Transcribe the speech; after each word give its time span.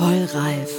Voll 0.00 0.24
reif. 0.32 0.72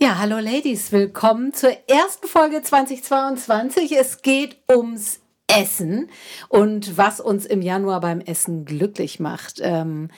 Ja, 0.00 0.18
hallo 0.18 0.40
Ladies, 0.40 0.90
willkommen 0.90 1.54
zur 1.54 1.70
ersten 1.86 2.26
Folge 2.26 2.60
2022. 2.60 3.92
Es 3.92 4.22
geht 4.22 4.56
ums 4.68 5.20
Essen 5.46 6.10
und 6.48 6.96
was 6.96 7.20
uns 7.20 7.46
im 7.46 7.62
Januar 7.62 8.00
beim 8.00 8.20
Essen 8.20 8.64
glücklich 8.64 9.20
macht. 9.20 9.60
Ähm, 9.62 10.10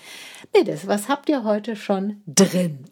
Mädels, 0.55 0.87
was 0.87 1.11
habt 1.11 1.29
ihr 1.29 1.45
heute 1.45 1.77
schon 1.77 2.23
drin? 2.27 2.87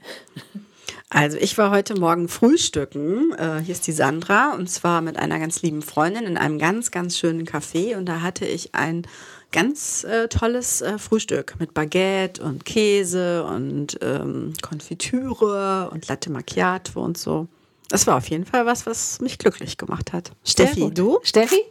Also 1.08 1.38
ich 1.38 1.56
war 1.56 1.70
heute 1.70 1.94
Morgen 1.98 2.28
frühstücken. 2.28 3.32
Äh, 3.38 3.60
hier 3.60 3.72
ist 3.72 3.86
die 3.86 3.92
Sandra 3.92 4.52
und 4.52 4.68
zwar 4.68 5.00
mit 5.00 5.16
einer 5.16 5.38
ganz 5.38 5.62
lieben 5.62 5.80
Freundin 5.80 6.24
in 6.24 6.36
einem 6.36 6.58
ganz, 6.58 6.90
ganz 6.90 7.16
schönen 7.16 7.46
Café 7.46 7.96
und 7.96 8.04
da 8.06 8.20
hatte 8.20 8.44
ich 8.44 8.74
ein 8.74 9.06
ganz 9.52 10.04
äh, 10.04 10.28
tolles 10.28 10.82
äh, 10.82 10.98
Frühstück 10.98 11.56
mit 11.58 11.74
Baguette 11.74 12.42
und 12.42 12.64
Käse 12.64 13.44
und 13.44 13.98
ähm, 14.02 14.54
Konfitüre 14.62 15.90
und 15.92 16.08
Latte 16.08 16.30
Macchiato 16.30 17.02
und 17.02 17.18
so. 17.18 17.48
Das 17.88 18.06
war 18.06 18.16
auf 18.16 18.28
jeden 18.28 18.44
Fall 18.44 18.66
was, 18.66 18.86
was 18.86 19.20
mich 19.20 19.38
glücklich 19.38 19.78
gemacht 19.78 20.12
hat. 20.12 20.32
Steffi, 20.44 20.90
du? 20.92 21.20
Steffi? 21.22 21.62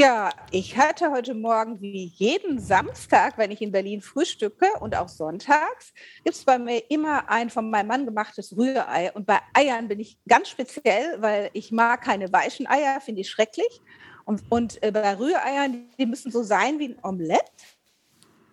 Ja, 0.00 0.30
ich 0.50 0.78
hatte 0.78 1.10
heute 1.10 1.34
Morgen 1.34 1.78
wie 1.82 2.06
jeden 2.16 2.58
Samstag, 2.58 3.36
wenn 3.36 3.50
ich 3.50 3.60
in 3.60 3.70
Berlin 3.70 4.00
frühstücke 4.00 4.64
und 4.80 4.96
auch 4.96 5.08
sonntags, 5.08 5.92
gibt 6.24 6.36
es 6.36 6.44
bei 6.44 6.58
mir 6.58 6.82
immer 6.88 7.28
ein 7.28 7.50
von 7.50 7.68
meinem 7.68 7.88
Mann 7.88 8.06
gemachtes 8.06 8.56
Rührei. 8.56 9.12
Und 9.12 9.26
bei 9.26 9.40
Eiern 9.52 9.88
bin 9.88 10.00
ich 10.00 10.16
ganz 10.26 10.48
speziell, 10.48 11.20
weil 11.20 11.50
ich 11.52 11.70
mag 11.70 12.00
keine 12.00 12.32
weichen 12.32 12.66
Eier, 12.66 13.02
finde 13.02 13.20
ich 13.20 13.28
schrecklich. 13.28 13.82
Und, 14.24 14.42
und 14.48 14.82
äh, 14.82 14.90
bei 14.92 15.18
Rühreiern, 15.18 15.88
die 15.98 16.06
müssen 16.06 16.30
so 16.30 16.42
sein 16.42 16.78
wie 16.78 16.88
ein 16.88 16.98
Omelett 17.02 17.52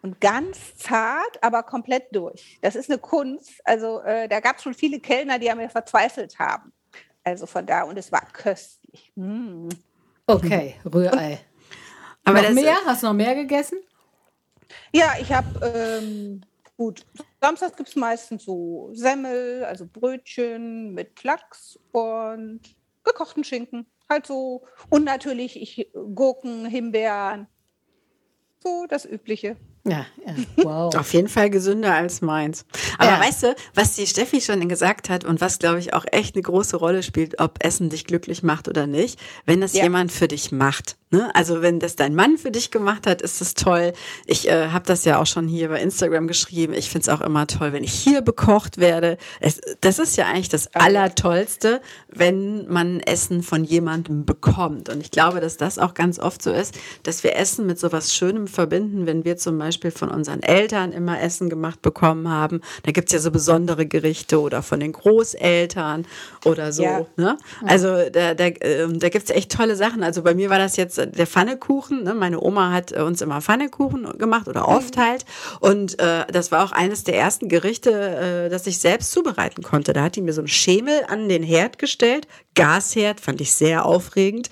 und 0.02 0.22
ganz 0.22 0.76
zart, 0.78 1.42
aber 1.42 1.64
komplett 1.64 2.16
durch. 2.16 2.58
Das 2.62 2.76
ist 2.76 2.90
eine 2.90 3.00
Kunst. 3.00 3.62
Also 3.66 4.02
äh, 4.02 4.28
da 4.28 4.40
gab 4.40 4.58
es 4.58 4.64
schon 4.64 4.74
viele 4.74 5.00
Kellner, 5.00 5.40
die 5.40 5.50
an 5.50 5.58
mir 5.58 5.70
verzweifelt 5.70 6.38
haben. 6.40 6.72
Also 7.24 7.46
von 7.46 7.66
da 7.66 7.84
und 7.84 7.98
es 7.98 8.12
war 8.12 8.26
köstlich. 8.32 9.12
Mm. 9.16 9.68
Okay, 10.26 10.76
Rührei. 10.86 11.40
Aber 12.24 12.42
noch 12.42 12.52
mehr? 12.52 12.78
Hast 12.86 13.04
du 13.04 13.08
noch 13.08 13.14
mehr 13.14 13.36
gegessen? 13.36 13.80
Ja, 14.94 15.14
ich 15.20 15.32
habe 15.32 16.02
ähm, 16.02 16.42
gut. 16.78 17.06
Samstag 17.42 17.76
gibt 17.78 17.90
es 17.90 17.96
meistens 17.96 18.44
so 18.44 18.90
Semmel, 18.94 19.64
also 19.66 19.86
Brötchen 19.86 20.94
mit 20.94 21.24
Lachs 21.24 21.80
und 21.92 22.62
gekochten 23.04 23.44
Schinken. 23.44 23.86
Halt 24.10 24.26
so. 24.26 24.66
Und 24.90 25.04
natürlich 25.04 25.62
ich, 25.62 25.92
Gurken, 25.94 26.66
Himbeeren. 26.66 27.48
So 28.60 28.86
das 28.88 29.06
Übliche. 29.06 29.58
Ja, 29.88 30.06
ja, 30.26 30.36
wow. 30.58 30.94
Auf 30.96 31.14
jeden 31.14 31.30
Fall 31.30 31.50
gesünder 31.50 31.94
als 31.94 32.22
meins. 32.22 32.66
Aber 32.98 33.12
ja. 33.12 33.20
weißt 33.22 33.44
du, 33.44 33.56
was 33.74 33.96
die 33.96 34.06
Steffi 34.06 34.42
schon 34.42 34.68
gesagt 34.68 35.10
hat 35.10 35.24
und 35.24 35.40
was, 35.40 35.60
glaube 35.60 35.80
ich, 35.80 35.94
auch 35.94 36.06
echt 36.12 36.36
eine 36.36 36.42
große 36.42 36.76
Rolle 36.76 37.04
spielt, 37.04 37.40
ob 37.40 37.64
Essen 37.64 37.90
dich 37.90 38.06
glücklich 38.06 38.44
macht 38.44 38.68
oder 38.68 38.86
nicht, 38.86 39.18
wenn 39.46 39.62
das 39.62 39.74
ja. 39.74 39.84
jemand 39.84 40.12
für 40.12 40.28
dich 40.28 40.52
macht. 40.52 40.98
Ne? 41.10 41.34
Also 41.34 41.62
wenn 41.62 41.80
das 41.80 41.96
dein 41.96 42.16
Mann 42.16 42.38
für 42.38 42.52
dich 42.52 42.70
gemacht 42.70 43.08
hat, 43.08 43.22
ist 43.22 43.40
das 43.40 43.54
toll. 43.54 43.94
Ich 44.26 44.50
äh, 44.50 44.68
habe 44.68 44.86
das 44.86 45.06
ja 45.06 45.22
auch 45.22 45.26
schon 45.26 45.48
hier 45.48 45.70
bei 45.70 45.82
Instagram 45.82 46.28
geschrieben. 46.28 46.74
Ich 46.74 46.90
finde 46.90 47.04
es 47.04 47.10
auch 47.10 47.22
immer 47.22 47.48
toll, 47.48 47.72
wenn 47.72 47.86
ich 47.86 47.94
hier 47.94 48.20
bekocht 48.22 48.78
werde. 48.78 49.18
Es, 49.40 49.62
das 49.80 50.00
ist 50.00 50.18
ja 50.18 50.26
eigentlich 50.26 50.50
das 50.50 50.76
Allertollste, 50.76 51.80
wenn 52.10 52.68
man 52.68 53.00
Essen 53.00 53.42
von 53.42 53.64
jemandem 53.64 54.26
bekommt. 54.26 54.90
Und 54.90 55.00
ich 55.00 55.12
glaube, 55.12 55.40
dass 55.40 55.56
das 55.56 55.80
auch 55.80 55.94
ganz 55.94 56.20
oft 56.20 56.44
so 56.44 56.52
ist, 56.52 56.78
dass 57.04 57.24
wir 57.24 57.38
Essen 57.38 57.66
mit 57.68 57.80
so 57.80 57.94
was 57.94 58.14
Schönem 58.14 58.48
verbinden, 58.48 59.06
wenn 59.06 59.24
wir 59.24 59.38
zum 59.38 59.58
Beispiel 59.58 59.77
von 59.98 60.10
unseren 60.10 60.42
Eltern 60.44 60.92
immer 60.92 61.22
Essen 61.22 61.50
gemacht 61.50 61.82
bekommen 61.82 62.30
haben. 62.30 62.62
Da 62.84 62.92
gibt's 62.92 63.12
ja 63.14 63.20
so 63.20 63.32
besondere 63.32 63.86
Gerichte 63.86 64.40
oder 64.42 64.62
von 64.62 64.80
den 64.80 64.94
Großeltern 64.94 66.06
oder 66.46 66.72
so. 66.72 66.84
Ja. 66.84 67.06
Ne? 67.16 67.38
Also 67.66 68.10
da, 68.10 68.34
da, 68.34 68.46
äh, 68.46 68.88
da 68.88 69.10
gibt's 69.10 69.30
echt 69.30 69.52
tolle 69.52 69.76
Sachen. 69.76 70.04
Also 70.04 70.24
bei 70.24 70.34
mir 70.34 70.50
war 70.50 70.60
das 70.60 70.78
jetzt 70.78 70.98
der 70.98 71.28
Pfannekuchen. 71.28 72.04
Ne? 72.04 72.14
Meine 72.14 72.42
Oma 72.42 72.72
hat 72.72 72.92
äh, 72.92 73.02
uns 73.02 73.22
immer 73.22 73.42
Pfannekuchen 73.42 74.18
gemacht 74.18 74.48
oder 74.48 74.68
oft 74.68 74.98
halt. 74.98 75.26
Und 75.60 76.00
äh, 76.00 76.26
das 76.32 76.52
war 76.52 76.64
auch 76.64 76.72
eines 76.72 77.04
der 77.04 77.18
ersten 77.18 77.50
Gerichte, 77.50 77.92
äh, 77.92 78.50
das 78.50 78.68
ich 78.68 78.80
selbst 78.80 79.12
zubereiten 79.12 79.64
konnte. 79.64 79.94
Da 79.94 80.04
hat 80.04 80.16
die 80.16 80.22
mir 80.22 80.34
so 80.34 80.42
einen 80.42 80.48
Schemel 80.48 81.02
an 81.08 81.30
den 81.30 81.44
Herd 81.44 81.80
gestellt. 81.80 82.28
Gasherd, 82.56 83.20
fand 83.20 83.42
ich 83.42 83.54
sehr 83.54 83.86
aufregend. 83.86 84.50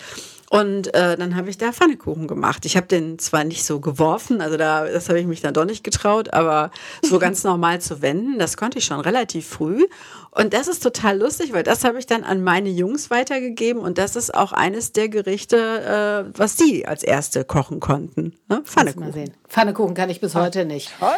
Und 0.56 0.94
äh, 0.94 1.18
dann 1.18 1.36
habe 1.36 1.50
ich 1.50 1.58
da 1.58 1.74
Pfannekuchen 1.74 2.28
gemacht. 2.28 2.66
Ich 2.66 2.78
habe 2.78 2.88
den 2.88 3.20
zwar 3.20 3.44
nicht 3.44 3.66
so 3.66 3.82
geworfen, 3.82 4.40
also 4.40 4.56
da, 4.56 4.86
das 4.86 5.10
habe 5.10 5.20
ich 5.20 5.28
mich 5.28 5.42
dann 5.42 5.54
doch 5.54 5.66
nicht 5.66 5.84
getraut, 5.84 6.34
aber 6.34 6.72
so 7.02 7.20
ganz 7.20 7.44
normal 7.46 7.82
zu 7.82 8.02
wenden, 8.02 8.40
das 8.40 8.56
konnte 8.56 8.78
ich 8.80 8.86
schon 8.86 9.02
relativ 9.02 9.48
früh. 9.48 9.86
Und 10.32 10.54
das 10.54 10.68
ist 10.68 10.82
total 10.82 11.20
lustig, 11.20 11.52
weil 11.52 11.64
das 11.64 11.84
habe 11.84 12.00
ich 12.00 12.06
dann 12.06 12.24
an 12.24 12.42
meine 12.42 12.70
Jungs 12.70 13.10
weitergegeben 13.10 13.82
und 13.82 13.98
das 13.98 14.16
ist 14.16 14.34
auch 14.34 14.54
eines 14.54 14.94
der 14.94 15.10
Gerichte, 15.10 16.32
äh, 16.34 16.40
was 16.40 16.56
die 16.56 16.88
als 16.88 17.04
erste 17.04 17.44
kochen 17.44 17.82
konnten. 17.82 18.34
Ne? 18.48 18.62
Pfannekuchen. 18.64 19.32
Pfannekuchen 19.50 19.94
kann 19.94 20.10
ich 20.10 20.22
bis 20.22 20.36
heute 20.36 20.64
nicht. 20.64 20.92
Toll. 21.00 21.10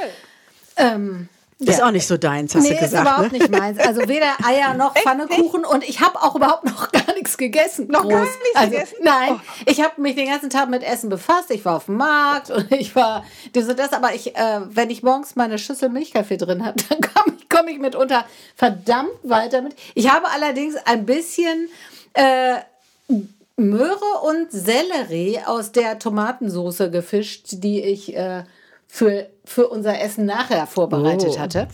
Ähm, 0.78 1.30
ist 1.60 1.82
auch 1.82 1.92
nicht 1.92 2.06
so 2.06 2.18
deins, 2.18 2.54
hast 2.54 2.64
nee, 2.64 2.76
du 2.76 2.76
gesagt. 2.76 2.94
ist 2.94 3.02
überhaupt 3.02 3.32
ne? 3.32 3.40
nicht 3.40 3.50
meins. 3.50 3.80
Also 3.80 4.08
weder 4.08 4.28
Eier 4.46 4.76
noch 4.76 4.96
Pfannekuchen 4.96 5.66
und 5.66 5.84
ich 5.88 6.02
habe 6.02 6.22
auch 6.22 6.36
überhaupt 6.36 6.66
noch 6.66 6.92
gar 6.92 7.14
nichts 7.16 7.38
gegessen. 7.38 7.88
Noch 7.88 8.04
groß. 8.04 8.12
gar 8.12 8.22
nichts 8.22 8.56
also, 8.56 8.72
gegessen? 8.72 8.96
Nein, 9.02 9.30
oh. 9.34 9.62
ich 9.66 9.82
habe 9.82 10.00
mich 10.02 10.16
den 10.16 10.28
ganzen 10.28 10.52
Tag 10.52 10.70
mit 10.70 10.84
Essen 10.84 11.10
befasst. 11.10 11.50
Ich 11.50 11.66
war 11.66 11.78
auf 11.78 11.86
dem 11.86 11.98
Markt 11.98 12.52
und 12.52 12.72
ich 12.72 12.96
war 12.96 13.26
das 13.54 13.68
und 13.68 13.80
das. 13.80 13.94
Aber 13.94 14.14
ich, 14.14 14.36
äh, 14.36 14.62
wenn 14.70 14.92
ich 14.92 15.02
morgens 15.02 15.36
meine 15.36 15.58
Schüssel 15.58 15.90
Milchkaffee 15.90 16.38
drin 16.38 16.64
habe, 16.64 16.78
dann 16.90 17.02
komme 17.02 17.38
ich, 17.40 17.50
komm 17.50 17.68
ich 17.68 17.80
mitunter 17.80 18.26
verdammt 18.56 19.10
weiter 19.24 19.64
mit. 19.64 19.76
Ich 19.96 20.12
habe 20.12 20.28
allerdings 20.30 20.76
ein 20.86 21.08
bisschen 21.08 21.70
äh, 22.14 22.58
Möhre 23.56 24.22
und 24.22 24.52
Sellerie 24.52 25.40
aus 25.44 25.72
der 25.72 25.98
Tomatensauce 25.98 26.92
gefischt, 26.92 27.48
die 27.64 27.82
ich 27.82 28.16
äh, 28.16 28.44
für, 28.88 29.28
für 29.48 29.68
unser 29.68 30.00
Essen 30.00 30.26
nachher 30.26 30.68
vorbereitet 30.68 31.34
oh. 31.36 31.40
hatte. 31.40 31.68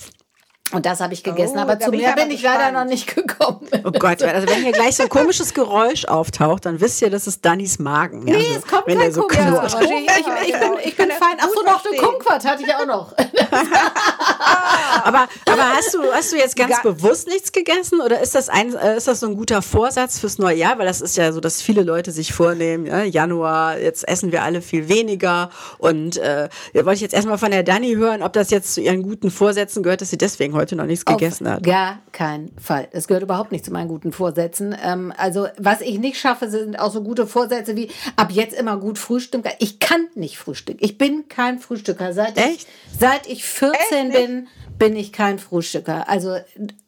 Und 0.71 0.87
das 0.87 1.01
habe 1.01 1.13
ich 1.13 1.23
gegessen, 1.23 1.57
oh, 1.57 1.61
aber 1.61 1.79
zu 1.79 1.91
mehr 1.91 2.13
bin 2.13 2.31
ich 2.31 2.41
leider 2.41 2.71
noch 2.71 2.89
nicht 2.89 3.13
gekommen. 3.15 3.67
Oh 3.83 3.91
Gott, 3.91 4.23
also 4.23 4.47
wenn 4.47 4.63
hier 4.63 4.71
gleich 4.71 4.95
so 4.95 5.03
ein 5.03 5.09
komisches 5.09 5.53
Geräusch 5.53 6.05
auftaucht, 6.05 6.65
dann 6.65 6.81
wisst 6.81 7.01
ihr, 7.03 7.11
das 7.11 7.27
ist 7.27 7.45
Dannys 7.45 7.77
Magen. 7.77 8.23
Nee, 8.23 8.35
also, 8.35 8.53
es 8.55 8.67
kommt 8.67 8.87
wenn 8.87 8.97
kein 8.97 9.11
so 9.11 9.27
komisches 9.27 9.73
Geräusch. 9.73 9.91
Ich, 9.91 10.07
ich, 10.07 10.47
ich, 10.47 10.59
bin, 10.59 10.71
ich 10.83 10.97
bin 10.97 11.11
fein. 11.11 11.37
Ach 11.39 11.49
so, 11.53 11.61
noch 11.63 11.85
eine 11.85 11.97
Kumquat 11.97 12.43
hatte 12.45 12.63
ich 12.63 12.73
auch 12.73 12.87
noch. 12.87 13.13
aber, 15.03 15.27
aber 15.45 15.69
hast 15.75 15.93
du, 15.93 15.99
hast 16.11 16.31
du 16.31 16.37
jetzt 16.37 16.55
ganz 16.55 16.81
Gar 16.81 16.93
bewusst 16.93 17.27
nichts 17.27 17.51
gegessen 17.51 18.01
oder 18.01 18.21
ist 18.21 18.35
das 18.35 18.49
ein, 18.49 18.75
äh, 18.75 18.97
ist 18.97 19.07
das 19.07 19.19
so 19.19 19.27
ein 19.27 19.35
guter 19.35 19.61
Vorsatz 19.61 20.19
fürs 20.19 20.37
neue 20.37 20.55
Jahr? 20.55 20.77
Weil 20.77 20.85
das 20.85 21.01
ist 21.01 21.17
ja 21.17 21.31
so, 21.31 21.39
dass 21.39 21.61
viele 21.61 21.83
Leute 21.83 22.11
sich 22.11 22.33
vornehmen, 22.33 22.85
ja, 22.85 23.03
Januar, 23.03 23.79
jetzt 23.79 24.07
essen 24.07 24.31
wir 24.31 24.43
alle 24.43 24.61
viel 24.61 24.89
weniger 24.89 25.49
und 25.77 26.17
äh, 26.17 26.49
wollte 26.73 26.93
ich 26.93 27.01
jetzt 27.01 27.13
erstmal 27.13 27.37
von 27.37 27.51
der 27.51 27.63
Dani 27.63 27.95
hören, 27.95 28.21
ob 28.21 28.33
das 28.33 28.49
jetzt 28.49 28.73
zu 28.73 28.81
ihren 28.81 29.03
guten 29.03 29.31
Vorsätzen 29.31 29.83
gehört, 29.83 30.01
dass 30.01 30.09
sie 30.09 30.17
deswegen 30.17 30.53
heute 30.53 30.75
noch 30.75 30.85
nichts 30.85 31.05
gegessen 31.05 31.47
Auf 31.47 31.53
hat. 31.53 31.63
Gar 31.63 31.99
kein 32.11 32.51
Fall. 32.61 32.87
Es 32.91 33.07
gehört 33.07 33.23
überhaupt 33.23 33.51
nicht 33.51 33.65
zu 33.65 33.71
meinen 33.71 33.87
guten 33.87 34.11
Vorsätzen. 34.11 34.75
Ähm, 34.83 35.13
also 35.17 35.47
was 35.57 35.81
ich 35.81 35.99
nicht 35.99 36.19
schaffe, 36.19 36.49
sind 36.49 36.79
auch 36.79 36.91
so 36.91 37.03
gute 37.03 37.27
Vorsätze 37.27 37.75
wie 37.75 37.89
ab 38.15 38.31
jetzt 38.31 38.53
immer 38.53 38.77
gut 38.77 38.97
frühstücken. 38.97 39.49
Ich 39.59 39.79
kann 39.79 40.07
nicht 40.15 40.37
frühstücken. 40.37 40.79
Ich 40.81 40.97
bin 40.97 41.27
kein 41.27 41.59
Frühstücker. 41.59 42.13
Seit 42.13 42.37
Echt? 42.37 42.61
ich, 42.61 42.67
seit 42.99 43.27
ich 43.27 43.45
14 43.45 44.11
Echt? 44.11 44.11
bin, 44.13 44.32
bin 44.77 44.95
ich 44.95 45.11
kein 45.11 45.39
Frühstücker. 45.39 46.09
Also 46.09 46.37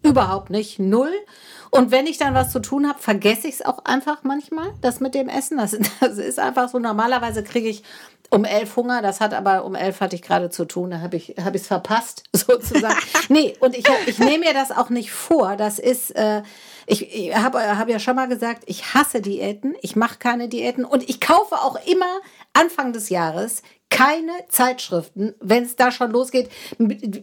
überhaupt 0.03 0.50
nicht. 0.50 0.79
Null. 0.79 1.13
Und 1.72 1.91
wenn 1.91 2.07
ich 2.07 2.17
dann 2.17 2.33
was 2.33 2.51
zu 2.51 2.59
tun 2.59 2.88
habe, 2.88 3.00
vergesse 3.00 3.47
ich 3.47 3.56
es 3.56 3.66
auch 3.66 3.83
einfach 3.85 4.23
manchmal, 4.23 4.73
das 4.81 5.00
mit 5.00 5.13
dem 5.13 5.29
Essen. 5.29 5.57
Das, 5.57 5.78
das 6.00 6.17
ist 6.17 6.39
einfach 6.39 6.69
so. 6.69 6.79
Normalerweise 6.79 7.44
kriege 7.44 7.67
ich 7.67 7.84
um 8.29 8.44
elf 8.44 8.75
Hunger, 8.75 9.01
das 9.01 9.22
hat 9.22 9.34
aber 9.34 9.66
um 9.66 9.75
elf 9.75 10.01
hatte 10.01 10.16
ich 10.16 10.22
gerade 10.22 10.50
zu 10.50 10.66
tun, 10.66 10.91
da 10.91 11.00
habe 11.00 11.16
ich 11.17 11.35
hab 11.44 11.55
es 11.55 11.67
verpasst, 11.67 12.23
sozusagen. 12.34 12.97
nee, 13.29 13.55
und 13.59 13.78
ich, 13.78 13.85
ich 14.08 14.20
nehme 14.20 14.46
mir 14.46 14.53
das 14.53 14.72
auch 14.72 14.90
nicht 14.90 15.11
vor. 15.11 15.55
Das 15.55 15.79
ist, 15.79 16.11
äh, 16.16 16.41
ich, 16.85 17.16
ich 17.16 17.35
habe 17.35 17.78
hab 17.78 17.90
ja 17.90 17.99
schon 17.99 18.16
mal 18.16 18.28
gesagt, 18.28 18.64
ich 18.66 18.93
hasse 18.93 19.22
Diäten, 19.22 19.75
ich 19.81 19.96
mache 19.96 20.17
keine 20.17 20.49
Diäten 20.49 20.85
und 20.85 21.08
ich 21.08 21.22
kaufe 21.22 21.55
auch 21.55 21.78
immer 21.85 22.20
Anfang 22.53 22.93
des 22.93 23.09
Jahres 23.09 23.61
keine 23.96 24.32
Zeitschriften, 24.50 25.36
wenn 25.40 25.64
es 25.64 25.76
da 25.76 25.92
schon 25.92 26.12
losgeht. 26.12 26.50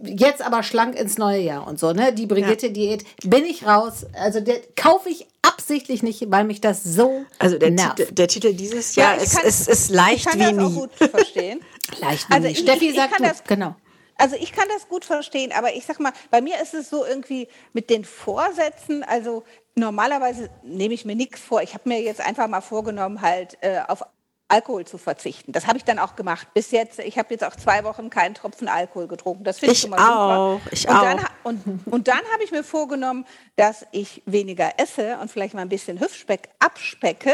Jetzt 0.05 0.43
aber 0.43 0.63
schlank 0.63 0.99
ins 0.99 1.19
neue 1.19 1.41
Jahr 1.41 1.67
und 1.67 1.79
so, 1.79 1.93
ne? 1.93 2.13
Die 2.13 2.27
Brigitte-Diät, 2.27 3.05
bin 3.25 3.45
ich 3.45 3.67
raus. 3.67 4.07
Also 4.15 4.41
der 4.41 4.61
kaufe 4.75 5.09
ich 5.11 5.27
absichtlich 5.43 6.03
nicht, 6.03 6.31
weil 6.31 6.45
mich 6.45 6.61
das 6.61 6.83
so 6.83 7.25
Also 7.39 7.59
der, 7.59 7.71
nervt. 7.71 7.97
Titel, 7.97 8.15
der 8.15 8.29
Titel 8.29 8.55
dieses 8.55 8.95
Jahr 8.95 9.17
ja, 9.17 9.23
ist, 9.23 9.37
kann, 9.37 9.47
ist, 9.47 9.69
ist 9.69 9.91
leicht 9.91 10.19
ich 10.19 10.25
kann 10.25 10.41
wie 10.41 10.45
das 10.45 10.53
nie. 10.55 10.61
Auch 10.61 10.75
gut 10.75 11.11
verstehen. 11.11 11.61
leicht 12.01 12.29
wie 12.29 12.35
also 12.35 12.49
nie. 12.49 12.55
Steffi 12.55 12.89
ich, 12.89 12.97
sagt 12.97 13.21
ich 13.21 13.27
das, 13.27 13.45
genau. 13.45 13.75
Also 14.17 14.37
ich 14.37 14.53
kann 14.53 14.69
das 14.69 14.89
gut 14.89 15.05
verstehen, 15.05 15.53
aber 15.53 15.75
ich 15.75 15.85
sag 15.85 15.99
mal, 15.99 16.13
bei 16.31 16.41
mir 16.41 16.61
ist 16.63 16.75
es 16.75 16.89
so 16.89 17.05
irgendwie 17.05 17.49
mit 17.73 17.91
den 17.91 18.05
Vorsätzen, 18.05 19.03
also 19.03 19.43
normalerweise 19.75 20.49
nehme 20.63 20.95
ich 20.95 21.05
mir 21.05 21.17
nichts 21.17 21.41
vor. 21.41 21.63
Ich 21.63 21.75
habe 21.75 21.89
mir 21.89 22.01
jetzt 22.01 22.21
einfach 22.21 22.47
mal 22.47 22.61
vorgenommen, 22.61 23.21
halt 23.21 23.59
äh, 23.63 23.81
auf 23.89 24.03
Alkohol 24.53 24.85
zu 24.85 24.99
verzichten. 24.99 25.53
Das 25.53 25.67
habe 25.67 25.79
ich 25.79 25.85
dann 25.85 25.99
auch 25.99 26.15
gemacht. 26.15 26.47
Bis 26.53 26.73
jetzt, 26.73 26.99
ich 26.99 27.17
habe 27.19 27.29
jetzt 27.31 27.43
auch 27.43 27.57
zwei 27.57 27.85
Wochen 27.85 28.11
keinen 28.11 28.35
Tropfen 28.35 28.69
Alkohol 28.69 29.09
getrunken. 29.09 29.45
Das 29.45 29.59
finde 29.59 29.73
ich, 29.75 29.89
mal 29.89 29.99
auch, 29.99 30.61
super. 30.61 30.71
Ich 30.71 30.87
und 30.87 30.95
auch. 30.95 31.03
Dann, 31.03 31.27
und, 31.43 31.87
und 31.87 32.09
dann 32.09 32.21
habe 32.33 32.45
ich 32.45 32.51
mir 32.51 32.63
vorgenommen, 32.63 33.25
dass 33.57 33.87
ich 33.93 34.23
weniger 34.27 34.73
esse 34.79 35.17
und 35.21 35.31
vielleicht 35.31 35.55
mal 35.55 35.63
ein 35.63 35.71
bisschen 35.71 35.99
Hüftspeck 36.01 36.51
abspecke. 36.59 37.33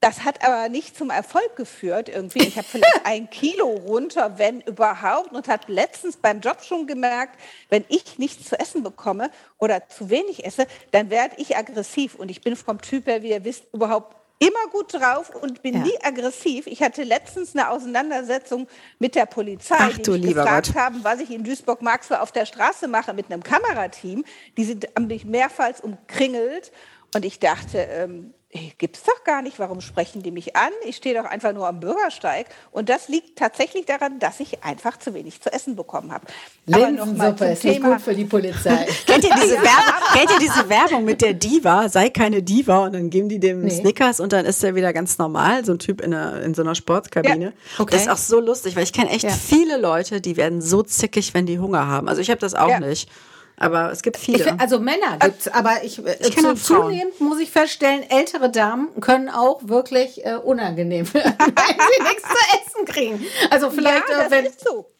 Das 0.00 0.24
hat 0.24 0.44
aber 0.44 0.68
nicht 0.68 0.98
zum 0.98 1.08
Erfolg 1.08 1.54
geführt 1.54 2.08
irgendwie. 2.08 2.42
Ich 2.42 2.58
habe 2.58 2.66
vielleicht 2.66 3.00
ein 3.06 3.30
Kilo 3.30 3.68
runter, 3.68 4.36
wenn 4.36 4.60
überhaupt, 4.60 5.32
und 5.32 5.46
habe 5.46 5.72
letztens 5.72 6.16
beim 6.16 6.40
Job 6.40 6.62
schon 6.64 6.88
gemerkt, 6.88 7.40
wenn 7.68 7.84
ich 7.88 8.18
nichts 8.18 8.48
zu 8.48 8.58
essen 8.58 8.82
bekomme 8.82 9.30
oder 9.58 9.88
zu 9.88 10.10
wenig 10.10 10.44
esse, 10.44 10.66
dann 10.90 11.10
werde 11.10 11.36
ich 11.38 11.56
aggressiv. 11.56 12.16
Und 12.16 12.28
ich 12.28 12.40
bin 12.40 12.56
vom 12.56 12.80
Typ 12.82 13.06
her, 13.06 13.22
wie 13.22 13.30
ihr 13.30 13.44
wisst, 13.44 13.72
überhaupt 13.72 14.16
immer 14.46 14.70
gut 14.70 14.94
drauf 14.94 15.30
und 15.34 15.62
bin 15.62 15.74
ja. 15.74 15.80
nie 15.80 15.98
aggressiv. 16.02 16.66
Ich 16.66 16.82
hatte 16.82 17.02
letztens 17.02 17.54
eine 17.54 17.70
Auseinandersetzung 17.70 18.66
mit 18.98 19.14
der 19.14 19.26
Polizei, 19.26 19.76
Ach, 19.78 19.98
die 19.98 20.10
mich 20.10 20.34
gefragt 20.34 20.68
Gott. 20.68 20.76
haben, 20.76 21.04
was 21.04 21.20
ich 21.20 21.30
in 21.30 21.44
Duisburg-Marxloh 21.44 22.16
auf 22.16 22.32
der 22.32 22.46
Straße 22.46 22.88
mache 22.88 23.12
mit 23.14 23.30
einem 23.30 23.42
Kamerateam. 23.42 24.24
Die 24.56 24.64
sind 24.64 24.86
mich 25.00 25.24
mehrfach 25.24 25.64
umkringelt 25.82 26.72
und 27.14 27.24
ich 27.24 27.38
dachte, 27.38 27.78
ähm, 27.78 28.34
gibt 28.78 28.96
es 28.96 29.02
doch 29.02 29.24
gar 29.24 29.42
nicht, 29.42 29.58
warum 29.58 29.80
sprechen 29.80 30.22
die 30.22 30.30
mich 30.30 30.54
an? 30.54 30.70
Ich 30.86 30.96
stehe 30.96 31.20
doch 31.20 31.28
einfach 31.28 31.52
nur 31.52 31.66
am 31.66 31.80
Bürgersteig. 31.80 32.46
Und 32.70 32.88
das 32.88 33.08
liegt 33.08 33.36
tatsächlich 33.36 33.84
daran, 33.84 34.20
dass 34.20 34.38
ich 34.38 34.62
einfach 34.62 34.96
zu 34.98 35.12
wenig 35.12 35.40
zu 35.40 35.52
essen 35.52 35.74
bekommen 35.74 36.12
habe. 36.12 36.26
Linsensuppe 36.66 37.46
ist 37.46 37.64
nicht 37.64 37.82
gut 37.82 38.00
für 38.00 38.14
die 38.14 38.24
Polizei. 38.24 38.86
kennt, 39.06 39.24
ihr 39.24 39.34
diese 39.34 39.56
Werbung, 39.62 39.94
kennt 40.12 40.30
ihr 40.30 40.38
diese 40.38 40.68
Werbung 40.68 41.04
mit 41.04 41.20
der 41.20 41.34
Diva? 41.34 41.88
Sei 41.88 42.10
keine 42.10 42.42
Diva. 42.42 42.84
Und 42.86 42.94
dann 42.94 43.10
geben 43.10 43.28
die 43.28 43.40
dem 43.40 43.62
nee. 43.62 43.70
Snickers 43.70 44.20
und 44.20 44.32
dann 44.32 44.44
ist 44.44 44.62
er 44.62 44.76
wieder 44.76 44.92
ganz 44.92 45.18
normal, 45.18 45.64
so 45.64 45.72
ein 45.72 45.80
Typ 45.80 46.00
in, 46.00 46.14
einer, 46.14 46.40
in 46.42 46.54
so 46.54 46.62
einer 46.62 46.76
Sportkabine. 46.76 47.46
Ja. 47.46 47.52
Okay. 47.78 47.92
Das 47.92 48.02
ist 48.02 48.08
auch 48.08 48.16
so 48.16 48.38
lustig, 48.38 48.76
weil 48.76 48.84
ich 48.84 48.92
kenne 48.92 49.10
echt 49.10 49.24
ja. 49.24 49.30
viele 49.30 49.78
Leute, 49.78 50.20
die 50.20 50.36
werden 50.36 50.62
so 50.62 50.82
zickig, 50.82 51.34
wenn 51.34 51.46
die 51.46 51.58
Hunger 51.58 51.88
haben. 51.88 52.08
Also 52.08 52.20
ich 52.20 52.30
habe 52.30 52.40
das 52.40 52.54
auch 52.54 52.68
ja. 52.68 52.78
nicht. 52.80 53.10
Aber 53.56 53.92
es 53.92 54.02
gibt 54.02 54.16
viele. 54.16 54.44
Ich, 54.44 54.60
also 54.60 54.80
Männer 54.80 55.18
gibt 55.20 55.40
es, 55.40 55.48
aber 55.48 55.84
ich, 55.84 56.04
ich 56.04 56.36
zu, 56.36 56.54
zunehmend 56.54 57.20
muss 57.20 57.38
ich 57.38 57.50
feststellen, 57.50 58.02
ältere 58.08 58.50
Damen 58.50 58.88
können 59.00 59.28
auch 59.28 59.60
wirklich 59.62 60.24
äh, 60.26 60.34
unangenehm, 60.34 61.06
wenn 61.12 61.22
sie 61.22 62.02
nichts 62.02 62.22
zu 62.22 62.36
essen 62.56 62.84
kriegen. 62.86 63.24
Also 63.50 63.70
vielleicht, 63.70 64.08
ja, 64.08 64.26
äh, 64.26 64.30
wenn, 64.30 64.48
so. 64.56 64.90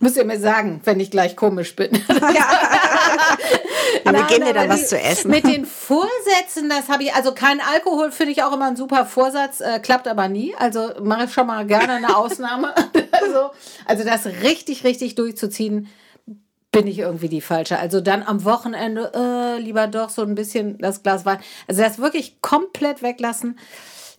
Müsst 0.00 0.16
ihr 0.16 0.24
mir 0.24 0.38
sagen, 0.38 0.80
wenn 0.84 1.00
ich 1.00 1.10
gleich 1.10 1.36
komisch 1.36 1.74
bin. 1.74 1.90
Ja. 2.08 2.48
aber 4.04 4.18
Nein, 4.18 4.26
gehen 4.28 4.44
dir 4.44 4.54
dann 4.54 4.68
was 4.68 4.88
zu 4.88 4.98
essen. 4.98 5.30
Mit 5.30 5.44
den 5.44 5.66
Vorsätzen, 5.66 6.68
das 6.68 6.88
habe 6.88 7.02
ich, 7.04 7.14
also 7.14 7.34
kein 7.34 7.60
Alkohol 7.60 8.12
finde 8.12 8.32
ich 8.32 8.42
auch 8.42 8.52
immer 8.52 8.66
ein 8.66 8.76
super 8.76 9.06
Vorsatz, 9.06 9.60
äh, 9.60 9.80
klappt 9.80 10.08
aber 10.08 10.28
nie. 10.28 10.54
Also 10.56 10.92
mache 11.02 11.24
ich 11.24 11.32
schon 11.32 11.46
mal 11.46 11.66
gerne 11.66 11.94
eine 11.94 12.16
Ausnahme. 12.16 12.74
also, 13.10 13.50
also 13.86 14.04
das 14.04 14.26
richtig, 14.42 14.84
richtig 14.84 15.14
durchzuziehen, 15.14 15.88
bin 16.72 16.86
ich 16.86 16.98
irgendwie 16.98 17.28
die 17.28 17.42
falsche. 17.42 17.78
Also 17.78 18.00
dann 18.00 18.22
am 18.22 18.44
Wochenende 18.44 19.12
äh, 19.14 19.60
lieber 19.60 19.86
doch 19.86 20.08
so 20.08 20.22
ein 20.22 20.34
bisschen 20.34 20.78
das 20.78 21.02
Glas 21.02 21.26
Wein. 21.26 21.38
Also 21.68 21.82
das 21.82 21.98
wirklich 21.98 22.40
komplett 22.40 23.02
weglassen 23.02 23.58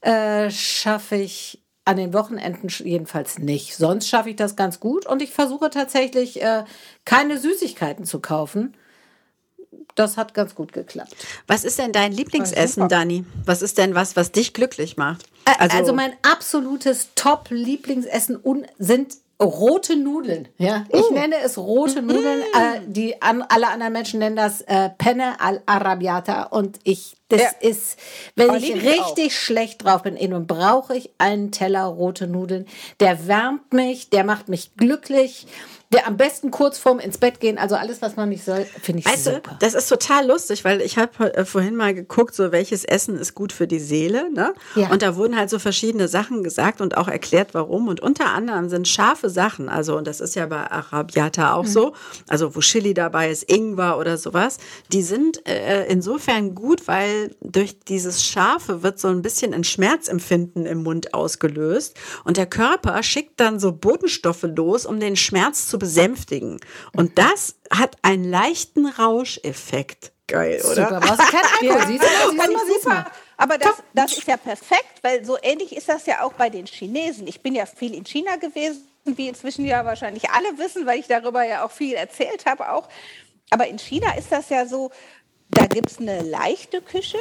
äh, 0.01 0.51
schaffe 0.51 1.15
ich 1.15 1.59
an 1.85 1.97
den 1.97 2.13
Wochenenden 2.13 2.69
jedenfalls 2.69 3.39
nicht. 3.39 3.75
Sonst 3.75 4.07
schaffe 4.07 4.29
ich 4.29 4.35
das 4.35 4.55
ganz 4.55 4.79
gut 4.79 5.05
und 5.05 5.21
ich 5.21 5.31
versuche 5.31 5.69
tatsächlich 5.69 6.41
äh, 6.41 6.63
keine 7.05 7.38
Süßigkeiten 7.38 8.05
zu 8.05 8.19
kaufen. 8.19 8.75
Das 9.95 10.15
hat 10.17 10.33
ganz 10.33 10.56
gut 10.56 10.73
geklappt. 10.73 11.15
Was 11.47 11.63
ist 11.63 11.77
denn 11.77 11.91
dein 11.91 12.11
Lieblingsessen, 12.11 12.88
Dani? 12.88 13.25
Was 13.45 13.61
ist 13.61 13.77
denn 13.77 13.95
was, 13.95 14.15
was 14.15 14.31
dich 14.31 14.53
glücklich 14.53 14.95
macht? 14.95 15.25
Also, 15.59 15.77
also 15.77 15.94
mein 15.94 16.13
absolutes 16.21 17.09
Top-Lieblingsessen 17.15 18.39
sind 18.79 19.17
rote 19.44 19.95
Nudeln. 19.95 20.48
Ja, 20.57 20.86
ich 20.90 21.10
uh. 21.10 21.13
nenne 21.13 21.36
es 21.44 21.57
rote 21.57 22.01
Nudeln. 22.01 22.40
Mm. 22.40 22.57
Äh, 22.57 22.81
die 22.88 23.22
an, 23.22 23.44
alle 23.48 23.68
anderen 23.68 23.94
Menschen 23.94 24.19
nennen 24.19 24.36
das 24.36 24.62
äh, 24.62 24.90
Penne 24.98 25.40
al 25.40 25.62
Arabiata. 25.66 26.44
Und 26.44 26.80
ich, 26.84 27.18
das 27.30 27.42
ja. 27.42 27.50
ist, 27.60 27.98
wenn 28.36 28.50
Aber 28.50 28.57
ich 28.57 28.74
richtig 28.74 29.28
auch. 29.28 29.31
schlecht 29.31 29.84
drauf 29.84 30.04
bin, 30.04 30.18
dann 30.18 30.48
brauche 30.48 30.95
ich 30.95 31.12
einen 31.18 31.51
Teller 31.51 31.86
rote 31.86 32.28
Nudeln. 32.28 32.66
Der 33.00 33.28
wärmt 33.28 33.74
mich, 33.74 34.10
der 34.10 34.24
macht 34.24 34.50
mich 34.50 34.75
glücklich. 34.75 35.48
Der 35.94 36.07
am 36.07 36.18
besten 36.18 36.50
kurz 36.50 36.80
vorm 36.80 36.98
ins 36.98 37.19
Bett 37.19 37.40
gehen, 37.40 37.60
also 37.60 37.75
alles, 37.75 38.01
was 38.01 38.16
man 38.16 38.30
nicht 38.30 38.44
soll, 38.44 38.66
finde 38.81 39.01
ich 39.01 39.06
weißt 39.06 39.25
super. 39.25 39.51
Du, 39.51 39.57
das 39.60 39.75
ist 39.75 39.88
total 39.88 40.25
lustig, 40.25 40.66
weil 40.66 40.81
ich 40.81 40.98
habe 40.98 41.34
äh, 41.36 41.45
vorhin 41.45 41.75
mal 41.75 41.94
geguckt, 41.94 42.34
so 42.34 42.51
welches 42.51 42.84
Essen 42.84 43.16
ist 43.16 43.36
gut 43.36 43.54
für 43.54 43.68
die 43.68 43.80
Seele, 43.80 44.31
ne? 44.34 44.56
Ja. 44.74 44.90
Und 44.90 45.04
da 45.04 45.16
wurden 45.16 45.38
halt 45.38 45.51
so 45.51 45.60
verschiedene 45.60 46.07
Sachen 46.07 46.44
gesagt 46.44 46.81
und 46.81 46.98
auch 46.98 47.07
erklärt, 47.07 47.54
warum. 47.54 47.88
Und 47.88 48.00
unter 48.00 48.31
anderem 48.31 48.69
sind 48.69 48.88
scharfe 48.88 49.30
Sachen, 49.30 49.69
also 49.69 49.95
und 49.95 50.07
das 50.07 50.19
ist 50.19 50.36
ja 50.36 50.48
bei 50.48 50.72
Arabiata 50.72 51.54
auch 51.54 51.63
mhm. 51.63 51.68
so, 51.68 51.94
also 52.28 52.56
wo 52.56 52.62
Chili 52.62 52.95
dabei 52.95 53.30
ist, 53.30 53.44
Ingwer 53.44 54.00
oder 54.00 54.18
sowas, 54.18 54.57
die 54.92 55.04
sind 55.04 55.48
äh, 55.48 55.86
insofern 55.86 56.56
gut, 56.56 56.88
weil 56.88 57.36
durch 57.42 57.80
dieses 57.81 58.25
Scharfe 58.25 58.81
wird 58.81 59.00
so 59.00 59.10
ein 59.10 59.22
bisschen 59.22 59.54
ein 59.54 59.63
Schmerzempfinden 59.63 60.66
im 60.66 60.81
Mund 60.81 61.13
ausgelöst 61.13 61.95
und 62.24 62.38
der 62.38 62.48
Körper 62.48 63.04
schickt 63.04 63.40
dann 63.40 63.60
so 63.60 63.74
Botenstoffe 63.74 64.44
los, 64.56 64.88
um 64.88 65.00
den 65.00 65.16
Schmerz 65.16 65.68
zu 65.68 65.82
besänftigen. 65.83 66.59
Und 66.95 67.18
das 67.18 67.56
hat 67.69 67.97
einen 68.01 68.30
leichten 68.30 68.88
Rauscheffekt. 68.88 70.12
Geil, 70.27 70.62
oder? 70.62 70.88
Super, 70.88 71.01
was 71.01 71.18
kann 71.31 71.41
ja, 71.62 71.85
siehst 71.85 72.03
du, 72.03 72.31
siehst 72.47 72.83
super. 72.83 73.06
Aber 73.35 73.57
das, 73.57 73.74
das 73.94 74.18
ist 74.18 74.27
ja 74.27 74.38
perfekt, 74.38 75.01
weil 75.01 75.25
so 75.25 75.38
ähnlich 75.41 75.75
ist 75.75 75.89
das 75.89 76.06
ja 76.06 76.24
auch 76.24 76.33
bei 76.33 76.50
den 76.50 76.65
Chinesen. 76.65 77.27
Ich 77.27 77.41
bin 77.41 77.56
ja 77.56 77.65
viel 77.65 77.94
in 77.94 78.06
China 78.06 78.38
gewesen, 78.38 78.88
wie 79.03 79.27
inzwischen 79.27 79.65
ja 79.65 79.83
wahrscheinlich 79.83 80.30
alle 80.30 80.57
wissen, 80.57 80.85
weil 80.85 81.00
ich 81.00 81.07
darüber 81.07 81.44
ja 81.44 81.65
auch 81.65 81.71
viel 81.71 81.95
erzählt 81.95 82.45
habe 82.45 82.71
auch. 82.71 82.88
Aber 83.50 83.68
in 83.68 83.77
China 83.77 84.15
ist 84.18 84.31
das 84.31 84.50
ja 84.50 84.65
so, 84.65 84.91
da 85.50 85.65
gibt 85.65 85.91
es 85.91 86.00
eine 86.00 86.21
leichte 86.21 86.81
Küche 86.81 87.18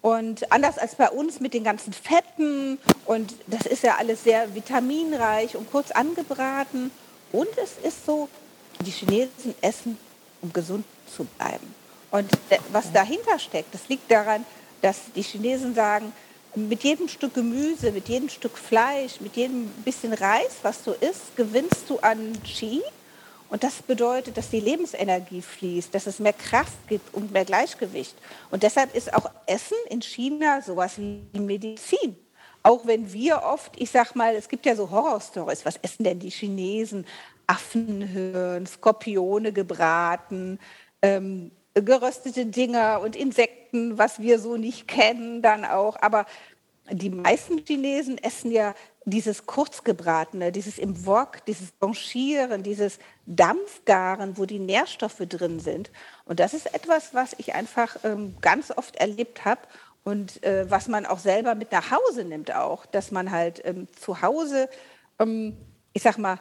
und 0.00 0.50
anders 0.50 0.78
als 0.78 0.94
bei 0.94 1.10
uns 1.10 1.40
mit 1.40 1.54
den 1.54 1.64
ganzen 1.64 1.92
Fetten 1.92 2.78
und 3.04 3.34
das 3.46 3.66
ist 3.66 3.84
ja 3.84 3.96
alles 3.98 4.24
sehr 4.24 4.54
vitaminreich 4.54 5.56
und 5.56 5.70
kurz 5.70 5.90
angebraten. 5.90 6.90
Und 7.32 7.48
es 7.56 7.72
ist 7.82 8.04
so, 8.04 8.28
die 8.80 8.90
Chinesen 8.90 9.54
essen, 9.60 9.98
um 10.40 10.52
gesund 10.52 10.84
zu 11.14 11.24
bleiben. 11.24 11.74
Und 12.10 12.30
was 12.70 12.92
dahinter 12.92 13.38
steckt, 13.38 13.74
das 13.74 13.88
liegt 13.88 14.10
daran, 14.10 14.44
dass 14.82 14.98
die 15.14 15.22
Chinesen 15.22 15.74
sagen, 15.74 16.12
mit 16.54 16.84
jedem 16.84 17.08
Stück 17.08 17.34
Gemüse, 17.34 17.92
mit 17.92 18.08
jedem 18.08 18.28
Stück 18.28 18.58
Fleisch, 18.58 19.20
mit 19.20 19.36
jedem 19.36 19.68
bisschen 19.84 20.12
Reis, 20.12 20.56
was 20.62 20.84
du 20.84 20.90
isst, 20.90 21.34
gewinnst 21.36 21.88
du 21.88 21.98
an 22.00 22.38
Qi. 22.42 22.82
Und 23.48 23.64
das 23.64 23.82
bedeutet, 23.82 24.36
dass 24.36 24.50
die 24.50 24.60
Lebensenergie 24.60 25.42
fließt, 25.42 25.94
dass 25.94 26.06
es 26.06 26.18
mehr 26.18 26.32
Kraft 26.32 26.76
gibt 26.88 27.14
und 27.14 27.32
mehr 27.32 27.44
Gleichgewicht. 27.44 28.14
Und 28.50 28.62
deshalb 28.62 28.94
ist 28.94 29.12
auch 29.14 29.30
Essen 29.46 29.76
in 29.88 30.02
China 30.02 30.60
sowas 30.62 30.98
wie 30.98 31.38
Medizin. 31.38 32.16
Auch 32.62 32.86
wenn 32.86 33.12
wir 33.12 33.42
oft, 33.42 33.80
ich 33.80 33.90
sag 33.90 34.14
mal, 34.14 34.34
es 34.34 34.48
gibt 34.48 34.66
ja 34.66 34.76
so 34.76 34.90
Horrorstories, 34.90 35.64
was 35.64 35.76
essen 35.76 36.04
denn 36.04 36.20
die 36.20 36.30
Chinesen? 36.30 37.06
Affenhirn, 37.46 38.66
Skorpione 38.66 39.52
gebraten, 39.52 40.58
ähm, 41.02 41.50
geröstete 41.74 42.46
Dinger 42.46 43.00
und 43.02 43.16
Insekten, 43.16 43.98
was 43.98 44.20
wir 44.20 44.38
so 44.38 44.56
nicht 44.56 44.86
kennen, 44.86 45.42
dann 45.42 45.64
auch. 45.64 45.96
Aber 46.00 46.26
die 46.90 47.10
meisten 47.10 47.58
Chinesen 47.58 48.18
essen 48.18 48.50
ja 48.50 48.74
dieses 49.04 49.46
Kurzgebratene, 49.46 50.52
dieses 50.52 50.78
im 50.78 51.06
Wok, 51.06 51.44
dieses 51.46 51.72
Blanchieren, 51.72 52.62
dieses 52.62 52.98
Dampfgaren, 53.26 54.38
wo 54.38 54.46
die 54.46 54.60
Nährstoffe 54.60 55.22
drin 55.28 55.58
sind. 55.58 55.90
Und 56.24 56.40
das 56.40 56.54
ist 56.54 56.72
etwas, 56.72 57.14
was 57.14 57.34
ich 57.38 57.54
einfach 57.54 57.96
ähm, 58.04 58.36
ganz 58.40 58.70
oft 58.70 58.96
erlebt 58.96 59.44
habe 59.44 59.60
und 60.04 60.42
äh, 60.42 60.70
was 60.70 60.88
man 60.88 61.06
auch 61.06 61.18
selber 61.18 61.54
mit 61.54 61.72
nach 61.72 61.90
Hause 61.90 62.24
nimmt 62.24 62.54
auch, 62.54 62.86
dass 62.86 63.10
man 63.10 63.30
halt 63.30 63.60
ähm, 63.64 63.86
zu 63.98 64.20
Hause, 64.22 64.68
ähm, 65.18 65.56
ich 65.92 66.02
sag 66.02 66.18
mal, 66.18 66.38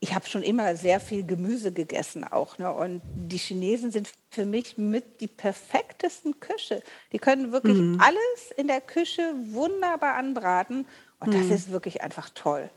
ich 0.00 0.14
habe 0.14 0.26
schon 0.26 0.42
immer 0.42 0.76
sehr 0.76 0.98
viel 0.98 1.24
Gemüse 1.24 1.70
gegessen 1.70 2.24
auch. 2.24 2.58
Ne? 2.58 2.72
Und 2.72 3.02
die 3.14 3.38
Chinesen 3.38 3.92
sind 3.92 4.08
für 4.30 4.44
mich 4.44 4.76
mit 4.76 5.20
die 5.20 5.28
perfektesten 5.28 6.40
Küche. 6.40 6.82
Die 7.12 7.18
können 7.18 7.52
wirklich 7.52 7.76
mhm. 7.76 8.00
alles 8.00 8.50
in 8.56 8.66
der 8.66 8.80
Küche 8.80 9.22
wunderbar 9.50 10.14
anbraten. 10.14 10.86
Und 11.20 11.32
mhm. 11.32 11.48
das 11.48 11.60
ist 11.60 11.70
wirklich 11.70 12.02
einfach 12.02 12.30
toll. 12.30 12.68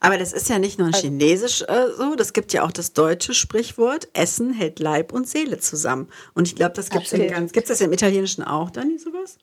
Aber 0.00 0.16
das 0.16 0.32
ist 0.32 0.48
ja 0.48 0.58
nicht 0.58 0.78
nur 0.78 0.88
ein 0.88 0.94
also 0.94 1.06
Chinesisch 1.06 1.62
äh, 1.62 1.88
so, 1.96 2.14
das 2.14 2.32
gibt 2.32 2.54
ja 2.54 2.62
auch 2.64 2.72
das 2.72 2.94
deutsche 2.94 3.34
Sprichwort, 3.34 4.08
Essen 4.14 4.54
hält 4.54 4.78
Leib 4.78 5.12
und 5.12 5.28
Seele 5.28 5.58
zusammen. 5.58 6.08
Und 6.34 6.48
ich 6.48 6.56
glaube, 6.56 6.72
das 6.74 6.88
gibt 6.88 7.06
es 7.06 7.12
im, 7.12 7.92
Italienischen 7.92 8.42
auch, 8.42 8.70
Dani, 8.70 8.98
sowas? 8.98 9.36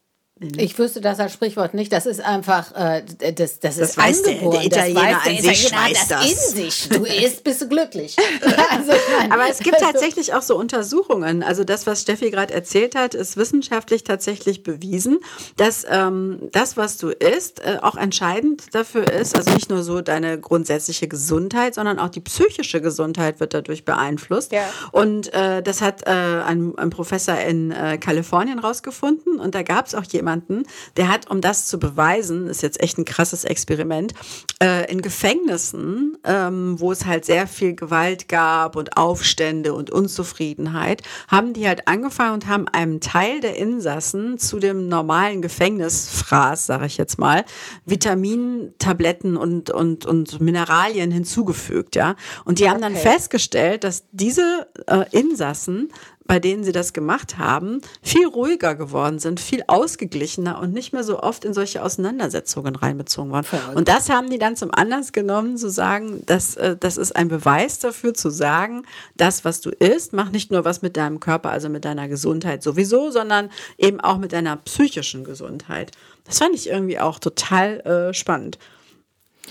Ich 0.57 0.77
wüsste 0.77 0.99
das 0.99 1.17
als 1.21 1.31
Sprichwort 1.31 1.73
nicht. 1.73 1.93
Das 1.93 2.05
ist 2.05 2.19
einfach, 2.19 2.75
äh, 2.75 3.03
das, 3.19 3.59
das, 3.59 3.59
das 3.59 3.77
ist 3.77 3.97
weiß 3.97 4.25
angeboren. 4.25 4.51
Der, 4.51 4.69
der 4.69 4.89
Italiener 4.89 5.01
das 5.01 5.25
weiß, 5.25 5.37
an 5.37 5.43
sich 5.43 5.67
schmeißt 5.69 6.11
das, 6.11 6.25
in 6.29 6.55
sich. 6.55 6.89
Du 6.89 7.05
isst, 7.05 7.43
bist 7.45 7.61
du 7.61 7.69
glücklich. 7.69 8.17
also, 8.69 8.91
meine, 9.17 9.33
Aber 9.33 9.49
es 9.49 9.59
gibt 9.59 9.77
also, 9.77 9.93
tatsächlich 9.93 10.33
auch 10.33 10.41
so 10.41 10.57
Untersuchungen. 10.57 11.41
Also 11.41 11.63
das, 11.63 11.87
was 11.87 12.01
Steffi 12.01 12.31
gerade 12.31 12.53
erzählt 12.53 12.95
hat, 12.95 13.13
ist 13.13 13.37
wissenschaftlich 13.37 14.03
tatsächlich 14.03 14.63
bewiesen, 14.63 15.19
dass 15.55 15.85
ähm, 15.89 16.49
das, 16.51 16.75
was 16.75 16.97
du 16.97 17.11
isst, 17.11 17.61
äh, 17.61 17.77
auch 17.81 17.95
entscheidend 17.95 18.75
dafür 18.75 19.09
ist. 19.09 19.37
Also 19.37 19.53
nicht 19.53 19.69
nur 19.69 19.83
so 19.83 20.01
deine 20.01 20.37
grundsätzliche 20.37 21.07
Gesundheit, 21.07 21.75
sondern 21.75 21.97
auch 21.97 22.09
die 22.09 22.19
psychische 22.19 22.81
Gesundheit 22.81 23.39
wird 23.39 23.53
dadurch 23.53 23.85
beeinflusst. 23.85 24.51
Ja. 24.51 24.63
Und 24.91 25.33
äh, 25.33 25.63
das 25.63 25.81
hat 25.81 26.05
äh, 26.05 26.09
ein, 26.09 26.77
ein 26.77 26.89
Professor 26.89 27.37
in 27.37 27.71
äh, 27.71 27.97
Kalifornien 27.97 28.59
rausgefunden. 28.59 29.39
Und 29.39 29.55
da 29.55 29.63
gab 29.63 29.87
es 29.87 29.95
auch 29.95 30.03
jemanden, 30.03 30.24
jemanden, 30.25 30.63
der 30.97 31.09
hat, 31.09 31.29
um 31.29 31.39
das 31.39 31.67
zu 31.67 31.77
beweisen, 31.77 32.47
ist 32.47 32.63
jetzt 32.63 32.81
echt 32.81 32.97
ein 32.97 33.05
krasses 33.05 33.43
Experiment, 33.43 34.13
äh, 34.61 34.91
in 34.91 35.01
Gefängnissen, 35.01 36.17
ähm, 36.23 36.79
wo 36.79 36.91
es 36.91 37.05
halt 37.05 37.25
sehr 37.25 37.45
viel 37.45 37.75
Gewalt 37.75 38.27
gab 38.27 38.75
und 38.75 38.97
Aufstände 38.97 39.75
und 39.75 39.91
Unzufriedenheit, 39.91 41.03
haben 41.27 41.53
die 41.53 41.67
halt 41.67 41.87
angefangen 41.87 42.33
und 42.33 42.47
haben 42.47 42.67
einem 42.67 43.01
Teil 43.01 43.39
der 43.39 43.55
Insassen 43.55 44.39
zu 44.39 44.59
dem 44.59 44.87
normalen 44.87 45.43
Gefängnisfraß, 45.43 46.65
sage 46.65 46.87
ich 46.87 46.97
jetzt 46.97 47.19
mal, 47.19 47.45
Vitamintabletten 47.85 49.37
und, 49.37 49.69
und, 49.69 50.07
und 50.07 50.41
Mineralien 50.41 51.11
hinzugefügt, 51.11 51.95
ja. 51.95 52.15
Und 52.45 52.59
die 52.59 52.69
haben 52.69 52.83
okay. 52.83 52.93
dann 52.93 52.95
festgestellt, 52.95 53.83
dass 53.83 54.05
diese 54.11 54.67
äh, 54.87 55.05
Insassen 55.11 55.89
bei 56.27 56.39
denen 56.39 56.63
sie 56.63 56.71
das 56.71 56.93
gemacht 56.93 57.37
haben, 57.37 57.81
viel 58.01 58.27
ruhiger 58.27 58.75
geworden 58.75 59.19
sind, 59.19 59.39
viel 59.39 59.63
ausgeglichener 59.67 60.59
und 60.59 60.73
nicht 60.73 60.91
mehr 60.91 61.03
so 61.03 61.19
oft 61.21 61.45
in 61.45 61.53
solche 61.53 61.83
Auseinandersetzungen 61.83 62.75
reinbezogen 62.75 63.31
worden. 63.31 63.47
Und 63.75 63.87
das 63.87 64.09
haben 64.09 64.29
die 64.29 64.39
dann 64.39 64.55
zum 64.55 64.73
Anlass 64.73 65.11
genommen, 65.11 65.57
zu 65.57 65.69
sagen, 65.69 66.23
dass, 66.25 66.55
äh, 66.55 66.75
das 66.77 66.97
ist 66.97 67.15
ein 67.15 67.27
Beweis 67.27 67.79
dafür, 67.79 68.13
zu 68.13 68.29
sagen, 68.29 68.83
das, 69.15 69.45
was 69.45 69.61
du 69.61 69.69
isst, 69.69 70.13
macht 70.13 70.31
nicht 70.31 70.51
nur 70.51 70.65
was 70.65 70.81
mit 70.81 70.97
deinem 70.97 71.19
Körper, 71.19 71.51
also 71.51 71.69
mit 71.69 71.85
deiner 71.85 72.07
Gesundheit 72.07 72.63
sowieso, 72.63 73.11
sondern 73.11 73.51
eben 73.77 73.99
auch 73.99 74.17
mit 74.17 74.33
deiner 74.33 74.57
psychischen 74.57 75.23
Gesundheit. 75.23 75.91
Das 76.25 76.39
fand 76.39 76.55
ich 76.55 76.69
irgendwie 76.69 76.99
auch 76.99 77.19
total 77.19 77.79
äh, 77.81 78.13
spannend. 78.13 78.57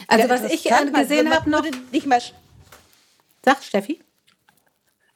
Also 0.08 0.26
ja, 0.26 0.30
was 0.30 0.52
ich 0.52 0.64
gesehen 0.64 1.32
habe 1.32 1.48
noch... 1.48 1.64
Nicht 1.92 2.06
mal 2.06 2.20
Sag, 3.44 3.62
Steffi. 3.62 4.00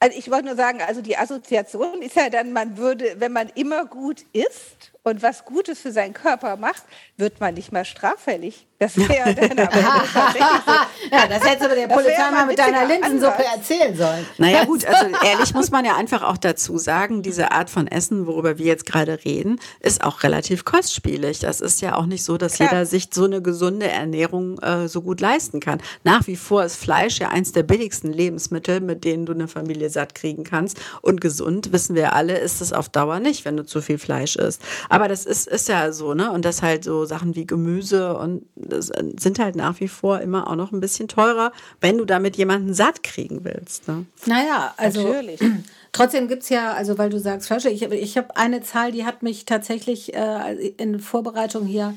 Also 0.00 0.17
ich 0.17 0.31
wollte 0.31 0.47
nur 0.47 0.57
sagen, 0.57 0.81
also 0.87 1.00
die 1.02 1.17
Assoziation 1.17 2.02
ist 2.02 2.14
ja 2.14 2.31
dann, 2.31 2.52
man 2.52 2.76
würde, 2.76 3.17
wenn 3.19 3.33
man 3.33 3.49
immer 3.55 3.85
gut 3.85 4.25
isst 4.33 4.93
und 5.02 5.23
was 5.23 5.45
Gutes 5.45 5.81
für 5.81 5.90
seinen 5.90 6.12
Körper 6.12 6.57
macht, 6.57 6.83
wird 7.17 7.40
man 7.40 7.55
nicht 7.55 7.73
mal 7.73 7.85
straffällig. 7.85 8.67
Das 8.78 8.97
wäre 8.97 9.35
dann 9.35 9.59
aber 9.59 9.76
Ja, 11.11 11.26
das 11.26 11.43
hättest 11.43 11.62
du 11.62 11.64
aber 11.64 11.75
der 11.75 11.88
Polizei 11.88 12.31
mal 12.31 12.47
mit 12.47 12.59
deiner 12.59 12.87
Linsensuppe 12.87 13.45
erzählen 13.45 13.97
sollen. 13.97 14.25
Naja 14.37 14.64
gut, 14.67 14.87
also 14.87 15.07
ehrlich 15.25 15.52
muss 15.52 15.73
man 15.73 15.85
ja 15.85 15.97
einfach 15.97 16.23
auch 16.23 16.37
dazu 16.37 16.78
sagen, 16.78 17.23
diese 17.23 17.50
Art 17.50 17.71
von 17.71 17.88
Essen, 17.88 18.26
worüber 18.28 18.59
wir 18.59 18.67
jetzt 18.67 18.87
gerade 18.87 19.25
reden, 19.25 19.59
ist 19.81 20.05
auch 20.05 20.23
relativ 20.23 20.64
kostspielig. 20.64 21.40
Das 21.40 21.61
ist 21.61 21.81
ja 21.81 21.97
auch 21.97 22.07
nicht 22.07 22.23
so, 22.23 22.38
dass 22.38 22.55
Klar. 22.55 22.71
jeder 22.71 22.87
sich 22.87 23.09
so 23.12 23.25
eine 23.25 23.43
gesunde 23.43 23.88
Ernährung 23.88 24.59
äh, 24.59 24.87
so 24.87 25.02
gut 25.02 25.21
leisten 25.21 25.59
kann. 25.59 25.81
Nach 26.05 26.26
wie 26.28 26.37
vor 26.37 26.64
ist 26.64 26.76
Fleisch 26.76 27.19
ja 27.19 27.31
eins 27.31 27.50
der 27.50 27.64
billigsten 27.64 28.12
Lebensmittel, 28.12 28.81
mit 28.81 29.05
denen 29.05 29.26
du 29.26 29.33
eine 29.33 29.49
Familie 29.49 29.88
satt 29.90 30.14
kriegen 30.14 30.45
kannst. 30.45 30.78
Und 31.02 31.21
gesund, 31.21 31.73
wissen 31.73 31.95
wir 31.95 32.14
alle, 32.14 32.38
ist 32.38 32.61
es 32.61 32.73
auf 32.73 32.88
Dauer 32.88 33.21
nicht, 33.21 33.45
wenn 33.45 33.57
du 33.57 33.64
zu 33.64 33.80
viel 33.80 33.99
Fleisch 33.99 34.37
isst. 34.37 34.62
Aber 34.88 35.09
das 35.09 35.26
ist, 35.26 35.49
ist 35.49 35.68
ja 35.68 35.92
so, 35.92 36.14
ne? 36.14 36.30
Und 36.30 36.45
das 36.45 36.62
halt 36.62 36.85
so 36.85 37.04
Sachen 37.04 37.35
wie 37.35 37.47
Gemüse 37.47 38.16
und 38.16 38.45
sind 38.57 39.38
halt 39.38 39.57
nach 39.57 39.80
wie 39.80 39.88
vor 39.88 40.21
immer 40.21 40.49
auch 40.49 40.57
noch 40.57 40.73
ein 40.73 40.80
bisschen 40.80 41.09
teurer, 41.09 41.52
wenn 41.80 41.99
du 41.99 42.04
damit 42.04 42.37
jemanden 42.37 42.75
satt 42.75 43.02
kriegen 43.02 43.45
willst. 43.45 43.88
Ne? 43.88 44.07
Naja, 44.26 44.75
also 44.76 45.02
Natürlich. 45.02 45.40
trotzdem 45.92 46.28
gibt 46.28 46.42
es 46.45 46.49
ja, 46.49 46.73
also 46.73 46.99
weil 46.99 47.11
du 47.11 47.18
sagst, 47.18 47.49
Flasche, 47.49 47.71
ich, 47.71 47.83
ich 47.83 48.16
habe 48.16 48.37
eine 48.37 48.62
Zahl, 48.62 48.92
die 48.92 49.04
hat 49.04 49.23
mich 49.23 49.45
tatsächlich 49.45 50.14
äh, 50.14 50.68
in 50.76 51.00
Vorbereitung 51.00 51.66
hier 51.66 51.95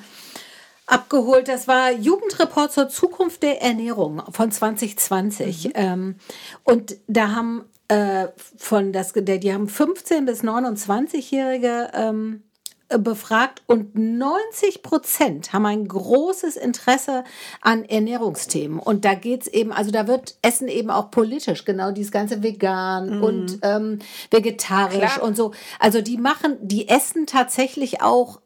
abgeholt. 0.85 1.47
Das 1.47 1.67
war 1.67 1.91
Jugendreport 1.91 2.71
zur 2.71 2.89
Zukunft 2.89 3.43
der 3.43 3.61
Ernährung 3.61 4.21
von 4.31 4.51
2020. 4.51 5.65
Mhm. 5.65 5.71
Ähm, 5.75 6.15
und 6.63 6.97
da 7.07 7.31
haben 7.31 7.65
äh, 7.91 8.29
von 8.57 8.93
das, 8.93 9.11
der, 9.13 9.37
die 9.37 9.53
haben 9.53 9.67
15 9.67 10.23
bis 10.23 10.45
29-Jährige 10.45 11.91
ähm, 11.93 12.43
befragt 12.87 13.63
und 13.67 13.95
90 13.95 14.81
Prozent 14.81 15.51
haben 15.51 15.65
ein 15.65 15.89
großes 15.89 16.55
Interesse 16.55 17.25
an 17.59 17.83
Ernährungsthemen. 17.83 18.79
Und 18.79 19.03
da 19.03 19.13
geht's 19.13 19.47
eben, 19.47 19.73
also 19.73 19.91
da 19.91 20.07
wird 20.07 20.35
Essen 20.41 20.69
eben 20.69 20.89
auch 20.89 21.11
politisch, 21.11 21.65
genau 21.65 21.91
dieses 21.91 22.13
ganze 22.13 22.41
vegan 22.41 23.17
mhm. 23.17 23.23
und 23.23 23.59
ähm, 23.61 23.99
vegetarisch 24.29 25.15
Klar. 25.15 25.23
und 25.23 25.35
so. 25.35 25.51
Also 25.77 26.01
die 26.01 26.17
machen, 26.17 26.57
die 26.61 26.87
essen 26.87 27.27
tatsächlich 27.27 28.01
auch 28.01 28.39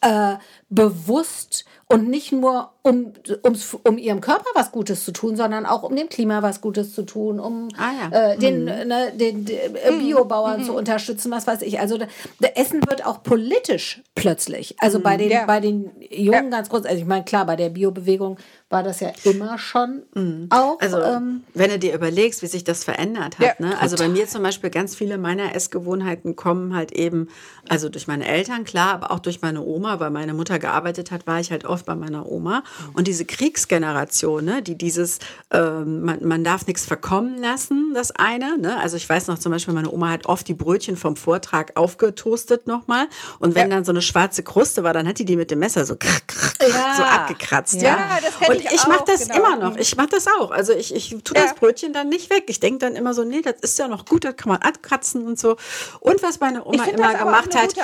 äh, 0.00 0.34
bewusst 0.68 1.64
und 1.88 2.08
nicht 2.08 2.32
nur 2.32 2.73
um, 2.86 3.14
ums, 3.42 3.74
um 3.82 3.96
ihrem 3.96 4.20
Körper 4.20 4.44
was 4.54 4.70
Gutes 4.70 5.06
zu 5.06 5.12
tun, 5.12 5.36
sondern 5.36 5.64
auch 5.64 5.82
um 5.84 5.96
dem 5.96 6.10
Klima 6.10 6.42
was 6.42 6.60
Gutes 6.60 6.94
zu 6.94 7.02
tun, 7.02 7.40
um 7.40 7.68
ah, 7.78 8.10
ja. 8.10 8.32
äh, 8.32 8.38
den, 8.38 8.60
mhm. 8.60 8.66
ne, 8.66 9.12
den, 9.14 9.46
den 9.46 9.72
mhm. 9.72 9.98
Biobauern 10.00 10.60
mhm. 10.60 10.64
zu 10.64 10.74
unterstützen, 10.74 11.30
was 11.30 11.46
weiß 11.46 11.62
ich. 11.62 11.80
Also 11.80 11.98
der 12.40 12.58
Essen 12.58 12.82
wird 12.86 13.06
auch 13.06 13.22
politisch 13.22 14.02
plötzlich. 14.14 14.76
Also 14.80 15.00
bei 15.00 15.14
mhm. 15.14 15.18
den, 15.18 15.30
ja. 15.30 15.46
bei 15.46 15.60
den 15.60 15.92
Jungen 16.10 16.44
ja. 16.44 16.50
ganz 16.50 16.68
kurz, 16.68 16.84
also 16.84 16.98
ich 16.98 17.06
meine, 17.06 17.24
klar, 17.24 17.46
bei 17.46 17.56
der 17.56 17.70
Biobewegung 17.70 18.36
war 18.68 18.82
das 18.82 19.00
ja 19.00 19.12
immer 19.24 19.56
schon 19.56 20.02
mhm. 20.14 20.48
auch. 20.50 20.78
Also, 20.80 21.00
ähm, 21.00 21.44
wenn 21.54 21.70
du 21.70 21.78
dir 21.78 21.94
überlegst, 21.94 22.42
wie 22.42 22.48
sich 22.48 22.64
das 22.64 22.84
verändert 22.84 23.38
hat. 23.38 23.60
Ne? 23.60 23.80
Also 23.80 23.96
bei 23.96 24.08
mir 24.08 24.26
zum 24.26 24.42
Beispiel 24.42 24.68
ganz 24.68 24.94
viele 24.94 25.16
meiner 25.16 25.54
Essgewohnheiten 25.54 26.36
kommen 26.36 26.74
halt 26.74 26.92
eben, 26.92 27.28
also 27.68 27.88
durch 27.88 28.08
meine 28.08 28.26
Eltern, 28.26 28.64
klar, 28.64 28.92
aber 28.94 29.10
auch 29.10 29.20
durch 29.20 29.40
meine 29.40 29.62
Oma, 29.62 30.00
weil 30.00 30.10
meine 30.10 30.34
Mutter 30.34 30.58
gearbeitet 30.58 31.12
hat, 31.12 31.26
war 31.26 31.40
ich 31.40 31.50
halt 31.50 31.64
oft 31.64 31.86
bei 31.86 31.94
meiner 31.94 32.26
Oma. 32.26 32.62
Und 32.92 33.08
diese 33.08 33.24
Kriegsgeneration, 33.24 34.44
ne, 34.44 34.62
die 34.62 34.76
dieses, 34.76 35.18
ähm, 35.50 36.02
man, 36.02 36.26
man 36.26 36.44
darf 36.44 36.66
nichts 36.66 36.84
verkommen 36.84 37.38
lassen, 37.38 37.92
das 37.94 38.10
eine. 38.12 38.58
Ne? 38.58 38.78
Also 38.78 38.96
ich 38.96 39.08
weiß 39.08 39.26
noch 39.28 39.38
zum 39.38 39.52
Beispiel, 39.52 39.74
meine 39.74 39.90
Oma 39.90 40.10
hat 40.10 40.26
oft 40.26 40.46
die 40.48 40.54
Brötchen 40.54 40.96
vom 40.96 41.16
Vortrag 41.16 41.72
aufgetoastet 41.76 42.66
nochmal. 42.66 43.06
Und 43.38 43.54
wenn 43.54 43.70
ja. 43.70 43.76
dann 43.76 43.84
so 43.84 43.92
eine 43.92 44.02
schwarze 44.02 44.42
Kruste 44.42 44.82
war, 44.82 44.92
dann 44.92 45.08
hat 45.08 45.18
die 45.18 45.24
die 45.24 45.36
mit 45.36 45.50
dem 45.50 45.58
Messer 45.58 45.84
so, 45.84 45.96
krr, 45.96 46.20
krr, 46.26 46.68
ja. 46.68 46.94
so 46.96 47.02
abgekratzt. 47.02 47.80
Ja, 47.82 47.96
ja. 47.96 48.18
das 48.22 48.38
kenn 48.38 48.58
ich, 48.58 48.72
ich 48.72 48.86
mache 48.86 49.04
das 49.06 49.28
genau. 49.28 49.36
immer 49.36 49.56
noch. 49.56 49.76
Ich 49.76 49.96
mache 49.96 50.08
das 50.08 50.26
auch. 50.26 50.50
Also 50.50 50.72
ich, 50.72 50.94
ich 50.94 51.10
tue 51.24 51.34
das 51.34 51.54
Brötchen 51.54 51.92
dann 51.92 52.08
nicht 52.08 52.30
weg. 52.30 52.44
Ich 52.48 52.60
denke 52.60 52.78
dann 52.78 52.96
immer 52.96 53.14
so, 53.14 53.24
nee, 53.24 53.42
das 53.42 53.56
ist 53.60 53.78
ja 53.78 53.88
noch 53.88 54.04
gut, 54.04 54.24
das 54.24 54.36
kann 54.36 54.48
man 54.50 54.62
abkratzen 54.62 55.26
und 55.26 55.38
so. 55.38 55.56
Und 56.00 56.22
was 56.22 56.40
meine 56.40 56.64
Oma 56.64 56.84
immer 56.84 57.14
gemacht 57.14 57.54
hat, 57.54 57.74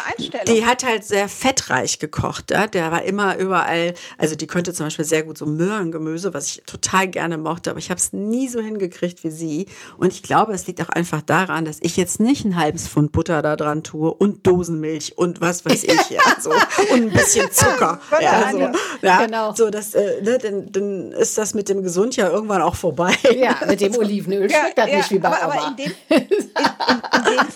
die 0.49 0.67
hat 0.67 0.85
halt 0.85 1.05
sehr 1.05 1.29
fettreich 1.29 1.99
gekocht. 1.99 2.51
Ja? 2.51 2.67
Der 2.67 2.91
war 2.91 3.03
immer 3.03 3.37
überall, 3.37 3.95
also 4.19 4.35
die 4.35 4.47
könnte 4.47 4.73
zum 4.81 4.87
Beispiel 4.87 5.05
sehr 5.05 5.25
gut 5.25 5.37
so 5.37 5.45
Möhrengemüse, 5.45 6.33
was 6.33 6.47
ich 6.47 6.63
total 6.65 7.07
gerne 7.07 7.37
mochte, 7.37 7.69
aber 7.69 7.79
ich 7.79 7.91
habe 7.91 8.01
es 8.01 8.15
nie 8.15 8.49
so 8.49 8.61
hingekriegt 8.61 9.23
wie 9.25 9.31
sie. 9.31 9.67
Und 9.99 10.11
ich 10.11 10.23
glaube, 10.23 10.55
es 10.55 10.67
liegt 10.67 10.81
auch 10.81 10.89
einfach 10.89 11.21
daran, 11.21 11.67
dass 11.67 11.81
ich 11.83 11.99
jetzt 11.99 12.19
nicht 12.19 12.47
ein 12.47 12.57
halbes 12.57 12.89
Pfund 12.89 13.13
Butter 13.13 13.43
da 13.43 13.57
dran 13.57 13.83
tue 13.83 14.11
und 14.11 14.47
Dosenmilch 14.47 15.19
und 15.19 15.43
was 15.43 15.67
weiß 15.67 15.85
ich 15.85 16.09
ja, 16.09 16.23
so 16.41 16.49
und 16.95 17.03
ein 17.03 17.11
bisschen 17.11 17.53
Zucker. 17.53 18.01
ja, 18.23 18.51
so, 18.51 18.59
ja, 19.03 19.27
genau. 19.27 19.55
so 19.55 19.69
das, 19.69 19.93
äh, 19.93 20.23
ne, 20.23 20.39
denn 20.39 20.73
dann 20.73 21.13
ist 21.13 21.37
das 21.37 21.53
mit 21.53 21.69
dem 21.69 21.83
Gesund 21.83 22.17
ja 22.17 22.31
irgendwann 22.31 22.63
auch 22.63 22.75
vorbei. 22.75 23.15
Ja, 23.37 23.57
mit 23.69 23.83
dem 23.83 23.95
Olivenöl 23.97 24.49
schmeckt 24.49 24.79
ja, 24.79 24.85
das 24.85 24.91
ja, 24.91 24.97
nicht 24.97 25.11
wie 25.11 25.19
bei 25.19 25.29
aber, 25.29 25.43
aber 25.43 25.69
in, 25.69 25.77
dem, 25.77 25.93
in, 26.09 26.17
in, 26.17 26.29
in, 26.31 27.37
dem 27.37 27.47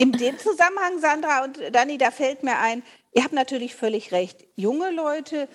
in 0.00 0.12
dem 0.12 0.38
Zusammenhang, 0.38 0.98
Sandra 0.98 1.44
und 1.44 1.58
Dani, 1.72 1.98
da 1.98 2.10
fällt 2.10 2.42
mir 2.42 2.58
ein, 2.58 2.82
ihr 3.12 3.22
habt 3.22 3.34
natürlich 3.34 3.74
völlig 3.74 4.12
recht. 4.12 4.46
Junge 4.56 4.90
Leute 4.90 5.46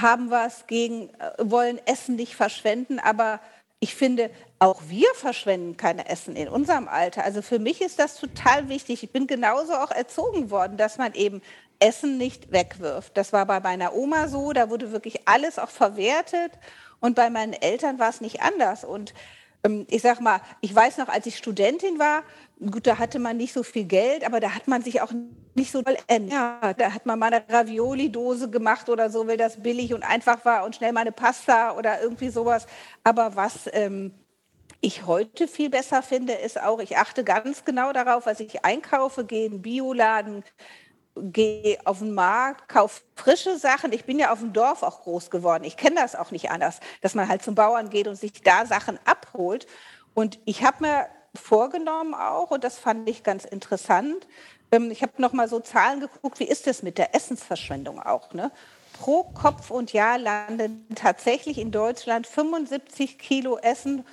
haben 0.00 0.30
was 0.30 0.66
gegen, 0.66 1.10
äh, 1.14 1.32
wollen 1.38 1.80
Essen 1.86 2.16
nicht 2.16 2.36
verschwenden, 2.36 2.98
aber 2.98 3.40
ich 3.80 3.94
finde, 3.94 4.30
auch 4.58 4.82
wir 4.88 5.08
verschwenden 5.14 5.76
keine 5.76 6.08
Essen 6.08 6.34
in 6.34 6.48
unserem 6.48 6.88
Alter. 6.88 7.24
Also 7.24 7.42
für 7.42 7.58
mich 7.58 7.82
ist 7.82 7.98
das 7.98 8.16
total 8.18 8.68
wichtig. 8.68 9.02
Ich 9.02 9.12
bin 9.12 9.26
genauso 9.26 9.74
auch 9.74 9.90
erzogen 9.90 10.50
worden, 10.50 10.76
dass 10.78 10.96
man 10.96 11.12
eben 11.12 11.42
Essen 11.78 12.16
nicht 12.16 12.52
wegwirft. 12.52 13.16
Das 13.16 13.32
war 13.34 13.44
bei 13.44 13.60
meiner 13.60 13.94
Oma 13.94 14.28
so, 14.28 14.52
da 14.52 14.70
wurde 14.70 14.92
wirklich 14.92 15.28
alles 15.28 15.58
auch 15.58 15.68
verwertet 15.68 16.52
und 17.00 17.14
bei 17.14 17.28
meinen 17.28 17.52
Eltern 17.52 17.98
war 17.98 18.08
es 18.08 18.22
nicht 18.22 18.40
anders. 18.40 18.82
Und 18.82 19.12
ich 19.88 20.02
sag 20.02 20.20
mal, 20.20 20.40
ich 20.60 20.74
weiß 20.74 20.98
noch, 20.98 21.08
als 21.08 21.26
ich 21.26 21.36
Studentin 21.36 21.98
war, 21.98 22.22
gut, 22.70 22.86
da 22.86 22.98
hatte 22.98 23.18
man 23.18 23.36
nicht 23.36 23.52
so 23.52 23.62
viel 23.62 23.84
Geld, 23.84 24.24
aber 24.24 24.40
da 24.40 24.54
hat 24.54 24.68
man 24.68 24.82
sich 24.82 25.00
auch 25.00 25.12
nicht 25.54 25.72
so 25.72 25.82
toll 25.82 25.96
ernährt. 26.06 26.80
Da 26.80 26.92
hat 26.92 27.06
man 27.06 27.18
mal 27.18 27.32
eine 27.32 27.44
Ravioli-Dose 27.48 28.50
gemacht 28.50 28.88
oder 28.88 29.10
so, 29.10 29.26
weil 29.26 29.36
das 29.36 29.62
billig 29.62 29.94
und 29.94 30.02
einfach 30.02 30.44
war 30.44 30.64
und 30.64 30.76
schnell 30.76 30.92
mal 30.92 31.02
eine 31.02 31.12
Pasta 31.12 31.76
oder 31.76 32.00
irgendwie 32.02 32.28
sowas. 32.28 32.66
Aber 33.04 33.36
was 33.36 33.68
ähm, 33.72 34.12
ich 34.80 35.06
heute 35.06 35.48
viel 35.48 35.70
besser 35.70 36.02
finde, 36.02 36.34
ist 36.34 36.60
auch, 36.60 36.80
ich 36.80 36.96
achte 36.96 37.24
ganz 37.24 37.64
genau 37.64 37.92
darauf, 37.92 38.26
was 38.26 38.40
ich 38.40 38.64
einkaufe, 38.64 39.24
gehe 39.24 39.46
in 39.46 39.62
Bioladen, 39.62 40.44
gehe 41.16 41.78
auf 41.84 42.00
den 42.00 42.14
Markt, 42.14 42.68
kaufe 42.68 43.02
frische 43.14 43.58
Sachen. 43.58 43.92
Ich 43.92 44.04
bin 44.04 44.18
ja 44.18 44.32
auf 44.32 44.40
dem 44.40 44.52
Dorf 44.52 44.82
auch 44.82 45.02
groß 45.02 45.30
geworden. 45.30 45.64
Ich 45.64 45.76
kenne 45.76 45.96
das 45.96 46.14
auch 46.14 46.30
nicht 46.30 46.50
anders, 46.50 46.80
dass 47.00 47.14
man 47.14 47.28
halt 47.28 47.42
zum 47.42 47.54
Bauern 47.54 47.90
geht 47.90 48.08
und 48.08 48.16
sich 48.16 48.42
da 48.42 48.66
Sachen 48.66 48.98
abholt. 49.04 49.66
Und 50.14 50.38
ich 50.44 50.64
habe 50.64 50.84
mir 50.84 51.06
vorgenommen 51.34 52.14
auch, 52.14 52.50
und 52.50 52.64
das 52.64 52.78
fand 52.78 53.08
ich 53.08 53.22
ganz 53.22 53.44
interessant, 53.44 54.26
ähm, 54.72 54.90
ich 54.90 55.02
habe 55.02 55.12
noch 55.18 55.32
mal 55.32 55.48
so 55.48 55.60
Zahlen 55.60 56.00
geguckt, 56.00 56.40
wie 56.40 56.44
ist 56.44 56.66
das 56.66 56.82
mit 56.82 56.98
der 56.98 57.14
Essensverschwendung 57.14 58.00
auch? 58.00 58.32
Ne? 58.32 58.50
Pro 58.92 59.24
Kopf 59.24 59.70
und 59.70 59.92
Jahr 59.92 60.18
landen 60.18 60.86
tatsächlich 60.94 61.58
in 61.58 61.70
Deutschland 61.70 62.26
75 62.26 63.18
Kilo 63.18 63.58
Essen 63.58 64.04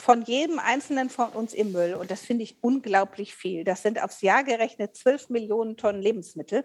von 0.00 0.22
jedem 0.22 0.58
Einzelnen 0.58 1.08
von 1.08 1.28
uns 1.30 1.54
im 1.54 1.72
Müll. 1.72 1.94
Und 1.94 2.10
das 2.10 2.22
finde 2.22 2.42
ich 2.42 2.56
unglaublich 2.60 3.34
viel. 3.34 3.64
Das 3.64 3.82
sind 3.82 4.02
aufs 4.02 4.22
Jahr 4.22 4.42
gerechnet 4.42 4.96
12 4.96 5.30
Millionen 5.30 5.76
Tonnen 5.76 6.02
Lebensmittel. 6.02 6.64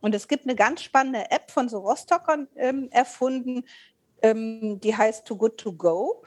Und 0.00 0.14
es 0.14 0.28
gibt 0.28 0.44
eine 0.44 0.56
ganz 0.56 0.82
spannende 0.82 1.30
App 1.30 1.50
von 1.50 1.68
so 1.68 1.78
Rostockern 1.78 2.48
ähm, 2.56 2.88
erfunden, 2.90 3.64
ähm, 4.22 4.80
die 4.80 4.96
heißt 4.96 5.26
Too 5.26 5.36
Good 5.36 5.58
To 5.58 5.72
Go. 5.72 6.22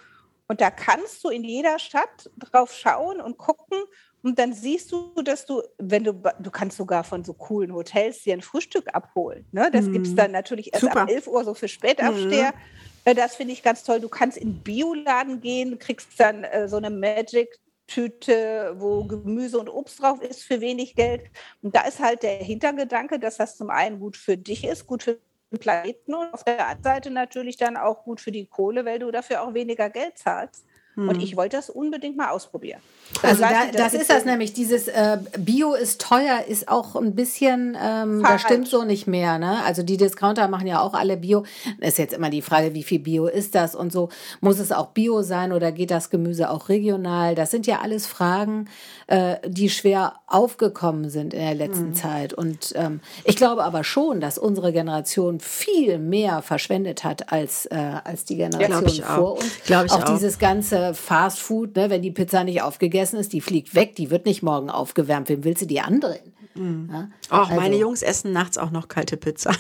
Und 0.48 0.62
da 0.62 0.70
kannst 0.70 1.24
du 1.24 1.30
in 1.30 1.44
jeder 1.44 1.80
Stadt 1.80 2.30
drauf 2.38 2.74
schauen 2.74 3.20
und 3.20 3.38
gucken. 3.38 3.80
Und 4.24 4.40
dann 4.40 4.54
siehst 4.54 4.92
du, 4.92 5.12
dass 5.22 5.46
du, 5.46 5.62
wenn 5.78 6.06
du, 6.06 6.14
du 6.14 6.50
kannst 6.50 6.78
sogar 6.78 7.04
von 7.04 7.26
so 7.26 7.34
coolen 7.34 7.74
Hotels 7.74 8.24
dir 8.24 8.34
ein 8.34 8.42
Frühstück 8.42 8.96
abholen. 8.96 9.46
Ne? 9.52 9.70
Das 9.72 9.86
mm. 9.86 9.92
gibt 9.92 10.08
es 10.08 10.16
dann 10.16 10.32
natürlich 10.32 10.74
erst 10.74 10.86
Super. 10.86 11.02
ab 11.02 11.10
11 11.10 11.28
Uhr 11.28 11.44
so 11.44 11.54
für 11.54 11.68
Spätabsteher. 11.68 12.52
Mm. 12.52 13.10
Äh, 13.10 13.16
das 13.16 13.36
finde 13.36 13.52
ich 13.52 13.64
ganz 13.64 13.84
toll. 13.84 14.00
Du 14.00 14.08
kannst 14.08 14.38
in 14.38 14.54
den 14.54 14.64
Bioladen 14.64 15.42
gehen, 15.42 15.78
kriegst 15.78 16.18
dann 16.18 16.46
äh, 16.46 16.70
so 16.70 16.78
eine 16.78 16.90
Magic 16.90 17.60
Tüte, 17.88 18.76
wo 18.78 19.04
Gemüse 19.04 19.60
und 19.60 19.70
Obst 19.70 20.02
drauf 20.02 20.22
ist 20.22 20.44
für 20.44 20.62
wenig 20.62 20.96
Geld. 20.96 21.24
Und 21.62 21.76
da 21.76 21.82
ist 21.82 22.00
halt 22.00 22.24
der 22.24 22.38
Hintergedanke, 22.38 23.20
dass 23.20 23.38
das 23.38 23.58
zum 23.58 23.70
einen 23.70 24.00
gut 24.00 24.16
für 24.16 24.38
dich 24.38 24.64
ist, 24.64 24.88
gut 24.88 25.04
für 25.04 25.20
den 25.52 25.60
Planeten 25.60 26.14
und 26.14 26.34
auf 26.34 26.44
der 26.44 26.68
anderen 26.68 26.84
Seite 26.84 27.12
natürlich 27.12 27.58
dann 27.58 27.78
auch 27.78 28.04
gut 28.04 28.22
für 28.22 28.32
die 28.32 28.48
Kohle, 28.48 28.86
weil 28.86 29.00
du 29.00 29.12
dafür 29.12 29.44
auch 29.44 29.54
weniger 29.54 29.90
Geld 29.90 30.18
zahlst. 30.18 30.66
Und 30.96 31.16
hm. 31.16 31.20
ich 31.22 31.36
wollte 31.36 31.58
das 31.58 31.70
unbedingt 31.70 32.18
mal 32.18 32.30
ausprobieren. 32.30 32.80
Also 33.22 33.42
da, 33.42 33.66
das, 33.72 33.92
das 33.92 34.02
ist 34.02 34.10
das 34.10 34.26
nämlich, 34.26 34.54
dieses 34.54 34.88
äh, 34.88 35.18
Bio 35.38 35.74
ist 35.74 36.02
teuer, 36.02 36.46
ist 36.48 36.68
auch 36.68 36.96
ein 36.96 37.16
bisschen, 37.16 37.78
ähm, 37.82 38.24
das 38.24 38.42
stimmt 38.42 38.68
so 38.68 38.84
nicht 38.84 39.08
mehr. 39.08 39.40
Ne? 39.40 39.64
Also 39.66 39.84
die 39.84 39.98
Discounter 39.98 40.48
machen 40.48 40.68
ja 40.68 40.82
auch 40.82 40.94
alle 40.94 41.18
Bio. 41.18 41.44
Ist 41.80 41.98
jetzt 41.98 42.14
immer 42.14 42.30
die 42.30 42.42
Frage, 42.42 42.74
wie 42.74 42.84
viel 42.84 43.00
Bio 43.00 43.28
ist 43.28 43.56
das 43.56 43.76
und 43.76 43.92
so. 43.92 44.10
Muss 44.42 44.60
es 44.60 44.72
auch 44.72 44.88
Bio 44.88 45.22
sein 45.22 45.52
oder 45.52 45.72
geht 45.72 45.92
das 45.92 46.10
Gemüse 46.10 46.50
auch 46.50 46.70
regional? 46.70 47.36
Das 47.36 47.52
sind 47.52 47.68
ja 47.68 47.80
alles 47.82 48.08
Fragen, 48.08 48.70
äh, 49.08 49.38
die 49.46 49.70
schwer 49.70 50.14
aufgekommen 50.28 51.10
sind 51.10 51.34
in 51.34 51.42
der 51.42 51.56
letzten 51.56 51.90
mhm. 51.90 51.96
Zeit. 51.96 52.34
Und 52.34 52.74
ähm, 52.76 53.00
ich 53.24 53.36
glaube 53.36 53.64
aber 53.64 53.84
schon, 53.84 54.22
dass 54.22 54.38
unsere 54.38 54.72
Generation 54.74 55.40
viel 55.40 56.00
mehr 56.00 56.42
verschwendet 56.42 57.04
hat 57.04 57.32
als, 57.32 57.66
äh, 57.68 57.76
als 58.04 58.26
die 58.26 58.38
Generation 58.38 59.06
ja, 59.08 59.16
vor 59.16 59.34
uns. 59.34 59.64
Glaube 59.66 59.86
ich 59.88 59.92
auch, 59.92 60.04
auch 60.04 60.14
dieses 60.14 60.40
ganze 60.40 60.83
Fast 60.94 61.40
Food, 61.40 61.76
ne, 61.76 61.90
wenn 61.90 62.02
die 62.02 62.12
Pizza 62.12 62.44
nicht 62.44 62.62
aufgegessen 62.62 63.20
ist, 63.20 63.34
die 63.34 63.42
fliegt 63.42 63.76
weg, 63.76 63.96
die 63.96 64.10
wird 64.10 64.26
nicht 64.26 64.44
morgen 64.44 64.70
aufgewärmt. 64.70 65.30
Wem 65.30 65.44
willst 65.44 65.62
du 65.62 65.66
die 65.66 65.82
andrehen? 65.82 66.34
Mhm. 66.56 66.90
Ja? 66.92 67.10
Auch 67.30 67.50
also. 67.50 67.62
meine 67.62 67.78
Jungs 67.78 68.02
essen 68.02 68.32
nachts 68.32 68.58
auch 68.58 68.72
noch 68.72 68.88
kalte 68.88 69.18
Pizza. 69.18 69.52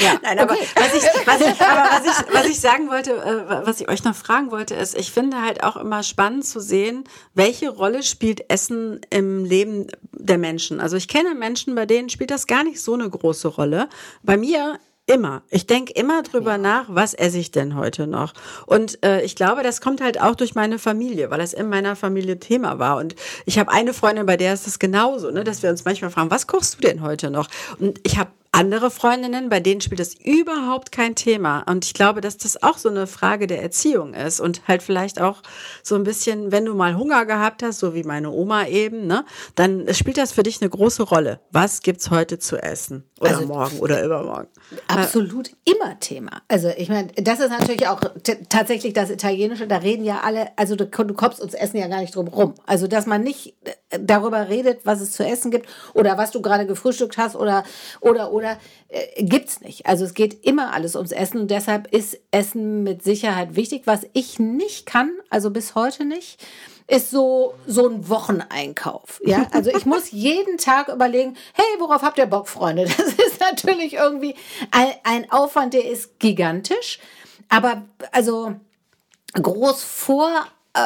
Ja, 0.00 0.14
Nein, 0.22 0.38
aber, 0.38 0.54
okay. 0.54 0.66
was, 0.74 0.94
ich, 0.94 1.26
was, 1.26 1.40
ich, 1.40 1.60
aber 1.60 1.90
was, 1.90 2.04
ich, 2.06 2.34
was 2.34 2.46
ich 2.46 2.60
sagen 2.60 2.88
wollte, 2.88 3.12
äh, 3.12 3.66
was 3.66 3.80
ich 3.80 3.88
euch 3.88 4.04
noch 4.04 4.14
fragen 4.14 4.50
wollte, 4.50 4.74
ist, 4.74 4.96
ich 4.96 5.10
finde 5.10 5.42
halt 5.42 5.64
auch 5.64 5.76
immer 5.76 6.02
spannend 6.02 6.44
zu 6.44 6.60
sehen, 6.60 7.04
welche 7.34 7.70
Rolle 7.70 8.02
spielt 8.02 8.50
Essen 8.50 9.00
im 9.10 9.44
Leben 9.44 9.86
der 10.12 10.38
Menschen. 10.38 10.80
Also 10.80 10.96
ich 10.96 11.08
kenne 11.08 11.34
Menschen, 11.34 11.74
bei 11.74 11.86
denen 11.86 12.10
spielt 12.10 12.30
das 12.30 12.46
gar 12.46 12.64
nicht 12.64 12.80
so 12.80 12.94
eine 12.94 13.08
große 13.08 13.48
Rolle. 13.48 13.88
Bei 14.22 14.36
mir 14.36 14.78
Immer. 15.06 15.42
Ich 15.50 15.66
denke 15.66 15.92
immer 15.92 16.24
drüber 16.24 16.52
ja. 16.52 16.58
nach, 16.58 16.86
was 16.88 17.14
esse 17.14 17.38
ich 17.38 17.52
denn 17.52 17.76
heute 17.76 18.08
noch? 18.08 18.32
Und 18.66 19.02
äh, 19.04 19.22
ich 19.22 19.36
glaube, 19.36 19.62
das 19.62 19.80
kommt 19.80 20.00
halt 20.00 20.20
auch 20.20 20.34
durch 20.34 20.56
meine 20.56 20.80
Familie, 20.80 21.30
weil 21.30 21.40
es 21.40 21.52
in 21.52 21.68
meiner 21.68 21.94
Familie 21.94 22.40
Thema 22.40 22.80
war. 22.80 22.96
Und 22.96 23.14
ich 23.44 23.60
habe 23.60 23.70
eine 23.70 23.94
Freundin, 23.94 24.26
bei 24.26 24.36
der 24.36 24.52
ist 24.52 24.66
das 24.66 24.80
genauso, 24.80 25.30
ne, 25.30 25.44
dass 25.44 25.62
wir 25.62 25.70
uns 25.70 25.84
manchmal 25.84 26.10
fragen, 26.10 26.32
was 26.32 26.48
kochst 26.48 26.74
du 26.74 26.80
denn 26.80 27.02
heute 27.02 27.30
noch? 27.30 27.48
Und 27.78 28.00
ich 28.02 28.18
habe 28.18 28.30
andere 28.56 28.90
Freundinnen, 28.90 29.50
bei 29.50 29.60
denen 29.60 29.82
spielt 29.82 30.00
das 30.00 30.14
überhaupt 30.14 30.90
kein 30.90 31.14
Thema. 31.14 31.62
Und 31.68 31.84
ich 31.84 31.92
glaube, 31.92 32.22
dass 32.22 32.38
das 32.38 32.62
auch 32.62 32.78
so 32.78 32.88
eine 32.88 33.06
Frage 33.06 33.46
der 33.46 33.62
Erziehung 33.62 34.14
ist 34.14 34.40
und 34.40 34.66
halt 34.66 34.82
vielleicht 34.82 35.20
auch 35.20 35.42
so 35.82 35.94
ein 35.94 36.04
bisschen, 36.04 36.52
wenn 36.52 36.64
du 36.64 36.74
mal 36.74 36.96
Hunger 36.96 37.26
gehabt 37.26 37.62
hast, 37.62 37.80
so 37.80 37.94
wie 37.94 38.02
meine 38.02 38.30
Oma 38.30 38.66
eben, 38.66 39.06
ne, 39.06 39.26
dann 39.56 39.92
spielt 39.92 40.16
das 40.16 40.32
für 40.32 40.42
dich 40.42 40.62
eine 40.62 40.70
große 40.70 41.02
Rolle. 41.02 41.40
Was 41.50 41.82
gibt's 41.82 42.10
heute 42.10 42.38
zu 42.38 42.56
essen? 42.56 43.04
Oder 43.20 43.30
also, 43.30 43.46
morgen 43.46 43.78
oder 43.80 44.02
übermorgen? 44.02 44.48
Absolut 44.88 45.50
immer 45.64 45.98
Thema. 46.00 46.42
Also 46.48 46.68
ich 46.76 46.88
meine, 46.88 47.08
das 47.16 47.40
ist 47.40 47.50
natürlich 47.50 47.88
auch 47.88 48.00
tatsächlich 48.48 48.94
das 48.94 49.10
Italienische, 49.10 49.66
da 49.66 49.78
reden 49.78 50.04
ja 50.04 50.20
alle, 50.20 50.48
also 50.56 50.76
du, 50.76 50.86
du 50.86 51.14
kommst 51.14 51.40
uns 51.40 51.54
Essen 51.54 51.78
ja 51.78 51.88
gar 51.88 52.00
nicht 52.00 52.14
drum 52.14 52.28
rum. 52.28 52.54
Also 52.66 52.86
dass 52.86 53.06
man 53.06 53.22
nicht 53.22 53.54
äh, 53.64 53.98
darüber 54.00 54.48
redet, 54.48 54.80
was 54.84 55.00
es 55.00 55.12
zu 55.12 55.24
essen 55.24 55.50
gibt 55.50 55.68
oder 55.94 56.18
was 56.18 56.30
du 56.30 56.40
gerade 56.40 56.66
gefrühstückt 56.66 57.18
hast 57.18 57.36
oder 57.36 57.64
oder 58.00 58.32
oder 58.32 58.45
äh, 58.88 59.22
gibt's 59.22 59.60
nicht. 59.60 59.86
Also 59.86 60.04
es 60.04 60.14
geht 60.14 60.44
immer 60.44 60.72
alles 60.72 60.94
ums 60.96 61.12
Essen 61.12 61.40
und 61.40 61.50
deshalb 61.50 61.92
ist 61.92 62.18
Essen 62.30 62.82
mit 62.82 63.02
Sicherheit 63.02 63.56
wichtig. 63.56 63.82
Was 63.86 64.06
ich 64.12 64.38
nicht 64.38 64.86
kann, 64.86 65.10
also 65.30 65.50
bis 65.50 65.74
heute 65.74 66.04
nicht, 66.04 66.38
ist 66.88 67.10
so, 67.10 67.54
so 67.66 67.88
ein 67.88 68.08
Wocheneinkauf. 68.08 69.20
Ja, 69.24 69.46
also 69.52 69.70
ich 69.70 69.86
muss 69.86 70.10
jeden 70.12 70.58
Tag 70.58 70.88
überlegen, 70.88 71.36
hey, 71.54 71.66
worauf 71.78 72.02
habt 72.02 72.18
ihr 72.18 72.26
Bock, 72.26 72.48
Freunde? 72.48 72.86
Das 72.96 73.12
ist 73.12 73.40
natürlich 73.40 73.94
irgendwie 73.94 74.34
ein, 74.70 74.92
ein 75.04 75.30
Aufwand, 75.30 75.74
der 75.74 75.88
ist 75.88 76.18
gigantisch. 76.18 76.98
Aber 77.48 77.84
also 78.12 78.54
groß 79.34 79.82
vor, 79.82 80.30
äh, 80.74 80.80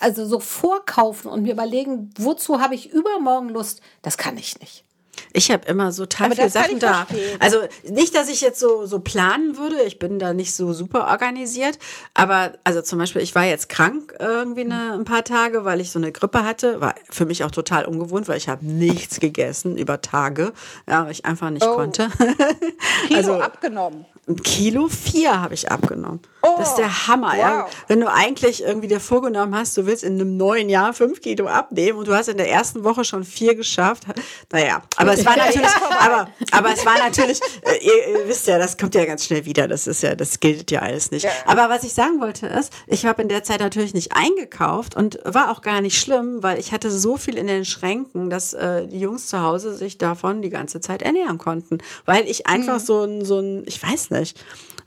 also 0.00 0.26
so 0.26 0.40
vorkaufen 0.40 1.30
und 1.30 1.42
mir 1.42 1.52
überlegen, 1.52 2.10
wozu 2.18 2.60
habe 2.60 2.74
ich 2.74 2.90
übermorgen 2.90 3.48
Lust, 3.48 3.80
das 4.02 4.18
kann 4.18 4.36
ich 4.36 4.60
nicht. 4.60 4.85
Ich 5.32 5.50
habe 5.50 5.66
immer 5.66 5.92
so 5.92 6.06
total 6.06 6.34
viele 6.34 6.50
Sachen 6.50 6.78
da. 6.78 7.06
Also 7.38 7.58
nicht, 7.88 8.14
dass 8.14 8.28
ich 8.28 8.40
jetzt 8.40 8.60
so, 8.60 8.86
so 8.86 9.00
planen 9.00 9.56
würde. 9.56 9.82
Ich 9.82 9.98
bin 9.98 10.18
da 10.18 10.32
nicht 10.32 10.54
so 10.54 10.72
super 10.72 11.08
organisiert. 11.08 11.78
Aber 12.14 12.52
also 12.64 12.82
zum 12.82 12.98
Beispiel, 12.98 13.22
ich 13.22 13.34
war 13.34 13.44
jetzt 13.44 13.68
krank 13.68 14.14
irgendwie 14.18 14.62
eine, 14.62 14.92
ein 14.94 15.04
paar 15.04 15.24
Tage, 15.24 15.64
weil 15.64 15.80
ich 15.80 15.90
so 15.90 15.98
eine 15.98 16.12
Grippe 16.12 16.44
hatte. 16.44 16.80
War 16.80 16.94
für 17.10 17.26
mich 17.26 17.44
auch 17.44 17.50
total 17.50 17.84
ungewohnt, 17.84 18.28
weil 18.28 18.38
ich 18.38 18.48
habe 18.48 18.64
nichts 18.64 19.20
gegessen 19.20 19.76
über 19.76 20.00
Tage. 20.00 20.52
Ja, 20.88 21.04
weil 21.04 21.12
ich 21.12 21.24
einfach 21.24 21.50
nicht 21.50 21.66
oh. 21.66 21.74
konnte. 21.74 22.08
Kilo 23.08 23.18
also, 23.18 23.34
abgenommen. 23.34 24.06
Ein 24.28 24.42
Kilo 24.42 24.88
vier 24.88 25.40
habe 25.40 25.54
ich 25.54 25.70
abgenommen. 25.70 26.20
Oh, 26.42 26.56
das 26.58 26.70
ist 26.70 26.78
der 26.78 27.06
Hammer. 27.06 27.32
Wow. 27.32 27.38
Ja. 27.38 27.66
Wenn 27.86 28.00
du 28.00 28.12
eigentlich 28.12 28.62
irgendwie 28.62 28.88
dir 28.88 28.98
vorgenommen 28.98 29.54
hast, 29.54 29.76
du 29.76 29.86
willst 29.86 30.02
in 30.02 30.14
einem 30.14 30.36
neuen 30.36 30.68
Jahr 30.68 30.92
fünf 30.94 31.20
Kilo 31.20 31.46
abnehmen 31.46 31.98
und 31.98 32.08
du 32.08 32.14
hast 32.14 32.28
in 32.28 32.36
der 32.36 32.50
ersten 32.50 32.82
Woche 32.82 33.04
schon 33.04 33.22
vier 33.22 33.54
geschafft. 33.54 34.04
Naja, 34.50 34.82
aber 34.96 35.12
es 35.12 35.24
war 35.24 35.36
natürlich, 35.36 35.70
aber, 36.00 36.28
aber 36.50 36.72
es 36.72 36.84
war 36.84 36.98
natürlich, 36.98 37.40
äh, 37.62 37.84
ihr, 37.84 38.18
ihr, 38.18 38.28
wisst 38.28 38.48
ja, 38.48 38.58
das 38.58 38.76
kommt 38.76 38.96
ja 38.96 39.04
ganz 39.04 39.24
schnell 39.24 39.44
wieder. 39.44 39.68
Das 39.68 39.86
ist 39.86 40.02
ja, 40.02 40.16
das 40.16 40.40
gilt 40.40 40.72
ja 40.72 40.80
alles 40.80 41.12
nicht. 41.12 41.24
Ja. 41.24 41.30
Aber 41.46 41.68
was 41.68 41.84
ich 41.84 41.94
sagen 41.94 42.20
wollte 42.20 42.48
ist, 42.48 42.72
ich 42.88 43.06
habe 43.06 43.22
in 43.22 43.28
der 43.28 43.44
Zeit 43.44 43.60
natürlich 43.60 43.94
nicht 43.94 44.12
eingekauft 44.12 44.96
und 44.96 45.20
war 45.24 45.52
auch 45.52 45.62
gar 45.62 45.80
nicht 45.80 46.00
schlimm, 46.00 46.42
weil 46.42 46.58
ich 46.58 46.72
hatte 46.72 46.90
so 46.90 47.16
viel 47.16 47.38
in 47.38 47.46
den 47.46 47.64
Schränken, 47.64 48.30
dass 48.30 48.54
äh, 48.54 48.88
die 48.88 48.98
Jungs 48.98 49.28
zu 49.28 49.40
Hause 49.40 49.76
sich 49.76 49.98
davon 49.98 50.42
die 50.42 50.50
ganze 50.50 50.80
Zeit 50.80 51.02
ernähren 51.02 51.38
konnten. 51.38 51.78
Weil 52.04 52.28
ich 52.28 52.48
einfach 52.48 52.80
mhm. 52.80 52.84
so 52.84 53.02
ein, 53.04 53.24
so 53.24 53.38
ein, 53.38 53.62
ich 53.66 53.80
weiß 53.80 54.10
nicht, 54.10 54.15
nicht 54.18 54.38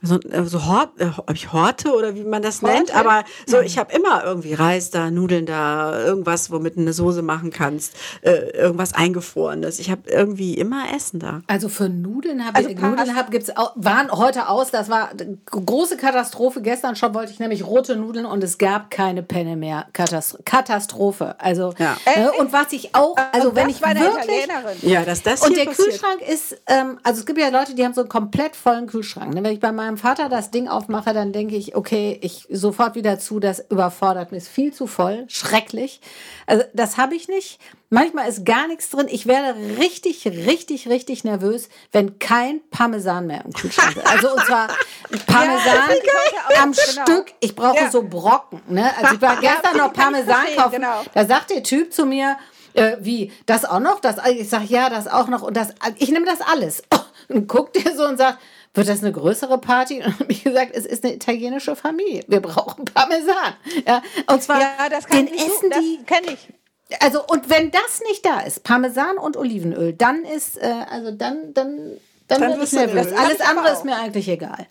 so, 0.01 0.19
äh, 0.19 0.43
so 0.45 0.65
Hort, 0.65 0.89
äh, 0.99 1.09
ich 1.33 1.51
Horte 1.51 1.93
oder 1.93 2.15
wie 2.15 2.23
man 2.23 2.41
das 2.41 2.61
Horte? 2.61 2.75
nennt, 2.75 2.95
aber 2.95 3.23
so, 3.45 3.57
mhm. 3.57 3.63
ich 3.63 3.77
habe 3.77 3.93
immer 3.93 4.23
irgendwie 4.23 4.53
Reis 4.53 4.91
da, 4.91 5.11
Nudeln 5.11 5.45
da, 5.45 6.05
irgendwas, 6.05 6.51
womit 6.51 6.77
du 6.77 6.81
eine 6.81 6.93
Soße 6.93 7.21
machen 7.21 7.51
kannst, 7.51 7.95
äh, 8.21 8.49
irgendwas 8.51 8.93
eingefrorenes. 8.93 9.79
Ich 9.79 9.91
habe 9.91 10.09
irgendwie 10.09 10.53
immer 10.53 10.85
Essen 10.95 11.19
da. 11.19 11.41
Also 11.47 11.69
für 11.69 11.89
Nudeln 11.89 12.45
habe 12.45 12.55
also 12.55 12.69
ich, 12.69 12.79
Nudeln 12.79 13.15
hab, 13.15 13.31
gibt's 13.31 13.55
auch, 13.55 13.73
waren 13.75 14.11
heute 14.11 14.47
aus, 14.47 14.71
das 14.71 14.89
war 14.89 15.11
große 15.45 15.97
Katastrophe. 15.97 16.61
Gestern 16.61 16.95
schon 16.95 17.13
wollte 17.13 17.31
ich 17.31 17.39
nämlich 17.39 17.65
rote 17.65 17.95
Nudeln 17.95 18.25
und 18.25 18.43
es 18.43 18.57
gab 18.57 18.91
keine 18.91 19.23
Penne 19.23 19.55
mehr. 19.55 19.87
Katastrophe. 19.93 21.35
Also, 21.39 21.73
ja. 21.77 21.97
äh, 22.05 22.29
und 22.39 22.53
was 22.53 22.71
ich 22.71 22.95
auch, 22.95 23.15
also 23.31 23.55
wenn 23.55 23.69
ich 23.69 23.81
wirklich, 23.81 24.83
ja, 24.83 25.03
dass 25.03 25.23
das 25.23 25.45
Und 25.45 25.57
der 25.57 25.65
passiert. 25.65 25.89
Kühlschrank 25.89 26.21
ist, 26.21 26.57
ähm, 26.67 26.99
also 27.03 27.19
es 27.19 27.25
gibt 27.25 27.39
ja 27.39 27.49
Leute, 27.49 27.75
die 27.75 27.83
haben 27.83 27.93
so 27.93 28.01
einen 28.01 28.09
komplett 28.09 28.55
vollen 28.55 28.87
Kühlschrank. 28.87 29.33
Ne? 29.33 29.43
Wenn 29.43 29.53
ich 29.53 29.59
bei 29.59 29.71
meinem 29.71 29.88
meinem 29.89 29.97
Vater 29.97 30.29
das 30.29 30.51
Ding 30.51 30.67
aufmache, 30.67 31.13
dann 31.13 31.33
denke 31.33 31.55
ich, 31.55 31.75
okay, 31.75 32.19
ich 32.21 32.45
sofort 32.49 32.93
wieder 32.95 33.17
zu, 33.17 33.39
das 33.39 33.59
überfordert 33.69 34.31
mich, 34.31 34.43
ist 34.43 34.49
viel 34.49 34.71
zu 34.71 34.85
voll, 34.85 35.25
schrecklich. 35.27 35.99
Also 36.45 36.63
das 36.73 36.97
habe 36.97 37.15
ich 37.15 37.27
nicht. 37.27 37.59
Manchmal 37.89 38.29
ist 38.29 38.45
gar 38.45 38.67
nichts 38.67 38.91
drin. 38.91 39.07
Ich 39.09 39.25
werde 39.25 39.55
richtig, 39.79 40.27
richtig, 40.27 40.87
richtig 40.87 41.23
nervös, 41.23 41.69
wenn 41.91 42.19
kein 42.19 42.61
Parmesan 42.69 43.25
mehr 43.25 43.43
im 43.43 43.51
Kühlschrank 43.51 43.97
ist. 43.97 44.05
Also 44.05 44.31
und 44.31 44.45
zwar 44.45 44.67
Parmesan 45.25 45.89
ja, 45.89 46.61
am 46.61 46.71
genau. 46.71 47.03
Stück. 47.03 47.33
Ich 47.39 47.55
brauche 47.55 47.77
ja. 47.77 47.89
so 47.89 48.03
Brocken. 48.03 48.61
Ne? 48.67 48.91
Also 49.01 49.15
ich 49.15 49.21
war 49.21 49.37
gestern 49.41 49.77
noch 49.77 49.91
Parmesan 49.93 50.45
kaufen. 50.55 50.75
Genau. 50.75 51.01
Da 51.15 51.25
sagt 51.25 51.49
der 51.49 51.63
Typ 51.63 51.91
zu 51.91 52.05
mir, 52.05 52.37
Äh, 52.75 52.97
wie? 52.99 53.31
Das 53.47 53.65
auch 53.65 53.79
noch? 53.79 53.99
Das, 53.99 54.17
ich 54.29 54.47
sage, 54.47 54.65
ja, 54.65 54.91
das 54.91 55.07
auch 55.07 55.27
noch. 55.27 55.41
Und 55.41 55.57
das, 55.57 55.73
ich 55.97 56.11
nehme 56.11 56.27
das 56.27 56.41
alles. 56.41 56.83
Und 57.27 57.47
guckt 57.47 57.83
ihr 57.83 57.95
so 57.95 58.05
und 58.05 58.17
sagt, 58.17 58.37
wird 58.79 58.89
das 58.89 59.03
eine 59.03 59.11
größere 59.11 59.57
Party? 59.59 60.01
Und 60.03 60.19
habe 60.19 60.31
ich 60.31 60.43
gesagt, 60.43 60.71
es 60.73 60.85
ist 60.85 61.03
eine 61.03 61.13
italienische 61.13 61.75
Familie. 61.75 62.23
Wir 62.27 62.41
brauchen 62.41 62.85
Parmesan. 62.85 63.53
Ja, 63.85 64.01
und 64.27 64.41
zwar 64.41 64.59
ja, 64.59 64.89
das 64.89 65.05
kann 65.05 65.25
den 65.25 65.35
essen 65.35 65.71
so, 65.71 65.79
die. 65.79 66.03
Kenne 66.05 66.33
ich. 66.33 66.53
Also 67.01 67.23
und 67.27 67.49
wenn 67.49 67.69
das 67.69 68.01
nicht 68.07 68.25
da 68.25 68.39
ist, 68.39 68.63
Parmesan 68.63 69.17
und 69.17 69.37
Olivenöl, 69.37 69.93
dann 69.93 70.25
ist 70.25 70.57
äh, 70.57 70.73
also 70.89 71.11
dann 71.11 71.53
dann 71.53 71.97
dann, 72.27 72.41
dann 72.41 72.51
wird 72.53 72.63
es 72.63 72.73
nervös. 72.73 73.13
Alles 73.13 73.41
andere 73.41 73.71
ist 73.73 73.85
mir 73.85 73.95
eigentlich 73.95 74.27
egal. 74.27 74.67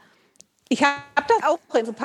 Ich 0.70 0.82
habe 0.82 1.00
das 1.16 1.44
auch 1.44 1.58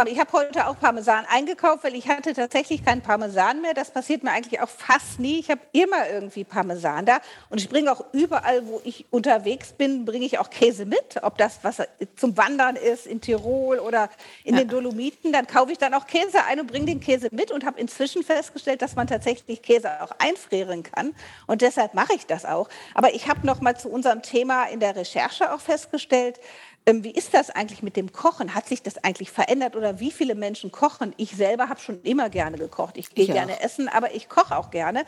Ich 0.08 0.20
habe 0.20 0.32
heute 0.32 0.68
auch 0.68 0.80
Parmesan 0.80 1.26
eingekauft, 1.30 1.84
weil 1.84 1.96
ich 1.96 2.08
hatte 2.08 2.34
tatsächlich 2.34 2.86
keinen 2.86 3.02
Parmesan 3.02 3.62
mehr. 3.62 3.74
Das 3.74 3.92
passiert 3.92 4.24
mir 4.24 4.32
eigentlich 4.32 4.62
auch 4.62 4.70
fast 4.70 5.20
nie. 5.20 5.40
Ich 5.40 5.50
habe 5.50 5.60
immer 5.74 6.10
irgendwie 6.10 6.46
Parmesan 6.46 7.06
da 7.06 7.20
und 7.50 7.60
ich 7.60 7.68
bringe 7.68 7.92
auch 7.92 8.06
überall, 8.14 8.66
wo 8.66 8.80
ich 8.86 9.06
unterwegs 9.10 9.74
bin, 9.74 10.06
bringe 10.06 10.26
ich 10.26 10.40
auch 10.40 10.50
Käse 10.50 10.86
mit. 10.86 11.22
Ob 11.24 11.38
das 11.38 11.60
was 11.64 11.82
zum 12.16 12.38
Wandern 12.38 12.78
ist 12.78 13.06
in 13.06 13.20
Tirol 13.20 13.80
oder 13.80 14.10
in 14.46 14.56
ja. 14.56 14.62
den 14.62 14.70
Dolomiten, 14.70 15.34
dann 15.34 15.46
kaufe 15.46 15.74
ich 15.74 15.78
dann 15.78 15.94
auch 15.94 16.08
Käse 16.08 16.46
ein 16.46 16.62
und 16.62 16.68
bringe 16.68 16.86
den 16.86 17.02
Käse 17.02 17.28
mit 17.32 17.52
und 17.52 17.66
habe 17.66 17.82
inzwischen 17.82 18.24
festgestellt, 18.24 18.82
dass 18.82 18.96
man 18.96 19.08
tatsächlich 19.08 19.62
Käse 19.62 19.90
auch 20.02 20.12
einfrieren 20.20 20.84
kann 20.84 21.14
und 21.48 21.62
deshalb 21.62 21.96
mache 21.96 22.14
ich 22.14 22.28
das 22.28 22.46
auch. 22.46 22.70
Aber 22.94 23.14
ich 23.14 23.28
habe 23.28 23.46
noch 23.46 23.60
mal 23.60 23.78
zu 23.78 23.90
unserem 23.90 24.22
Thema 24.22 24.66
in 24.66 24.80
der 24.80 24.96
Recherche 24.96 25.54
auch 25.54 25.60
festgestellt, 25.60 26.40
wie 26.86 27.12
ist 27.12 27.34
das 27.34 27.50
eigentlich 27.50 27.82
mit 27.82 27.96
dem 27.96 28.12
Kochen? 28.12 28.54
Hat 28.54 28.68
sich 28.68 28.84
das 28.84 29.04
eigentlich 29.04 29.32
verändert 29.32 29.76
oder 29.76 30.00
wie 30.00 30.12
viele 30.12 30.36
Menschen 30.36 30.72
kochen? 30.72 31.14
Ich 31.18 31.32
selber 31.36 31.70
habe 31.70 31.80
schon 31.80 32.02
immer 32.04 32.30
gerne 32.30 32.58
gekocht. 32.58 32.98
Ich 32.98 33.10
gehe 33.10 33.28
gerne 33.28 33.62
essen, 33.62 33.88
aber 33.88 34.14
ich 34.14 34.28
koche 34.28 34.58
auch 34.58 34.70
gerne. 34.70 35.06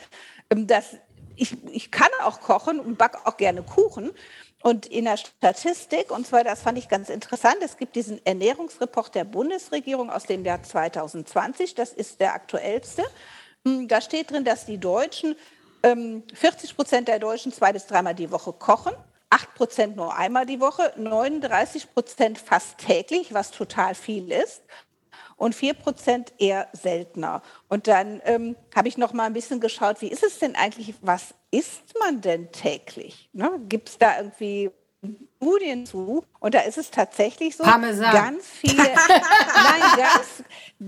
Ähm, 0.49 0.67
das, 0.67 0.95
ich, 1.35 1.57
ich 1.71 1.91
kann 1.91 2.09
auch 2.23 2.39
kochen 2.39 2.79
und 2.79 2.97
backe 2.97 3.25
auch 3.25 3.38
gerne 3.38 3.61
Kuchen. 3.61 4.11
Und 4.63 4.88
in 4.88 5.05
der 5.05 5.17
Statistik, 5.17 6.09
und 6.11 6.25
zwar 6.25 6.43
das 6.43 6.61
fand 6.61 6.77
ich 6.77 6.89
ganz 6.89 7.09
interessant, 7.09 7.57
es 7.61 7.77
gibt 7.77 7.95
diesen 7.95 8.25
Ernährungsreport 8.25 9.13
der 9.13 9.25
Bundesregierung 9.25 10.09
aus 10.09 10.23
dem 10.23 10.43
Jahr 10.43 10.63
2020, 10.63 11.75
das 11.75 11.93
ist 11.93 12.19
der 12.19 12.33
aktuellste. 12.33 13.03
Hm, 13.63 13.88
da 13.88 14.01
steht 14.01 14.31
drin, 14.31 14.43
dass 14.43 14.65
die 14.65 14.79
Deutschen, 14.79 15.35
40 15.83 15.83
ähm, 15.83 16.75
Prozent 16.75 17.07
der 17.09 17.19
Deutschen 17.19 17.51
zwei 17.51 17.73
bis 17.73 17.85
dreimal 17.85 18.15
die 18.15 18.31
Woche 18.31 18.53
kochen. 18.53 18.93
8 19.29 19.53
Prozent 19.55 19.95
nur 19.95 20.15
einmal 20.15 20.45
die 20.45 20.59
Woche, 20.59 20.93
39 20.97 21.93
Prozent 21.93 22.38
fast 22.38 22.77
täglich, 22.77 23.33
was 23.33 23.51
total 23.51 23.95
viel 23.95 24.31
ist. 24.31 24.61
Und 25.38 25.53
4 25.53 25.73
Prozent 25.73 26.33
eher 26.38 26.69
seltener. 26.71 27.41
Und 27.67 27.88
dann 27.88 28.21
ähm, 28.23 28.55
habe 28.73 28.88
ich 28.88 28.97
noch 28.97 29.11
mal 29.11 29.25
ein 29.25 29.33
bisschen 29.33 29.59
geschaut, 29.59 30.01
wie 30.01 30.07
ist 30.07 30.23
es 30.23 30.39
denn 30.39 30.55
eigentlich, 30.55 30.95
was 31.01 31.33
isst 31.51 31.93
man 31.99 32.21
denn 32.21 32.51
täglich? 32.53 33.29
Ne? 33.33 33.59
Gibt 33.67 33.89
es 33.89 33.97
da 33.97 34.17
irgendwie 34.17 34.71
Studien 35.38 35.85
zu 35.85 36.25
und 36.39 36.53
da 36.53 36.61
ist 36.61 36.77
es 36.77 36.89
tatsächlich 36.89 37.55
so, 37.55 37.63
Parmesan. 37.63 38.11
ganz 38.11 38.47
viele, 38.47 38.83
nein, 38.83 39.81
ganz, 39.97 40.43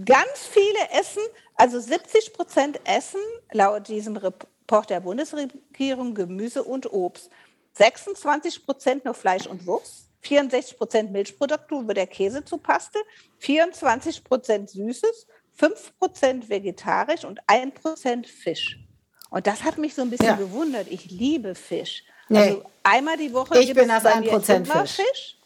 ganz 0.05 0.49
viele 0.49 0.99
essen, 0.99 1.21
also 1.55 1.79
70 1.79 2.33
Prozent 2.33 2.79
essen 2.85 3.19
laut 3.51 3.87
diesem 3.87 4.17
Report 4.17 4.89
der 4.89 5.01
Bundesregierung 5.01 6.15
Gemüse 6.15 6.63
und 6.63 6.91
Obst. 6.91 7.29
26 7.77 8.65
Prozent 8.65 9.05
nur 9.05 9.13
Fleisch 9.13 9.47
und 9.47 9.65
Wurst, 9.65 10.09
64 10.21 10.77
Prozent 10.77 11.11
Milchprodukte 11.11 11.75
über 11.75 11.93
der 11.93 12.07
Käse 12.07 12.43
zu 12.43 12.57
Paste, 12.57 12.99
24 13.39 14.23
Prozent 14.23 14.69
Süßes, 14.69 15.27
5 15.55 15.93
Prozent 15.99 16.49
vegetarisch 16.49 17.23
und 17.23 17.39
1 17.47 17.75
Prozent 17.75 18.27
Fisch. 18.27 18.79
Und 19.29 19.47
das 19.47 19.63
hat 19.63 19.77
mich 19.77 19.93
so 19.93 20.01
ein 20.01 20.09
bisschen 20.09 20.27
ja. 20.27 20.35
gewundert. 20.35 20.87
Ich 20.89 21.09
liebe 21.11 21.55
Fisch. 21.55 22.03
Nee. 22.29 22.39
Also 22.39 22.63
einmal 22.83 23.17
die 23.17 23.33
Woche 23.33 23.59
ich 23.59 23.73
bin 23.73 23.89
das 23.89 24.05
1 24.05 24.27
Prozent 24.27 24.67
Fisch. 24.67 24.95
Fisch. 24.95 25.37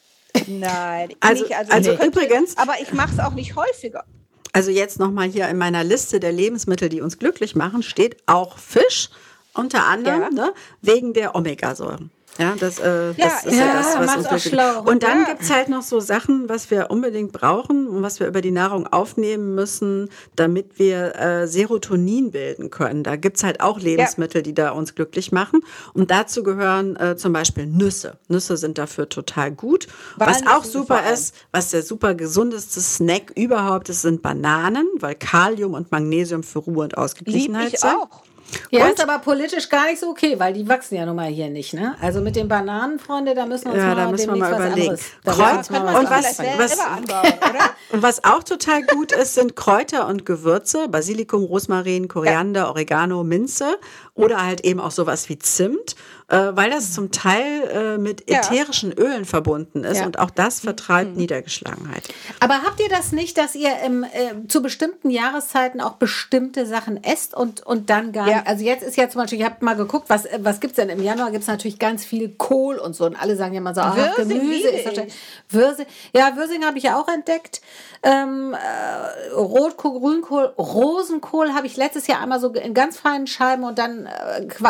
Nein, 0.48 1.14
also, 1.20 1.44
nicht. 1.48 1.56
also, 1.56 1.72
also 1.72 1.92
nee. 1.94 2.06
übrigens. 2.06 2.58
Aber 2.58 2.80
ich 2.82 2.94
mache 2.94 3.14
es 3.14 3.20
auch 3.20 3.34
nicht 3.34 3.56
häufiger. 3.56 4.06
Also 4.54 4.70
jetzt 4.70 5.00
nochmal 5.00 5.30
hier 5.30 5.48
in 5.48 5.58
meiner 5.58 5.84
Liste 5.84 6.20
der 6.20 6.32
Lebensmittel, 6.32 6.90
die 6.90 7.02
uns 7.02 7.20
glücklich 7.20 7.56
machen, 7.56 7.84
steht 7.84 8.18
auch 8.26 8.58
Fisch, 8.58 9.10
unter 9.54 9.86
anderem 9.86 10.22
ja. 10.22 10.30
ne, 10.30 10.54
wegen 10.82 11.14
der 11.14 11.36
Omega-Säuren. 11.36 12.12
Ja, 12.38 12.56
das, 12.58 12.80
äh, 12.80 13.14
das 13.14 13.46
ist 13.46 13.58
ja, 13.58 13.66
ja 13.66 13.74
das, 13.74 14.00
was 14.00 14.18
uns 14.18 14.26
auch 14.28 14.40
schlau. 14.40 14.82
Und 14.84 15.04
dann 15.04 15.22
ja. 15.22 15.26
gibt 15.26 15.42
es 15.42 15.52
halt 15.52 15.70
noch 15.70 15.82
so 15.82 16.00
Sachen, 16.00 16.48
was 16.48 16.72
wir 16.72 16.90
unbedingt 16.90 17.32
brauchen 17.34 17.88
und 17.88 18.02
was 18.02 18.20
wir 18.20 18.28
über 18.28 18.42
die 18.42 18.52
Nahrung 18.52 18.88
aufnehmen 18.88 19.54
müssen, 19.54 20.10
damit 20.36 20.80
wir 20.80 21.16
äh, 21.16 21.48
Serotonin 21.48 22.32
bilden 22.32 22.70
können. 22.70 23.04
Da 23.04 23.18
gibt 23.18 23.38
es 23.38 23.44
halt 23.44 23.60
auch 23.62 23.80
Lebensmittel, 23.80 24.40
ja. 24.40 24.44
die 24.44 24.54
da 24.54 24.72
uns 24.72 24.96
glücklich 24.96 25.32
machen. 25.32 25.60
Und 25.94 26.10
dazu 26.10 26.44
gehören 26.44 26.96
äh, 26.96 27.18
zum 27.18 27.34
Beispiel 27.34 27.66
Nüsse. 27.66 28.18
Nüsse 28.30 28.56
sind 28.58 28.78
dafür 28.78 29.10
total 29.10 29.52
gut. 29.52 29.88
was 30.16 30.46
auch 30.48 30.64
super 30.64 31.12
ist, 31.12 31.36
was 31.52 31.72
der 31.72 31.84
super 31.84 32.16
gesundeste 32.16 32.80
Snack 32.80 33.34
überhaupt 33.36 33.90
ist, 33.90 34.04
sind 34.04 34.22
Bananen, 34.22 34.88
weil 35.00 35.16
Kalium 35.16 35.74
und 35.74 35.92
Magnesium 35.92 36.44
für 36.44 36.60
Ruhe 36.60 36.86
und 36.86 36.98
Ausgeglichenheit 36.98 37.78
sind. 37.78 37.96
Auch. 37.96 38.24
Ja, 38.70 38.86
und? 38.86 38.92
ist 38.92 39.02
aber 39.02 39.20
politisch 39.20 39.70
gar 39.70 39.88
nicht 39.88 40.00
so 40.00 40.10
okay, 40.10 40.40
weil 40.40 40.54
die 40.54 40.68
wachsen 40.68 40.96
ja 40.96 41.06
nun 41.06 41.16
mal 41.16 41.28
hier 41.28 41.50
nicht. 41.50 41.74
Ne? 41.74 41.96
Also 42.02 42.22
mit 42.22 42.36
den 42.36 42.48
Bananen, 42.48 43.00
Freunde, 43.00 43.34
da 43.34 43.46
müssen 43.46 43.66
wir 43.66 43.74
uns 43.74 43.82
ja, 43.82 43.88
mal, 43.88 43.96
da 43.96 44.12
müssen 44.12 44.34
wir 44.34 44.38
mal 44.38 44.54
überlegen. 44.54 44.98
Kreuz, 45.26 45.70
und, 45.70 46.10
was, 46.10 46.40
was, 46.40 46.80
anbauen, 46.80 47.34
und 47.92 48.02
was 48.04 48.24
auch 48.24 48.44
total 48.44 48.84
gut 48.84 49.12
ist, 49.12 49.36
sind 49.36 49.56
Kräuter 49.56 50.08
und 50.08 50.26
Gewürze, 50.26 50.88
Basilikum, 50.88 51.44
Rosmarin, 51.44 52.08
Koriander, 52.08 52.62
ja. 52.62 52.70
Oregano, 52.70 53.24
Minze 53.24 53.78
oder 54.22 54.46
halt 54.46 54.62
eben 54.62 54.80
auch 54.80 54.92
sowas 54.92 55.30
wie 55.30 55.40
Zimt 55.40 55.96
äh, 56.32 56.56
weil 56.56 56.70
das 56.70 56.94
zum 56.94 57.12
Teil 57.12 57.64
äh, 57.70 57.98
mit 57.98 58.30
ätherischen 58.30 58.92
ja. 58.92 59.04
Ölen 59.04 59.26
verbunden 59.26 59.84
ist 59.84 60.00
ja. 60.00 60.06
und 60.06 60.18
auch 60.18 60.30
das 60.30 60.62
vertreibt 60.62 61.12
mhm. 61.12 61.18
Niedergeschlagenheit. 61.18 62.04
Aber 62.40 62.64
habt 62.64 62.80
ihr 62.80 62.88
das 62.88 63.12
nicht, 63.12 63.38
dass 63.38 63.54
ihr 63.54 63.72
im, 63.86 64.04
äh, 64.04 64.48
zu 64.48 64.62
bestimmten 64.62 65.10
Jahreszeiten 65.10 65.82
auch 65.82 65.96
bestimmte 65.96 66.66
Sachen 66.66 67.04
esst 67.04 67.36
und, 67.36 67.66
und 67.66 67.90
dann 67.90 68.14
gar 68.14 68.28
ja. 68.28 68.36
nicht? 68.38 68.48
Also 68.48 68.64
jetzt 68.64 68.84
ist 68.84 68.96
ja 68.96 69.10
zum 69.10 69.22
Beispiel, 69.22 69.40
ich 69.40 69.46
habe 69.46 69.64
mal 69.64 69.76
geguckt, 69.76 70.10
was, 70.10 70.26
was 70.40 70.62
gibt 70.62 70.72
es 70.72 70.76
denn? 70.78 70.90
Im 70.90 71.04
Januar 71.04 71.32
gibt 71.32 71.42
es 71.42 71.48
natürlich 71.48 71.80
ganz 71.80 72.06
viel 72.06 72.30
Kohl 72.30 72.78
und 72.78 72.96
so 72.96 73.06
und 73.06 73.22
alle 73.22 73.36
sagen 73.36 73.54
ja 73.54 73.62
mal 73.62 73.76
so, 73.76 73.82
ach, 73.82 74.16
Gemüse 74.16 74.70
ist 74.70 74.86
wahrscheinlich. 74.86 75.14
Würsing, 75.50 75.86
ja, 76.14 76.38
Würsing 76.38 76.64
habe 76.64 76.78
ich 76.78 76.86
ja 76.86 76.98
auch 76.98 77.10
entdeckt. 77.10 77.62
Ähm, 78.04 78.54
äh, 78.54 79.32
Rotkohl, 79.34 80.00
Grünkohl, 80.00 80.54
Rosenkohl 80.58 81.54
habe 81.54 81.68
ich 81.68 81.76
letztes 81.76 82.08
Jahr 82.08 82.22
einmal 82.22 82.40
so 82.40 82.50
in 82.54 82.74
ganz 82.74 82.98
feinen 82.98 83.28
Scheiben 83.28 83.64
und 83.64 83.78
dann 83.78 84.06
äh, 84.06 84.11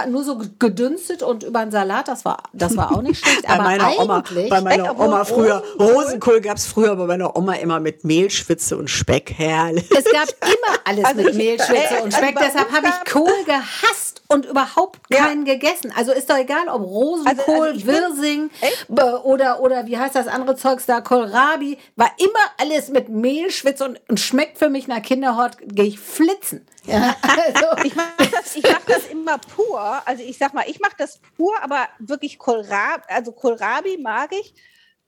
nur 0.10 0.24
so 0.24 0.42
gedünstet 0.60 1.24
und 1.24 1.44
über 1.44 1.60
einen 1.60 1.72
Salat, 1.72 2.08
das 2.08 2.26
war, 2.26 2.44
das 2.54 2.76
war 2.78 2.92
auch 2.92 3.02
nicht 3.02 3.20
schlecht. 3.26 3.48
bei 3.48 3.54
aber 3.54 3.64
meiner 3.64 4.00
Oma, 4.00 4.24
bei 4.50 4.62
meiner 4.62 5.00
Oma 5.00 5.26
früher, 5.26 5.64
Rosenkohl 5.80 6.42
gab 6.42 6.58
es 6.58 6.66
früher 6.66 6.96
bei 6.96 7.06
meiner 7.06 7.36
Oma 7.36 7.54
immer 7.54 7.80
mit 7.80 8.04
Mehlschwitze 8.04 8.78
und 8.78 8.90
Speck, 8.90 9.34
herrlich. 9.38 9.90
Es 9.92 10.06
gab 10.06 10.30
immer 10.42 10.78
alles 10.86 11.06
also 11.06 11.24
mit 11.24 11.36
Mehlschwitze 11.36 12.04
und 12.04 12.14
Speck, 12.14 12.38
also 12.38 12.48
deshalb 12.48 12.72
habe 12.72 12.88
ich 12.88 13.12
Kohl 13.12 13.44
gehasst 13.46 14.21
und 14.32 14.46
überhaupt 14.46 15.10
keinen 15.10 15.46
ja. 15.46 15.54
gegessen. 15.54 15.92
Also 15.96 16.14
ist 16.14 16.30
doch 16.30 16.38
egal, 16.38 16.70
ob 16.70 16.82
Rosenkohl, 16.82 17.70
also, 17.70 17.86
also 17.86 17.88
Wirsing 17.88 18.50
oder, 18.88 19.62
oder 19.62 19.88
wie 19.88 19.98
heißt 19.98 20.16
das 20.16 20.28
andere 20.28 20.56
Zeugs 20.56 20.86
da, 20.86 21.02
Kohlrabi, 21.02 21.78
war 21.98 22.12
immer 22.18 22.40
alles 22.58 22.90
mit 22.90 23.10
Mehlschwitze 23.10 23.84
und, 23.84 24.00
und 24.08 24.20
schmeckt 24.20 24.58
für 24.58 24.70
mich 24.70 24.88
nach 24.88 25.02
Kinderhort, 25.02 25.58
gehe 25.62 25.86
ich 25.86 26.00
flitzen. 26.00 26.66
Ja, 26.86 27.16
also. 27.22 27.68
ich 27.84 27.96
mache 27.96 28.14
das, 28.18 28.58
mach 28.64 28.86
das 28.86 29.08
immer 29.08 29.38
pur. 29.38 30.02
Also 30.06 30.24
ich 30.24 30.38
sag 30.38 30.54
mal, 30.54 30.66
ich 30.68 30.80
mache 30.80 30.96
das 30.98 31.20
pur, 31.36 31.54
aber 31.62 31.90
wirklich 32.00 32.40
Kohlrabi, 32.40 33.04
also 33.10 33.34
Kohlrabi 33.34 33.98
mag 33.98 34.32
ich. 34.32 34.54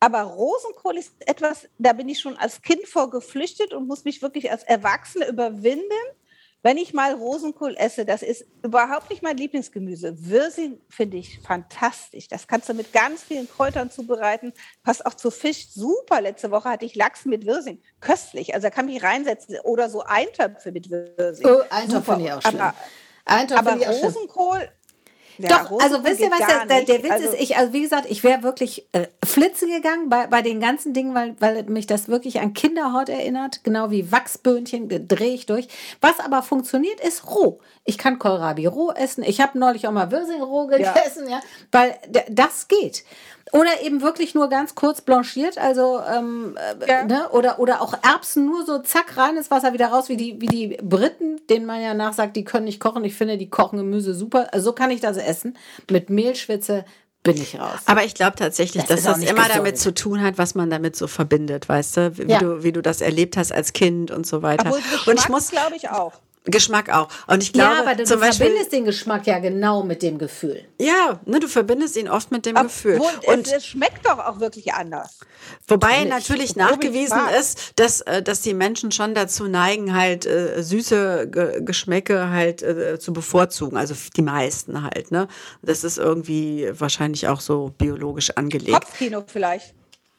Aber 0.01 0.23
Rosenkohl 0.23 0.97
ist 0.97 1.13
etwas, 1.19 1.69
da 1.77 1.93
bin 1.93 2.09
ich 2.09 2.19
schon 2.19 2.35
als 2.35 2.61
Kind 2.61 2.85
vor 2.87 3.09
geflüchtet 3.09 3.73
und 3.73 3.87
muss 3.87 4.03
mich 4.03 4.21
wirklich 4.21 4.51
als 4.51 4.63
Erwachsene 4.63 5.29
überwinden 5.29 5.87
wenn 6.63 6.77
ich 6.77 6.93
mal 6.93 7.13
Rosenkohl 7.13 7.75
esse, 7.77 8.05
das 8.05 8.23
ist 8.23 8.45
überhaupt 8.63 9.09
nicht 9.09 9.21
mein 9.21 9.35
Lieblingsgemüse. 9.35 10.15
Würsing 10.29 10.79
finde 10.89 11.17
ich 11.17 11.39
fantastisch. 11.41 12.29
Das 12.29 12.47
kannst 12.47 12.69
du 12.69 12.73
mit 12.73 12.93
ganz 12.93 13.21
vielen 13.21 13.49
Kräutern 13.49 13.91
zubereiten. 13.91 14.53
Passt 14.81 15.05
auch 15.05 15.13
zu 15.13 15.29
Fisch. 15.29 15.67
Super. 15.69 16.21
Letzte 16.21 16.51
Woche 16.51 16.69
hatte 16.69 16.85
ich 16.85 16.95
Lachs 16.95 17.25
mit 17.25 17.45
Würsing. 17.45 17.81
Köstlich. 17.99 18.55
Also 18.55 18.67
da 18.67 18.71
kann 18.71 18.87
ich 18.87 19.03
reinsetzen. 19.03 19.57
Oder 19.63 19.89
so 19.89 20.03
Eintöpfe 20.03 20.71
mit 20.71 20.89
Würsing. 20.89 21.45
Oh, 21.45 21.61
Eintopf 21.69 22.05
finde 22.05 22.25
ich 22.25 22.31
auch 22.31 22.41
schlimm. 22.41 22.61
Aber, 23.25 23.57
aber 23.57 23.85
Rosenkohl 23.85 24.69
Ja, 25.37 25.49
Doch, 25.49 25.79
also 25.79 26.03
wisst 26.03 26.19
ihr 26.19 26.29
was, 26.29 26.39
der, 26.39 26.65
der, 26.65 26.83
der 26.83 27.03
Witz 27.03 27.11
also, 27.11 27.29
ist, 27.29 27.41
ich, 27.41 27.57
also 27.57 27.73
wie 27.73 27.81
gesagt, 27.81 28.05
ich 28.09 28.23
wäre 28.23 28.43
wirklich 28.43 28.87
äh, 28.91 29.07
flitze 29.25 29.67
gegangen 29.67 30.09
bei, 30.09 30.27
bei 30.27 30.41
den 30.41 30.59
ganzen 30.59 30.93
Dingen, 30.93 31.15
weil, 31.15 31.35
weil 31.39 31.63
mich 31.63 31.87
das 31.87 32.07
wirklich 32.07 32.39
an 32.39 32.53
Kinderhaut 32.53 33.09
erinnert, 33.09 33.63
genau 33.63 33.89
wie 33.89 34.11
Wachsböhnchen, 34.11 35.07
drehe 35.07 35.33
ich 35.33 35.45
durch. 35.45 35.67
Was 36.01 36.19
aber 36.19 36.43
funktioniert, 36.43 36.99
ist 36.99 37.27
roh. 37.27 37.59
Ich 37.83 37.97
kann 37.97 38.19
Kohlrabi 38.19 38.65
roh 38.67 38.91
essen. 38.91 39.23
Ich 39.23 39.41
habe 39.41 39.57
neulich 39.57 39.87
auch 39.87 39.91
mal 39.91 40.11
Würsing 40.11 40.41
roh 40.41 40.67
gegessen, 40.67 41.27
ja, 41.27 41.37
ja 41.37 41.41
weil 41.71 41.97
das 42.29 42.67
geht. 42.67 43.03
Oder 43.51 43.81
eben 43.83 44.01
wirklich 44.01 44.33
nur 44.33 44.49
ganz 44.49 44.73
kurz 44.73 45.01
blanchiert, 45.01 45.57
also 45.57 45.99
ähm, 46.01 46.57
äh, 46.79 46.87
ja. 46.87 47.03
ne? 47.03 47.29
oder, 47.29 47.59
oder 47.59 47.81
auch 47.81 47.93
Erbsen 48.01 48.45
nur 48.45 48.65
so 48.65 48.79
zack, 48.79 49.17
reines 49.17 49.51
Wasser 49.51 49.73
wieder 49.73 49.87
raus, 49.87 50.09
wie 50.09 50.17
die, 50.17 50.39
wie 50.41 50.47
die 50.47 50.77
Briten, 50.81 51.41
denen 51.49 51.65
man 51.65 51.81
ja 51.81 51.93
nachsagt, 51.93 52.35
die 52.35 52.45
können 52.45 52.65
nicht 52.65 52.79
kochen. 52.79 53.03
Ich 53.03 53.15
finde, 53.15 53.37
die 53.37 53.49
kochen 53.49 53.77
Gemüse 53.77 54.13
super. 54.13 54.47
Also 54.53 54.65
so 54.65 54.73
kann 54.73 54.91
ich 54.91 55.01
das 55.01 55.17
essen. 55.17 55.57
Mit 55.91 56.09
Mehlschwitze 56.09 56.85
bin 57.23 57.37
ich 57.37 57.59
raus. 57.59 57.79
Aber 57.85 58.03
ich 58.03 58.15
glaube 58.15 58.35
tatsächlich, 58.37 58.83
das 58.85 59.03
dass 59.03 59.19
das 59.19 59.29
immer 59.29 59.43
gesund. 59.43 59.55
damit 59.55 59.77
zu 59.77 59.93
tun 59.93 60.21
hat, 60.21 60.37
was 60.37 60.55
man 60.55 60.69
damit 60.69 60.95
so 60.95 61.07
verbindet, 61.07 61.69
weißt 61.69 61.97
du, 61.97 62.17
wie, 62.17 62.31
ja. 62.31 62.39
du, 62.39 62.63
wie 62.63 62.71
du 62.71 62.81
das 62.81 63.01
erlebt 63.01 63.37
hast 63.37 63.51
als 63.51 63.73
Kind 63.73 64.11
und 64.11 64.27
so 64.27 64.41
weiter. 64.41 64.67
Obwohl, 64.67 65.13
und 65.13 65.19
ich 65.19 65.29
muss, 65.29 65.51
glaube 65.51 65.75
ich 65.75 65.89
auch. 65.89 66.13
Geschmack 66.45 66.89
auch. 66.89 67.07
Und 67.27 67.41
ich 67.41 67.53
glaube, 67.53 67.73
ja, 67.73 67.79
aber 67.79 67.95
du, 67.95 68.03
zum 68.03 68.19
du 68.19 68.25
Beispiel, 68.25 68.47
verbindest 68.47 68.73
den 68.73 68.85
Geschmack 68.85 69.25
ja 69.27 69.39
genau 69.39 69.83
mit 69.83 70.01
dem 70.01 70.17
Gefühl. 70.17 70.65
Ja, 70.79 71.19
ne, 71.25 71.39
du 71.39 71.47
verbindest 71.47 71.95
ihn 71.95 72.09
oft 72.09 72.31
mit 72.31 72.45
dem 72.45 72.57
Ob, 72.57 72.63
Gefühl. 72.63 73.01
und 73.27 73.51
es, 73.51 73.65
schmeckt 73.65 74.05
doch 74.05 74.19
auch 74.19 74.39
wirklich 74.39 74.73
anders. 74.73 75.19
Wobei 75.67 76.03
natürlich 76.03 76.55
nachgewiesen 76.55 77.19
ist, 77.39 77.73
dass, 77.77 78.01
äh, 78.01 78.21
dass 78.21 78.41
die 78.41 78.53
Menschen 78.53 78.91
schon 78.91 79.15
dazu 79.15 79.47
neigen, 79.47 79.95
halt 79.95 80.25
äh, 80.25 80.61
süße 80.61 81.29
Ge 81.31 81.61
Geschmäcke 81.61 82.29
halt 82.29 82.61
äh, 82.61 82.99
zu 82.99 83.13
bevorzugen. 83.13 83.77
Also 83.77 83.95
die 84.15 84.21
meisten 84.21 84.83
halt. 84.83 85.11
Ne, 85.11 85.27
das 85.61 85.83
ist 85.83 85.97
irgendwie 85.97 86.69
wahrscheinlich 86.73 87.27
auch 87.27 87.39
so 87.39 87.73
biologisch 87.77 88.31
angelegt. 88.31 88.73
Kopfkino 88.73 89.23
vielleicht. 89.25 89.73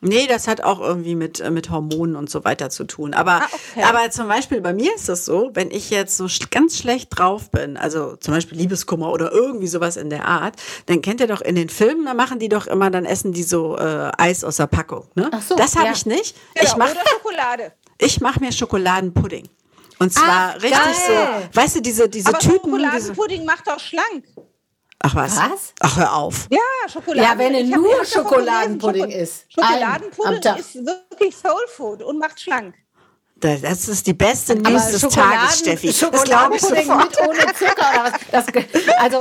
Nee, 0.05 0.27
das 0.27 0.47
hat 0.49 0.61
auch 0.63 0.81
irgendwie 0.81 1.15
mit, 1.15 1.41
äh, 1.41 1.51
mit 1.51 1.71
Hormonen 1.71 2.15
und 2.15 2.29
so 2.29 2.45
weiter 2.45 2.71
zu 2.71 2.85
tun. 2.85 3.15
Aber, 3.15 3.43
ah, 3.43 3.49
okay. 3.73 3.85
aber 3.85 4.11
zum 4.11 4.29
Beispiel 4.29 4.61
bei 4.61 4.75
mir 4.75 4.95
ist 4.95 5.09
das 5.09 5.25
so, 5.25 5.51
wenn 5.55 5.71
ich 5.71 5.91
jetzt 5.91 6.17
so 6.17 6.27
ganz 6.51 6.79
schlecht 6.79 7.19
drauf 7.19 7.51
bin, 7.51 7.77
also 7.77 8.17
zum 8.17 8.35
Beispiel 8.35 8.59
Liebeskummer 8.59 9.11
oder 9.11 9.33
irgendwie 9.33 9.67
sowas 9.67 9.97
in 9.97 10.11
der 10.11 10.27
Art, 10.27 10.57
dann 10.87 11.01
kennt 11.01 11.21
ihr 11.21 11.27
doch 11.27 11.41
in 11.41 11.55
den 11.55 11.69
Filmen, 11.69 12.05
da 12.05 12.15
machen 12.15 12.39
die 12.39 12.49
doch 12.49 12.67
immer, 12.67 12.91
dann 12.91 13.05
essen 13.05 13.33
die 13.33 13.43
so 13.43 13.79
äh, 13.79 14.13
Eis 14.19 14.45
aus 14.45 14.59
der 14.59 14.67
Packung. 14.67 15.09
Ne? 15.15 15.31
Ach 15.33 15.43
so, 15.43 15.57
das 15.57 15.75
habe 15.77 15.87
ja. 15.87 15.93
ich 15.93 16.05
nicht. 16.07 16.37
Genau, 16.55 16.69
ich 16.69 16.77
mach, 16.77 16.91
oder 16.91 17.01
Schokolade. 17.09 17.73
Ich 17.99 18.21
mache 18.21 18.41
mir 18.41 18.53
Schokoladenpudding. 18.53 19.49
Und 19.99 20.13
zwar 20.13 20.55
Ach, 20.57 20.63
richtig 20.63 20.79
geil. 20.79 21.49
so, 21.53 21.61
weißt 21.61 21.77
du, 21.77 21.81
diese, 21.81 22.09
diese 22.09 22.29
aber 22.29 22.39
Tüten. 22.39 22.71
Schokoladenpudding 22.71 23.41
diese, 23.41 23.47
macht 23.47 23.67
doch 23.67 23.81
schlank. 23.81 24.25
Ach 25.07 25.15
was? 25.15 25.37
was? 25.37 25.75
Ach, 25.81 25.97
hör 25.99 26.15
auf. 26.15 26.47
Ja, 26.51 26.89
Schokolade. 26.89 27.29
Ja, 27.29 27.37
wenn 27.37 27.55
es 27.55 27.69
nur 27.69 28.05
Schokoladenpudding 28.07 29.11
ist. 29.11 29.45
Schokoladenpudding 29.53 30.57
ist 30.57 30.75
wirklich 30.77 31.37
Soul 31.37 31.67
Food 31.69 32.03
und 32.03 32.19
macht 32.19 32.41
schlank. 32.41 32.75
Das 33.45 33.89
ist 33.89 34.07
die 34.07 34.15
beste 34.15 34.57
News 34.57 34.91
des 34.93 35.03
Tages, 35.03 35.59
Steffi. 35.59 35.93
Schokoladenpudding 35.93 36.97
mit 36.97 37.21
ohne 37.21 37.53
Zucker 37.53 37.91
oder 37.93 38.05
was? 38.05 38.13
Das, 38.31 38.47
also 38.99 39.21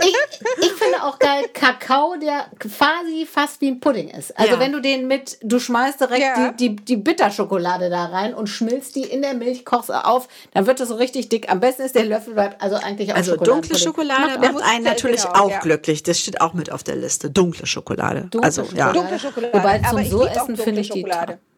ich, 0.00 0.16
ich 0.64 0.72
finde 0.72 1.02
auch 1.02 1.18
geil 1.18 1.50
Kakao, 1.52 2.16
der 2.16 2.46
quasi 2.58 3.26
fast 3.30 3.60
wie 3.60 3.68
ein 3.68 3.78
Pudding 3.78 4.08
ist. 4.08 4.36
Also 4.38 4.54
ja. 4.54 4.60
wenn 4.60 4.72
du 4.72 4.80
den 4.80 5.06
mit, 5.06 5.36
du 5.42 5.58
schmeißt 5.58 6.00
direkt 6.00 6.22
ja. 6.22 6.52
die, 6.52 6.70
die, 6.70 6.76
die 6.76 6.96
Bitterschokolade 6.96 7.90
da 7.90 8.06
rein 8.06 8.32
und 8.32 8.46
schmilzt 8.46 8.96
die 8.96 9.02
in 9.02 9.20
der 9.20 9.34
Milch, 9.34 9.66
kochst 9.66 9.92
auf, 9.92 10.28
dann 10.54 10.66
wird 10.66 10.80
das 10.80 10.88
so 10.88 10.94
richtig 10.94 11.28
dick. 11.28 11.50
Am 11.52 11.60
besten 11.60 11.82
ist 11.82 11.94
der 11.94 12.06
Löffel 12.06 12.32
bleibt 12.32 12.62
also 12.62 12.76
eigentlich 12.76 13.12
auch 13.12 13.16
Also 13.16 13.36
dunkle 13.36 13.78
Schokolade 13.78 14.38
macht, 14.38 14.54
macht 14.54 14.64
einen 14.64 14.84
natürlich 14.84 15.24
genau, 15.24 15.44
auch 15.44 15.50
ja. 15.50 15.58
glücklich. 15.58 16.02
Das 16.02 16.18
steht 16.18 16.40
auch 16.40 16.54
mit 16.54 16.72
auf 16.72 16.84
der 16.84 16.96
Liste. 16.96 17.30
Dunkle 17.30 17.66
Schokolade. 17.66 18.28
Dunkle 18.30 18.42
also 18.42 18.64
Schokolade. 18.64 18.78
ja. 18.78 18.92
Dunkle 19.02 19.18
Schokolade. 19.18 19.52
Wobei 19.52 19.82
zum 19.90 20.04
so 20.06 20.26
essen 20.26 20.56
finde 20.56 20.80
ich 20.80 20.88
die 20.88 21.04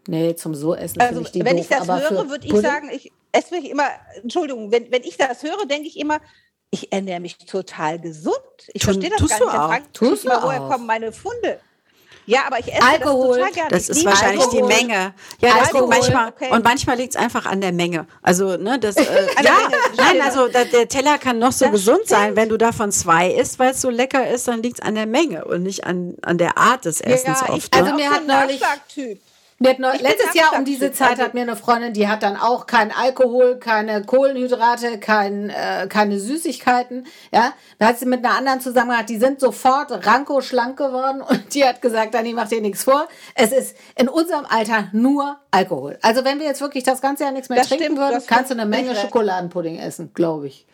Nee, 0.07 0.35
zum 0.35 0.55
so 0.55 0.75
essen 0.75 1.01
also, 1.01 1.21
ich 1.21 1.31
die 1.31 1.45
Wenn 1.45 1.57
doof, 1.57 1.65
ich 1.65 1.69
das 1.69 1.89
höre, 1.89 2.29
würde 2.29 2.47
ich 2.47 2.61
sagen, 2.61 2.91
ich 2.91 3.13
esse 3.33 3.55
mich 3.55 3.71
immer, 3.71 3.89
Entschuldigung, 4.23 4.71
wenn, 4.73 4.91
wenn 4.91 5.03
ich 5.03 5.17
das 5.17 5.43
höre, 5.43 5.67
denke 5.67 5.89
ich 5.89 5.99
immer, 5.99 6.21
ich 6.71 6.93
ernähre 6.93 7.21
mich 7.21 7.37
total 7.39 7.99
gesund. 7.99 8.37
Ich 8.73 8.83
Tun, 8.83 8.95
verstehe 8.95 9.11
das 9.11 9.29
gar 9.29 9.79
nicht. 9.79 9.99
Frage 9.99 10.15
ich 10.15 10.25
immer, 10.25 10.43
woher 10.43 10.61
kommen 10.61 10.87
meine 10.87 11.13
Funde? 11.13 11.61
Ja, 12.27 12.47
aber 12.47 12.61
ich 12.61 12.73
esse 12.73 12.83
Alkohol. 12.83 13.29
das 13.29 13.37
total 13.39 13.53
gerne. 13.53 13.71
Das 13.71 13.89
ist 13.89 14.05
wahrscheinlich 14.05 14.43
Alkohol. 14.43 14.69
die 14.69 14.75
Menge. 14.75 15.15
Ja, 15.41 15.59
das 15.59 15.73
liegt 15.73 15.89
manchmal 15.89 16.29
okay. 16.29 16.51
und 16.53 16.63
manchmal 16.63 16.97
liegt 16.97 17.15
es 17.15 17.21
einfach 17.21 17.45
an 17.45 17.61
der 17.61 17.73
Menge. 17.73 18.07
Also 18.23 18.57
ne, 18.57 18.79
das 18.79 18.97
äh, 18.97 19.03
ja, 19.43 19.57
nein, 19.97 20.21
also 20.21 20.47
da, 20.47 20.65
der 20.65 20.87
Teller 20.87 21.19
kann 21.19 21.41
noch 21.41 21.51
so 21.51 21.65
das 21.65 21.73
gesund 21.73 22.03
stimmt. 22.05 22.09
sein, 22.09 22.37
wenn 22.37 22.49
du 22.49 22.57
davon 22.57 22.93
zwei 22.93 23.31
isst, 23.31 23.59
weil 23.59 23.73
es 23.73 23.81
so 23.81 23.91
lecker 23.91 24.29
ist, 24.29 24.47
dann 24.47 24.63
liegt 24.63 24.79
es 24.81 24.87
an 24.87 24.95
der 24.95 25.07
Menge 25.07 25.45
und 25.45 25.65
nicht 25.65 25.85
an, 25.85 26.15
an 26.23 26.39
der 26.39 26.57
Art 26.57 26.85
des 26.85 27.01
Essens 27.01 27.41
ja, 27.41 27.49
oft. 27.49 27.75
Ich, 27.75 27.75
also 27.75 27.91
ne? 27.91 27.97
mir 27.97 28.11
hat 28.11 28.27
neulich 28.27 28.63
noch, 29.61 30.01
letztes 30.01 30.35
Jahr 30.35 30.57
um 30.57 30.65
diese 30.65 30.91
Zeit 30.93 31.19
hat 31.19 31.35
mir 31.35 31.43
eine 31.43 31.55
Freundin, 31.55 31.93
die 31.93 32.09
hat 32.09 32.23
dann 32.23 32.37
auch 32.37 32.67
kein 32.67 32.91
Alkohol, 32.93 33.59
keine 33.59 34.03
Kohlenhydrate, 34.03 34.99
kein, 34.99 35.51
äh, 35.51 35.87
keine 35.87 36.19
Süßigkeiten. 36.19 37.07
Ja, 37.31 37.53
da 37.79 37.89
hat 37.89 37.99
sie 37.99 38.07
mit 38.07 38.25
einer 38.25 38.37
anderen 38.37 38.61
zusammen 38.61 38.91
gehabt, 38.91 39.11
die 39.11 39.19
sind 39.19 39.39
sofort 39.39 40.07
ranko 40.07 40.41
schlank 40.41 40.79
geworden 40.79 41.21
und 41.21 41.55
die 41.55 41.65
hat 41.65 41.83
gesagt, 41.83 42.15
dann 42.15 42.25
ich 42.25 42.35
mach 42.35 42.49
dir 42.49 42.63
nichts 42.63 42.85
vor. 42.85 43.07
Es 43.35 43.53
ist 43.53 43.77
in 43.97 44.09
unserem 44.09 44.47
Alter 44.49 44.89
nur 44.93 45.39
Alkohol. 45.51 45.99
Also 46.01 46.25
wenn 46.25 46.39
wir 46.39 46.47
jetzt 46.47 46.63
wirklich 46.63 46.85
das 46.85 47.03
ganze 47.03 47.25
Jahr 47.25 47.33
nichts 47.33 47.51
mehr 47.51 47.59
das 47.59 47.69
trinken 47.69 47.85
stimmt, 47.85 47.99
würden, 47.99 48.23
kannst 48.27 48.51
du 48.51 48.55
eine 48.55 48.67
Menge 48.67 48.97
Schokoladenpudding 48.97 49.79
essen, 49.79 50.13
glaube 50.15 50.47
ich. 50.47 50.67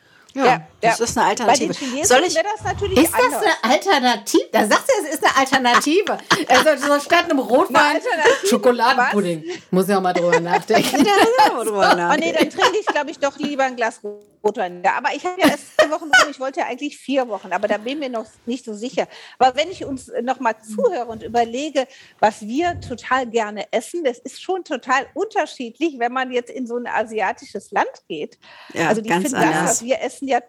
Ja, 0.44 0.44
ja, 0.46 0.66
das 0.81 1.01
ist 1.01 1.16
eine 1.16 1.29
Alternative. 1.29 1.68
Bei 1.68 1.72
den 1.72 1.88
Chinesen 1.88 2.05
Soll 2.05 2.25
ich, 2.27 2.35
das 2.35 2.64
natürlich 2.64 2.99
ist 2.99 3.12
das 3.12 3.42
eine 3.42 3.72
Alternative? 3.72 4.49
Da 4.53 4.66
sagst 4.66 4.88
du, 4.88 5.07
es 5.07 5.14
ist 5.14 5.25
eine 5.25 5.37
Alternative. 5.37 6.18
also 6.49 6.87
so 6.87 7.01
statt 7.01 7.25
einem 7.25 7.38
Rotwein 7.38 8.01
Schokoladenpudding. 8.49 9.44
Was? 9.46 9.57
Muss 9.70 9.88
ja 9.88 9.99
auch 9.99 10.03
mal 10.03 10.12
drüber 10.12 10.38
nachdenken. 10.40 11.05
ja, 11.07 11.62
drüber 11.62 11.94
nachdenken. 11.94 12.07
Oh 12.07 12.14
nee, 12.18 12.33
dann 12.33 12.49
trinke 12.49 12.79
ich, 12.79 12.87
glaube 12.87 13.11
ich, 13.11 13.18
doch 13.18 13.37
lieber 13.38 13.64
ein 13.64 13.77
Glas 13.77 14.01
Rotwein. 14.46 14.83
Ja, 14.85 14.94
aber 14.96 15.14
ich 15.14 15.25
habe 15.25 15.40
ja 15.40 15.49
erst 15.49 15.64
vier 15.79 15.90
Wochen 15.90 16.05
rum. 16.05 16.31
Ich 16.31 16.38
wollte 16.38 16.61
ja 16.61 16.66
eigentlich 16.66 16.96
vier 16.96 17.29
Wochen, 17.29 17.53
aber 17.53 17.68
da 17.68 17.79
bin 17.79 17.94
ich 17.94 17.99
mir 17.99 18.09
noch 18.09 18.27
nicht 18.46 18.64
so 18.64 18.75
sicher. 18.75 19.09
Aber 19.38 19.57
wenn 19.57 19.70
ich 19.70 19.85
uns 19.85 20.11
noch 20.22 20.40
mal 20.40 20.55
zuhöre 20.61 21.07
und 21.07 21.22
überlege, 21.22 21.87
was 22.20 22.42
wir 22.42 22.81
total 22.81 23.27
gerne 23.27 23.72
essen, 23.72 24.05
das 24.05 24.18
ist 24.18 24.40
schon 24.40 24.64
total 24.64 25.07
unterschiedlich, 25.14 25.99
wenn 25.99 26.12
man 26.12 26.31
jetzt 26.31 26.51
in 26.51 26.66
so 26.66 26.77
ein 26.77 26.87
asiatisches 26.87 27.70
Land 27.72 27.90
geht. 28.09 28.38
Ja, 28.72 28.88
also 28.88 29.01
die 29.01 29.11
finden 29.11 29.33
das, 29.33 29.64
was 29.64 29.85
wir 29.85 30.01
essen, 30.01 30.26
Essen 30.27 30.29
ja 30.29 30.41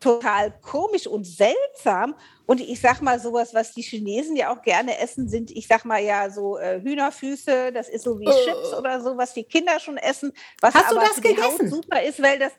total 0.00 0.52
komisch 0.62 1.06
und 1.06 1.24
seltsam. 1.24 2.14
Und 2.46 2.60
ich 2.60 2.80
sag 2.80 3.02
mal, 3.02 3.20
sowas, 3.20 3.52
was 3.54 3.72
die 3.74 3.82
Chinesen 3.82 4.34
ja 4.34 4.52
auch 4.52 4.62
gerne 4.62 4.98
essen, 4.98 5.28
sind, 5.28 5.50
ich 5.50 5.66
sag 5.66 5.84
mal 5.84 6.02
ja, 6.02 6.30
so 6.30 6.56
äh, 6.56 6.80
Hühnerfüße, 6.80 7.70
das 7.72 7.88
ist 7.88 8.04
so 8.04 8.18
wie 8.18 8.26
uh. 8.26 8.32
Chips 8.44 8.72
oder 8.72 9.00
so, 9.02 9.16
was 9.16 9.34
die 9.34 9.44
Kinder 9.44 9.78
schon 9.78 9.98
essen. 9.98 10.32
Was 10.60 10.74
Hast 10.74 10.86
aber 10.86 11.00
du 11.00 11.06
das 11.06 11.14
für 11.16 11.20
gegessen? 11.20 11.58
die 11.58 11.64
Haut 11.64 11.70
super 11.70 12.02
ist, 12.02 12.22
weil 12.22 12.38
das, 12.38 12.52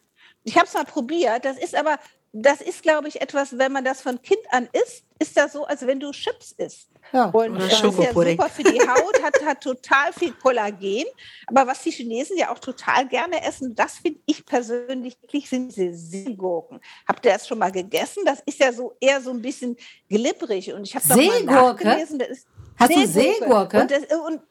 ich 0.44 0.56
habe 0.56 0.68
es 0.68 0.74
mal 0.74 0.86
probiert, 0.86 1.44
das 1.44 1.58
ist 1.58 1.76
aber, 1.76 1.98
das 2.34 2.62
ist, 2.62 2.82
glaube 2.82 3.08
ich, 3.10 3.22
etwas, 3.22 3.58
wenn 3.58 3.72
man 3.72 3.84
das 3.84 4.02
von 4.02 4.22
Kind 4.22 4.42
an 4.52 4.70
isst, 4.72 5.04
ist 5.20 5.36
das 5.36 5.54
so, 5.54 5.66
als 5.66 5.86
wenn 5.86 6.00
du 6.00 6.12
Chips 6.12 6.54
isst. 6.54 6.90
Ja, 7.12 7.26
und 7.26 7.56
das 7.56 7.74
ist 7.74 7.84
ja 7.84 7.92
super 7.92 8.50
für 8.50 8.64
die 8.64 8.80
Haut, 8.80 9.22
hat, 9.22 9.46
hat 9.46 9.62
total 9.62 10.14
viel 10.14 10.32
Kollagen. 10.34 11.04
Aber 11.48 11.68
was 11.68 11.84
die 11.84 11.92
Chinesen 11.92 12.38
ja 12.38 12.52
auch 12.52 12.60
total 12.60 13.08
gerne 13.08 13.44
essen, 13.46 13.76
das 13.76 13.98
finde 13.98 14.22
ich 14.26 14.46
persönlich, 14.46 15.18
sind 15.46 15.76
diese 15.76 15.94
Seegurken. 15.94 16.80
Habt 17.06 17.26
ihr 17.26 17.34
das 17.34 17.48
schon 17.48 17.60
mal 17.60 17.72
gegessen? 17.72 18.24
Das 18.26 18.40
ist 18.46 18.60
ja 18.60 18.72
so 18.72 18.94
eher 19.02 19.20
so 19.20 19.32
ein 19.32 19.42
bisschen 19.42 19.76
glibberig. 20.10 20.72
Und 20.74 20.84
ich 20.88 20.96
habe 20.96 21.08
mal 21.08 21.44
nachgelesen. 21.44 22.20
Das 22.20 22.30
ist 22.30 22.48
Hast 22.78 22.94
Seegurke. 22.94 23.08
du 23.08 23.12
Seegurke? 23.12 23.82
Und, 23.82 23.92
das, 23.92 24.04
und 24.26 24.42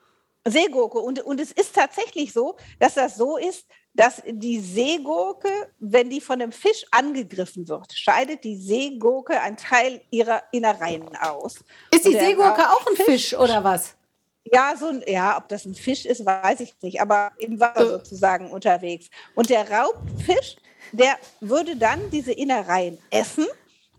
Seegurke. 0.47 0.99
Und, 0.99 1.21
und 1.21 1.41
es 1.41 1.53
ist 1.53 1.75
tatsächlich 1.75 2.33
so, 2.33 2.57
dass 2.79 2.95
das 2.95 3.17
so 3.17 3.37
ist, 3.37 3.67
dass 3.95 4.23
die 4.27 4.61
Seegurke, 4.61 5.49
wenn 5.79 6.11
die 6.11 6.21
von 6.21 6.41
einem 6.41 6.53
Fisch 6.53 6.85
angegriffen 6.91 7.69
wird, 7.69 7.93
scheidet 7.93 8.45
die 8.45 8.57
Seegurke 8.57 9.41
einen 9.41 9.57
Teil 9.57 10.01
ihrer 10.11 10.43
Innereien 10.53 11.17
aus. 11.17 11.57
Ist 11.91 12.07
die 12.07 12.13
Seegurke 12.13 12.71
auch 12.71 12.87
ein 12.87 12.97
Fisch, 12.97 13.07
Fisch, 13.07 13.35
oder 13.35 13.65
was? 13.65 13.97
Ja, 14.45 14.75
so 14.79 14.87
ein, 14.87 15.03
ja, 15.07 15.37
ob 15.37 15.49
das 15.49 15.65
ein 15.65 15.75
Fisch 15.75 16.07
ist, 16.07 16.25
weiß 16.25 16.61
ich 16.61 16.75
nicht, 16.83 17.01
aber 17.01 17.33
im 17.39 17.61
Wasser 17.61 17.89
sozusagen 17.89 18.51
unterwegs. 18.51 19.09
Und 19.35 19.51
der 19.51 19.71
Raubfisch, 19.71 20.57
der 20.93 21.19
würde 21.41 21.77
dann 21.77 22.11
diese 22.11 22.33
Innereien 22.33 22.99
essen 23.11 23.47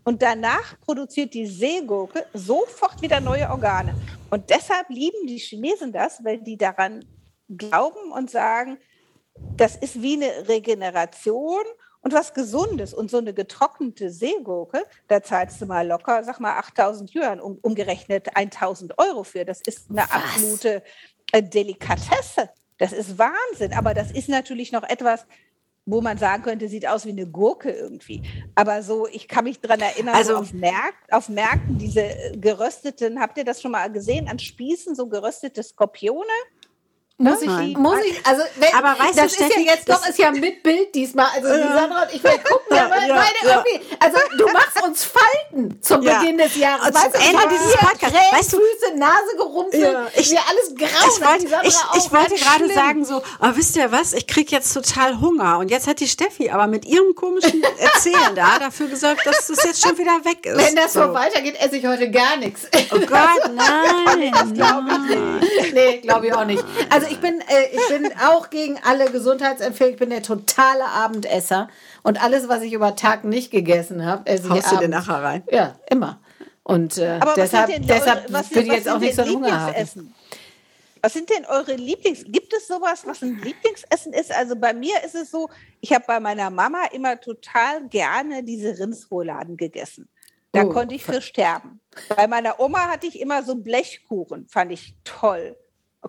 und 0.04 0.22
danach 0.22 0.78
produziert 0.80 1.34
die 1.34 1.46
Seegurke 1.46 2.26
sofort 2.34 3.02
wieder 3.02 3.20
neue 3.20 3.48
Organe. 3.50 3.94
Und 4.30 4.50
deshalb 4.50 4.88
lieben 4.88 5.26
die 5.26 5.38
Chinesen 5.38 5.92
das, 5.92 6.24
weil 6.24 6.38
die 6.38 6.56
daran 6.56 7.04
glauben 7.48 8.12
und 8.12 8.30
sagen, 8.30 8.78
das 9.56 9.76
ist 9.76 10.02
wie 10.02 10.14
eine 10.14 10.48
Regeneration 10.48 11.64
und 12.00 12.12
was 12.12 12.34
Gesundes. 12.34 12.92
Und 12.92 13.10
so 13.10 13.18
eine 13.18 13.32
getrocknete 13.32 14.10
Seegurke, 14.10 14.84
da 15.08 15.22
zahlst 15.22 15.60
du 15.60 15.66
mal 15.66 15.86
locker, 15.86 16.24
sag 16.24 16.40
mal 16.40 16.58
8000 16.58 17.14
Yuan, 17.14 17.40
um, 17.40 17.58
umgerechnet 17.62 18.36
1000 18.36 18.98
Euro 18.98 19.24
für. 19.24 19.44
Das 19.44 19.60
ist 19.60 19.90
eine 19.90 20.02
was? 20.02 20.10
absolute 20.10 20.82
äh, 21.32 21.42
Delikatesse. 21.42 22.50
Das 22.78 22.92
ist 22.92 23.18
Wahnsinn. 23.18 23.72
Aber 23.74 23.94
das 23.94 24.10
ist 24.10 24.28
natürlich 24.28 24.72
noch 24.72 24.82
etwas, 24.82 25.26
wo 25.84 26.00
man 26.00 26.16
sagen 26.16 26.42
könnte, 26.42 26.68
sieht 26.68 26.86
aus 26.86 27.04
wie 27.06 27.10
eine 27.10 27.26
Gurke 27.26 27.70
irgendwie. 27.70 28.22
Aber 28.54 28.82
so, 28.82 29.08
ich 29.08 29.26
kann 29.26 29.44
mich 29.44 29.60
daran 29.60 29.80
erinnern, 29.80 30.14
also, 30.14 30.34
so 30.34 30.38
auf, 30.38 30.52
Märkten, 30.52 31.12
auf 31.12 31.28
Märkten 31.28 31.78
diese 31.78 32.32
gerösteten, 32.36 33.20
habt 33.20 33.36
ihr 33.36 33.44
das 33.44 33.60
schon 33.60 33.72
mal 33.72 33.90
gesehen, 33.90 34.28
an 34.28 34.38
Spießen, 34.38 34.94
so 34.94 35.08
geröstete 35.08 35.62
Skorpione? 35.62 36.28
Muss 37.18 37.40
ich, 37.40 37.76
muss 37.76 37.98
ich, 38.04 38.26
also 38.26 38.42
wenn, 38.56 38.74
aber 38.74 38.98
weißt 38.98 39.16
das 39.16 39.34
du, 39.34 39.44
ist 39.44 39.52
Steffi, 39.52 39.66
ja 39.66 39.74
jetzt 39.74 39.88
doch, 39.88 40.04
ist 40.08 40.18
ja 40.18 40.32
mit 40.32 40.62
Bild 40.62 40.92
diesmal. 40.94 41.28
Also 41.34 41.48
ja. 41.48 41.56
die 41.56 41.72
Sandra 41.72 42.02
und 42.02 42.14
ich 42.14 42.24
will 42.24 42.30
gucken, 42.44 42.76
ja, 42.76 42.88
ja, 42.88 43.06
ja, 43.06 43.24
irgendwie, 43.44 43.94
also 44.00 44.18
du 44.38 44.46
machst 44.48 44.82
uns 44.82 45.04
Falten 45.04 45.80
zum 45.80 46.00
Beginn 46.00 46.38
des 46.38 46.56
Jahres. 46.56 46.88
Und 46.88 46.94
weißt 46.94 47.12
zum 47.12 47.22
Ende 47.22 47.54
dieses 47.54 47.76
Podcasts. 47.76 48.32
Weißt 48.32 48.52
du, 48.54 48.56
Füße, 48.56 48.96
Nase 48.96 49.36
gerumpelt, 49.36 49.82
ja. 49.82 50.06
ich, 50.14 50.30
mir 50.32 50.40
alles 50.48 50.74
grau. 50.74 50.86
Ich 50.86 51.20
wollte, 51.20 51.68
ich, 51.68 52.04
ich 52.04 52.12
wollte 52.12 52.34
gerade 52.34 52.74
sagen 52.74 53.04
so, 53.04 53.22
aber 53.38 53.56
wisst 53.56 53.76
ihr 53.76 53.92
was, 53.92 54.14
ich 54.14 54.26
krieg 54.26 54.50
jetzt 54.50 54.72
total 54.72 55.20
Hunger. 55.20 55.58
Und 55.58 55.70
jetzt 55.70 55.86
hat 55.86 56.00
die 56.00 56.08
Steffi 56.08 56.50
aber 56.50 56.66
mit 56.66 56.86
ihrem 56.86 57.14
komischen 57.14 57.62
Erzählen 57.78 58.34
da 58.34 58.58
dafür 58.58 58.88
gesorgt, 58.88 59.24
dass 59.26 59.48
es 59.48 59.62
jetzt 59.62 59.86
schon 59.86 59.96
wieder 59.96 60.24
weg 60.24 60.44
ist. 60.44 60.56
Wenn 60.56 60.74
das 60.74 60.94
so, 60.94 61.04
so 61.04 61.14
weitergeht, 61.14 61.56
esse 61.60 61.76
ich 61.76 61.86
heute 61.86 62.10
gar 62.10 62.36
nichts. 62.36 62.62
Oh 62.90 62.98
Gott, 62.98 63.08
nein. 63.54 64.32
das 64.32 64.52
glaube 64.52 64.90
ich 64.90 65.60
nicht. 65.60 65.74
Nee, 65.74 65.98
glaube 65.98 66.26
ich 66.26 66.34
auch 66.34 66.44
nicht. 66.44 66.64
Also 66.90 67.01
ich 67.06 67.20
bin, 67.20 67.40
äh, 67.40 67.66
ich 67.72 67.88
bin 67.88 68.12
auch 68.18 68.50
gegen 68.50 68.78
alle 68.84 69.10
Gesundheitsempfehlungen. 69.10 69.94
Ich 69.94 69.98
bin 69.98 70.10
der 70.10 70.22
totale 70.22 70.84
Abendesser. 70.84 71.68
Und 72.02 72.22
alles, 72.22 72.48
was 72.48 72.62
ich 72.62 72.72
über 72.72 72.96
Tag 72.96 73.24
nicht 73.24 73.50
gegessen 73.50 74.04
habe, 74.04 74.26
esse 74.26 74.48
Haust 74.48 74.66
ich 74.66 74.72
du 74.72 74.78
dir 74.78 74.88
nachher 74.88 75.22
rein? 75.22 75.42
Ja, 75.50 75.76
immer. 75.88 76.20
Und 76.64 76.98
äh, 76.98 77.20
deshalb, 77.36 77.68
denn, 77.68 77.86
deshalb 77.86 78.32
was, 78.32 78.54
will 78.54 78.62
ich 78.62 78.72
jetzt 78.72 78.88
auch 78.88 78.98
nicht 78.98 79.14
so 79.14 79.22
einen 79.22 79.34
Hunger 79.34 79.60
haben. 79.60 80.14
Was 81.04 81.12
sind 81.12 81.30
denn 81.30 81.44
eure 81.46 81.74
Lieblings? 81.74 82.22
Gibt 82.24 82.52
es 82.52 82.68
sowas, 82.68 83.02
was 83.04 83.22
ein 83.22 83.40
Lieblingsessen 83.42 84.12
ist? 84.12 84.32
Also 84.32 84.54
bei 84.54 84.72
mir 84.72 85.02
ist 85.04 85.16
es 85.16 85.32
so, 85.32 85.50
ich 85.80 85.92
habe 85.92 86.04
bei 86.06 86.20
meiner 86.20 86.48
Mama 86.50 86.84
immer 86.92 87.20
total 87.20 87.88
gerne 87.88 88.44
diese 88.44 88.78
Rindsrouladen 88.78 89.56
gegessen. 89.56 90.08
Da 90.52 90.62
oh. 90.62 90.68
konnte 90.68 90.94
ich 90.94 91.02
für 91.02 91.20
sterben. 91.20 91.80
Bei 92.14 92.28
meiner 92.28 92.60
Oma 92.60 92.88
hatte 92.88 93.08
ich 93.08 93.18
immer 93.20 93.42
so 93.42 93.56
Blechkuchen, 93.56 94.46
fand 94.48 94.70
ich 94.70 94.94
toll 95.02 95.56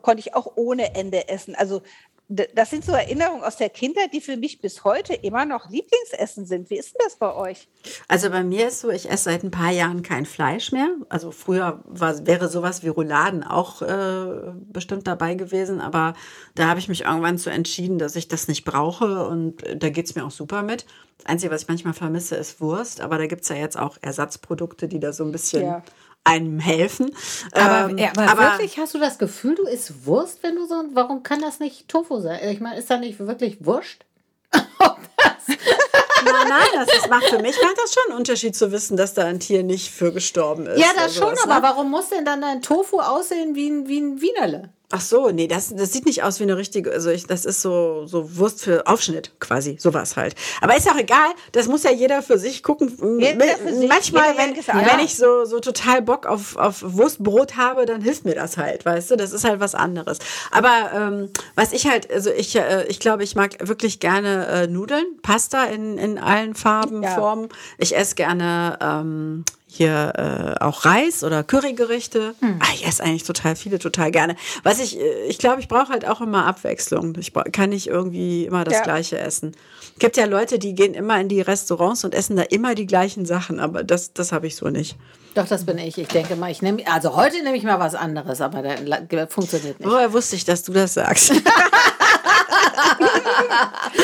konnte 0.02 0.20
ich 0.20 0.36
auch 0.36 0.54
ohne 0.56 0.96
Ende 0.96 1.28
essen. 1.28 1.56
Also 1.56 1.82
das 2.30 2.70
sind 2.70 2.86
so 2.86 2.94
Erinnerungen 2.94 3.44
aus 3.44 3.58
der 3.58 3.70
Kindheit, 3.70 4.14
die 4.14 4.22
für 4.22 4.38
mich 4.38 4.62
bis 4.62 4.84
heute 4.84 5.14
immer 5.14 5.46
noch 5.46 5.70
Lieblingsessen 5.70 6.46
sind. 6.46 6.70
Wie 6.70 6.78
ist 6.78 6.94
denn 6.94 7.02
das 7.04 7.18
bei 7.18 7.34
euch? 7.36 7.68
Also 8.08 8.30
bei 8.30 8.44
mir 8.44 8.70
ist 8.70 8.80
so, 8.80 8.90
ich 8.90 9.10
esse 9.10 9.26
seit 9.26 9.44
ein 9.44 9.52
paar 9.52 9.72
Jahren 9.72 10.04
kein 10.04 10.26
Fleisch 10.26 10.72
mehr. 10.72 10.90
Also 11.10 11.32
früher 11.32 11.84
war, 11.86 12.26
wäre 12.26 12.48
sowas 12.48 12.82
wie 12.82 12.88
Rouladen 12.88 13.44
auch 13.44 13.82
äh, 13.82 14.54
bestimmt 14.72 15.06
dabei 15.06 15.36
gewesen, 15.36 15.82
aber 15.82 16.14
da 16.56 16.68
habe 16.68 16.80
ich 16.80 16.88
mich 16.88 17.02
irgendwann 17.02 17.38
so 17.38 17.50
entschieden, 17.50 18.00
dass 18.00 18.16
ich 18.16 18.30
das 18.30 18.48
nicht 18.48 18.64
brauche 18.64 19.28
und 19.28 19.62
da 19.76 19.90
geht 19.90 20.06
es 20.06 20.16
mir 20.16 20.26
auch 20.26 20.32
super 20.32 20.64
mit. 20.64 20.86
Das 21.18 21.28
Einzige, 21.28 21.54
was 21.54 21.64
ich 21.64 21.68
manchmal 21.68 21.94
vermisse, 21.94 22.36
ist 22.36 22.62
Wurst, 22.62 23.02
aber 23.02 23.18
da 23.18 23.28
gibt 23.28 23.44
es 23.44 23.50
ja 23.50 23.58
jetzt 23.58 23.78
auch 23.78 23.98
Ersatzprodukte, 24.02 24.88
die 24.88 25.00
da 25.00 25.14
so 25.14 25.24
ein 25.24 25.32
bisschen 25.32 25.66
ja 25.66 25.84
einem 26.24 26.60
helfen. 26.60 27.16
Aber, 27.52 27.92
ähm, 27.92 28.10
aber, 28.16 28.32
aber, 28.32 28.42
wirklich 28.54 28.78
hast 28.78 28.94
du 28.94 29.00
das 29.00 29.18
Gefühl, 29.18 29.56
du 29.56 29.64
isst 29.64 30.06
Wurst, 30.06 30.42
wenn 30.42 30.56
du 30.56 30.66
so, 30.66 30.84
warum 30.94 31.24
kann 31.24 31.42
das 31.42 31.60
nicht 31.60 31.88
Tofu 31.88 32.20
sein? 32.20 32.40
Ich 32.50 32.60
meine, 32.60 32.78
ist 32.78 32.90
da 32.90 32.98
nicht 32.98 33.20
wirklich 33.20 33.66
Wurst? 33.66 34.06
nein, 34.54 36.48
nein, 36.48 36.68
das 36.74 36.96
ist, 36.96 37.10
macht 37.10 37.26
für 37.26 37.40
mich 37.40 37.56
macht 37.62 37.78
das 37.78 37.94
schon 37.94 38.04
einen 38.10 38.18
Unterschied 38.20 38.56
zu 38.56 38.72
wissen, 38.72 38.98
dass 38.98 39.14
da 39.14 39.26
ein 39.26 39.40
Tier 39.40 39.64
nicht 39.64 39.92
für 39.92 40.14
gestorben 40.14 40.68
ist. 40.68 40.80
Ja, 40.80 40.88
das 40.96 41.16
schon, 41.16 41.38
aber 41.40 41.56
ne? 41.56 41.64
warum 41.64 41.90
muss 41.90 42.10
denn 42.10 42.26
dann 42.26 42.42
dein 42.42 42.62
Tofu 42.62 43.00
aussehen 43.00 43.56
wie 43.56 43.70
ein, 43.70 43.88
wie 43.88 44.00
ein 44.00 44.22
Wienerle? 44.22 44.70
Ach 44.96 45.02
so, 45.02 45.32
nee, 45.32 45.48
das, 45.48 45.74
das 45.76 45.92
sieht 45.92 46.06
nicht 46.06 46.22
aus 46.22 46.40
wie 46.40 46.44
eine 46.44 46.56
richtige, 46.56 46.92
also 46.92 47.10
ich, 47.10 47.26
das 47.26 47.46
ist 47.46 47.64
so, 47.64 48.06
so 48.06 48.38
Wurst 48.38 48.62
für 48.62 48.86
Aufschnitt 48.86 49.32
quasi, 49.40 49.76
sowas 49.80 50.18
halt. 50.18 50.36
Aber 50.62 50.78
ist 50.78 50.88
auch 50.88 50.96
egal, 50.96 51.32
das 51.52 51.68
muss 51.68 51.82
ja 51.82 51.90
jeder 51.90 52.22
für 52.22 52.38
sich 52.38 52.62
gucken. 52.62 52.90
Für 52.90 53.20
sich, 53.20 53.90
Manchmal, 53.90 54.38
wenn, 54.38 54.56
wenn 54.56 55.00
ich 55.04 55.16
so, 55.16 55.46
so 55.46 55.60
total 55.60 56.04
Bock 56.04 56.28
auf, 56.28 56.58
auf 56.58 56.84
Wurstbrot 56.84 57.58
habe, 57.58 57.88
dann 57.88 58.02
hilft 58.02 58.24
mir 58.26 58.36
das 58.36 58.58
halt, 58.58 58.86
weißt 58.86 59.10
du, 59.10 59.16
das 59.16 59.32
ist 59.32 59.46
halt 59.46 59.60
was 59.60 59.74
anderes. 59.74 60.20
Aber 60.52 60.92
ähm, 60.94 61.30
was 61.56 61.74
ich 61.74 61.88
halt, 61.88 62.12
also 62.12 62.30
ich, 62.30 62.56
äh, 62.56 62.86
ich 62.86 63.00
glaube, 63.00 63.24
ich 63.24 63.34
mag 63.34 63.68
wirklich 63.68 64.00
gerne 64.00 64.46
äh, 64.46 64.68
Nudeln, 64.68 65.06
Pasta 65.24 65.64
in, 65.64 65.98
in 65.98 66.20
allen 66.20 66.54
Farben, 66.54 67.02
ja. 67.02 67.16
Formen. 67.16 67.50
Ich 67.80 67.98
esse 67.98 68.14
gerne 68.14 68.78
ähm, 68.80 69.44
hier 69.76 70.58
äh, 70.60 70.64
auch 70.64 70.86
Reis 70.86 71.24
oder 71.24 71.44
Currygerichte. 71.44 72.36
Hm. 72.40 72.60
Ah, 72.60 72.68
ich 72.76 72.86
esse 72.86 73.04
eigentlich 73.04 73.24
total 73.24 73.56
viele, 73.56 73.80
total 73.80 74.12
gerne. 74.12 74.36
Was 74.62 74.80
ich, 74.80 75.00
äh, 75.00 75.26
ich 75.28 75.40
glaube, 75.40 75.62
ich 75.62 75.68
brauche 75.68 75.90
halt 75.90 76.08
auch 76.08 76.22
immer 76.22 76.46
Abwechslung. 76.46 77.18
Ich 77.20 77.34
kann 77.52 77.72
nicht 77.72 77.88
irgendwie 77.88 78.46
immer 78.46 78.64
das 78.66 78.76
ja. 78.76 78.82
Gleiche 78.84 79.18
essen. 79.18 79.56
Es 79.94 80.00
gibt 80.00 80.16
ja 80.16 80.26
Leute, 80.26 80.60
die 80.60 80.76
gehen 80.76 80.94
immer 80.94 81.20
in 81.20 81.28
die 81.28 81.42
Restaurants 81.42 82.04
und 82.04 82.14
essen 82.14 82.36
da 82.36 82.44
immer 82.44 82.76
die 82.76 82.86
gleichen 82.86 83.26
Sachen, 83.26 83.60
aber 83.60 83.84
das, 83.84 84.14
das 84.14 84.32
habe 84.32 84.46
ich 84.46 84.56
so 84.56 84.70
nicht. 84.70 84.96
Doch, 85.34 85.48
das 85.48 85.66
bin 85.66 85.80
ich. 85.80 85.98
Ich 85.98 86.08
denke 86.08 86.36
mal, 86.36 86.52
ich 86.52 86.62
nehme, 86.62 86.84
also 86.86 87.16
heute 87.16 87.42
nehme 87.42 87.58
ich 87.58 87.64
mal 87.64 87.80
was 87.80 87.96
anderes, 87.96 88.42
aber 88.42 88.62
der 88.62 89.28
funktioniert 89.28 89.80
nicht. 89.80 89.90
Woher 89.90 90.14
wusste 90.14 90.36
ich, 90.36 90.46
dass 90.46 90.62
du 90.62 90.74
das 90.74 90.94
sagst? 90.94 91.34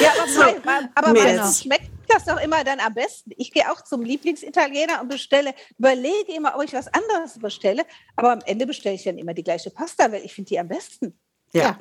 ja, 0.02 0.12
aber, 0.26 0.90
aber 0.96 1.14
meistens 1.14 1.62
schmeckt 1.64 1.90
das 2.08 2.26
doch 2.26 2.42
immer 2.42 2.64
dann 2.64 2.80
am 2.80 2.94
besten. 2.94 3.32
Ich 3.38 3.52
gehe 3.52 3.72
auch 3.72 3.84
zum 3.84 4.02
Lieblingsitaliener 4.02 5.02
und 5.02 5.10
bestelle, 5.10 5.54
überlege 5.78 6.34
immer, 6.36 6.56
ob 6.56 6.64
ich 6.64 6.74
was 6.74 6.88
anderes 6.88 7.38
bestelle, 7.40 7.86
aber 8.16 8.32
am 8.32 8.42
Ende 8.46 8.66
bestelle 8.66 8.96
ich 8.96 9.04
dann 9.04 9.18
immer 9.18 9.34
die 9.34 9.44
gleiche 9.44 9.70
Pasta, 9.70 10.12
weil 10.12 10.24
ich 10.26 10.34
finde 10.34 10.50
die 10.50 10.60
am 10.60 10.68
besten. 10.68 11.18
Ja. 11.52 11.78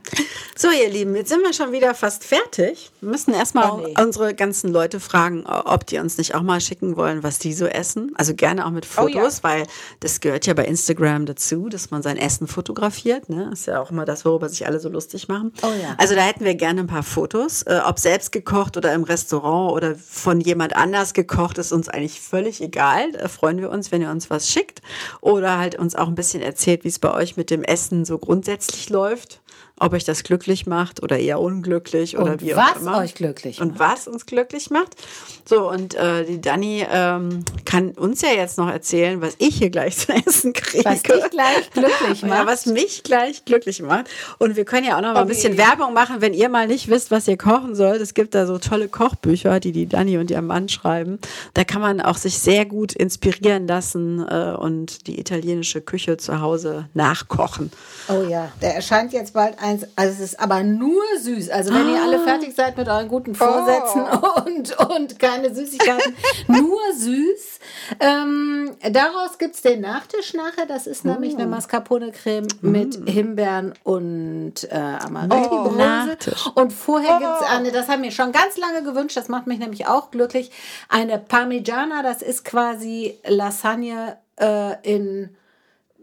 So, 0.57 0.69
ihr 0.71 0.89
Lieben, 0.89 1.15
jetzt 1.15 1.29
sind 1.29 1.43
wir 1.43 1.53
schon 1.53 1.73
wieder 1.73 1.95
fast 1.95 2.25
fertig. 2.25 2.91
Wir 3.01 3.11
müssen 3.11 3.33
erstmal 3.33 3.71
oh, 3.71 3.77
nee. 3.87 3.95
unsere 4.03 4.35
ganzen 4.35 4.73
Leute 4.73 4.99
fragen, 4.99 5.47
ob 5.47 5.87
die 5.87 5.99
uns 5.99 6.17
nicht 6.17 6.35
auch 6.35 6.43
mal 6.43 6.61
schicken 6.61 6.97
wollen, 6.97 7.23
was 7.23 7.39
die 7.39 7.53
so 7.53 7.67
essen. 7.67 8.13
Also 8.17 8.35
gerne 8.35 8.67
auch 8.67 8.71
mit 8.71 8.87
Fotos, 8.87 9.41
oh, 9.45 9.47
ja. 9.47 9.55
weil 9.55 9.67
das 10.01 10.21
gehört 10.21 10.47
ja 10.47 10.55
bei 10.55 10.65
Instagram 10.65 11.27
dazu, 11.27 11.69
dass 11.69 11.91
man 11.91 12.03
sein 12.03 12.17
Essen 12.17 12.49
fotografiert. 12.49 13.29
Ne? 13.29 13.51
Ist 13.53 13.67
ja 13.67 13.81
auch 13.81 13.91
immer 13.91 14.05
das, 14.05 14.25
worüber 14.25 14.49
sich 14.49 14.67
alle 14.67 14.81
so 14.81 14.89
lustig 14.89 15.29
machen. 15.29 15.53
Oh, 15.63 15.67
ja. 15.67 15.95
Also 15.99 16.15
da 16.15 16.23
hätten 16.23 16.45
wir 16.45 16.55
gerne 16.55 16.81
ein 16.81 16.87
paar 16.87 17.03
Fotos. 17.03 17.63
Äh, 17.63 17.81
ob 17.85 17.99
selbst 17.99 18.33
gekocht 18.33 18.77
oder 18.77 18.95
im 18.95 19.05
Restaurant 19.05 19.73
oder 19.73 19.95
von 19.95 20.41
jemand 20.41 20.75
anders 20.75 21.13
gekocht, 21.13 21.59
ist 21.59 21.73
uns 21.73 21.89
eigentlich 21.89 22.21
völlig 22.21 22.63
egal. 22.63 23.13
Da 23.13 23.29
freuen 23.29 23.59
wir 23.59 23.71
uns, 23.71 23.93
wenn 23.93 24.01
ihr 24.01 24.11
uns 24.11 24.31
was 24.31 24.49
schickt. 24.49 24.81
Oder 25.21 25.59
halt 25.59 25.79
uns 25.79 25.95
auch 25.95 26.09
ein 26.09 26.15
bisschen 26.15 26.43
erzählt, 26.43 26.85
wie 26.85 26.89
es 26.89 26.99
bei 26.99 27.13
euch 27.13 27.37
mit 27.37 27.51
dem 27.51 27.63
Essen 27.63 28.07
so 28.07 28.19
grundsätzlich 28.19 28.89
läuft 28.89 29.41
ob 29.81 29.93
euch 29.93 30.05
das 30.05 30.23
glücklich 30.23 30.67
macht 30.67 31.03
oder 31.03 31.19
eher 31.19 31.41
unglücklich 31.41 32.19
oder 32.19 32.33
und 32.33 32.43
wie 32.43 32.55
auch 32.55 32.77
immer. 32.77 32.93
Was 32.93 32.99
euch 32.99 33.15
glücklich 33.15 33.59
macht. 33.59 33.69
Und 33.69 33.79
was 33.79 34.09
uns 34.09 34.27
glücklich 34.27 34.71
macht. 34.71 34.97
So, 35.45 35.71
und 35.71 35.95
äh, 35.95 36.25
die 36.25 36.41
Dani 36.41 36.85
ähm, 36.91 37.45
kann 37.65 37.91
uns 37.91 38.23
ja 38.23 38.31
jetzt 38.31 38.59
noch 38.59 38.71
erzählen, 38.71 39.21
was 39.21 39.35
ich 39.39 39.57
hier 39.57 39.71
gleich 39.71 39.97
zu 39.97 40.13
essen 40.13 40.53
kriege. 40.53 40.85
Was 40.85 41.03
dich 41.03 41.31
gleich 41.31 41.71
glücklich 41.73 42.23
macht. 42.23 42.41
Ja, 42.41 42.47
was 42.47 42.67
mich 42.67 43.03
gleich 43.03 43.45
glücklich 43.45 43.83
macht. 43.83 44.09
Und 44.39 44.57
wir 44.57 44.65
können 44.65 44.87
ja 44.87 44.97
auch 44.97 45.03
noch 45.03 45.15
mal 45.15 45.23
ein 45.23 45.29
bisschen 45.29 45.57
Werbung 45.57 45.95
machen, 45.95 46.21
wenn 46.21 46.35
ihr 46.35 46.49
mal 46.49 46.67
nicht 46.67 46.89
wisst, 46.89 47.11
was 47.11 47.29
ihr 47.29 47.37
kochen 47.37 47.75
sollt. 47.75 48.01
Es 48.01 48.15
gibt 48.15 48.35
da 48.35 48.47
so 48.47 48.59
tolle 48.59 48.89
Kochbücher, 48.89 49.61
die 49.61 49.73
die 49.73 49.87
Dani 49.87 50.19
und 50.19 50.31
ihr 50.31 50.43
Mann 50.43 50.69
schreiben. 50.69 51.19
Da 51.55 51.65
kann 51.65 51.81
man 51.81 52.01
auch 52.01 52.17
sich 52.17 52.39
sehr 52.39 52.67
gut 52.67 52.93
inspirieren 52.93 53.67
lassen 53.67 54.27
äh, 54.29 54.55
und 54.59 55.07
die 55.07 55.19
italienische 55.19 55.81
Küche 55.81 56.17
zu 56.17 56.41
Hause 56.41 56.89
nachkochen. 56.95 57.71
Oh 58.09 58.25
ja, 58.29 58.53
der 58.61 58.75
erscheint 58.75 59.13
jetzt 59.13 59.35
bald 59.35 59.59
eins. 59.69 59.87
Also 59.97 60.15
es 60.15 60.33
ist 60.33 60.41
aber 60.41 60.63
nur 60.63 61.03
süß. 61.21 61.51
Also 61.51 61.73
wenn 61.73 61.87
ah. 61.87 61.91
ihr 61.91 62.03
alle 62.03 62.21
ah. 62.21 62.25
fertig 62.25 62.55
seid 62.55 62.77
mit 62.77 62.89
euren 62.89 63.09
guten 63.09 63.35
Vorsätzen 63.35 64.03
oh. 64.11 64.41
und, 64.47 64.77
und 64.91 65.19
keine 65.19 65.55
Süßigkeiten, 65.55 66.15
nur 66.49 66.81
süß. 66.95 67.61
Ähm, 68.01 68.77
daraus 68.91 69.39
gibt 69.39 69.55
es 69.55 69.63
den 69.63 69.81
Nachtisch 69.81 70.35
nachher. 70.35 70.67
Das 70.67 70.87
ist 70.87 71.05
oh. 71.05 71.09
nämlich 71.09 71.35
eine 71.35 71.47
oh. 71.47 71.51
Mascarpone-Creme 71.51 72.49
mm. 72.61 72.71
mit 72.71 73.09
Himbeeren 73.09 73.75
und 73.85 74.55
äh, 74.71 74.77
Amaretti-Brose. 74.77 76.17
Oh, 76.55 76.61
und 76.61 76.73
vorher 76.73 77.19
gibt 77.19 77.31
es 77.41 77.47
oh. 77.47 77.57
eine, 77.57 77.73
das 77.73 77.89
haben 77.89 78.03
wir 78.03 78.11
schon 78.11 78.33
ganz 78.33 78.57
lange 78.57 78.83
gewünscht, 78.83 79.17
das 79.17 79.29
macht 79.29 79.47
mich 79.47 79.59
nämlich 79.59 79.87
auch 79.87 80.11
glücklich, 80.11 80.51
eine 80.89 81.19
Parmigiana. 81.19 82.03
Das 82.03 82.23
ist 82.23 82.45
quasi 82.45 83.19
Lasagne 83.27 84.17
äh, 84.41 84.75
in 84.83 85.37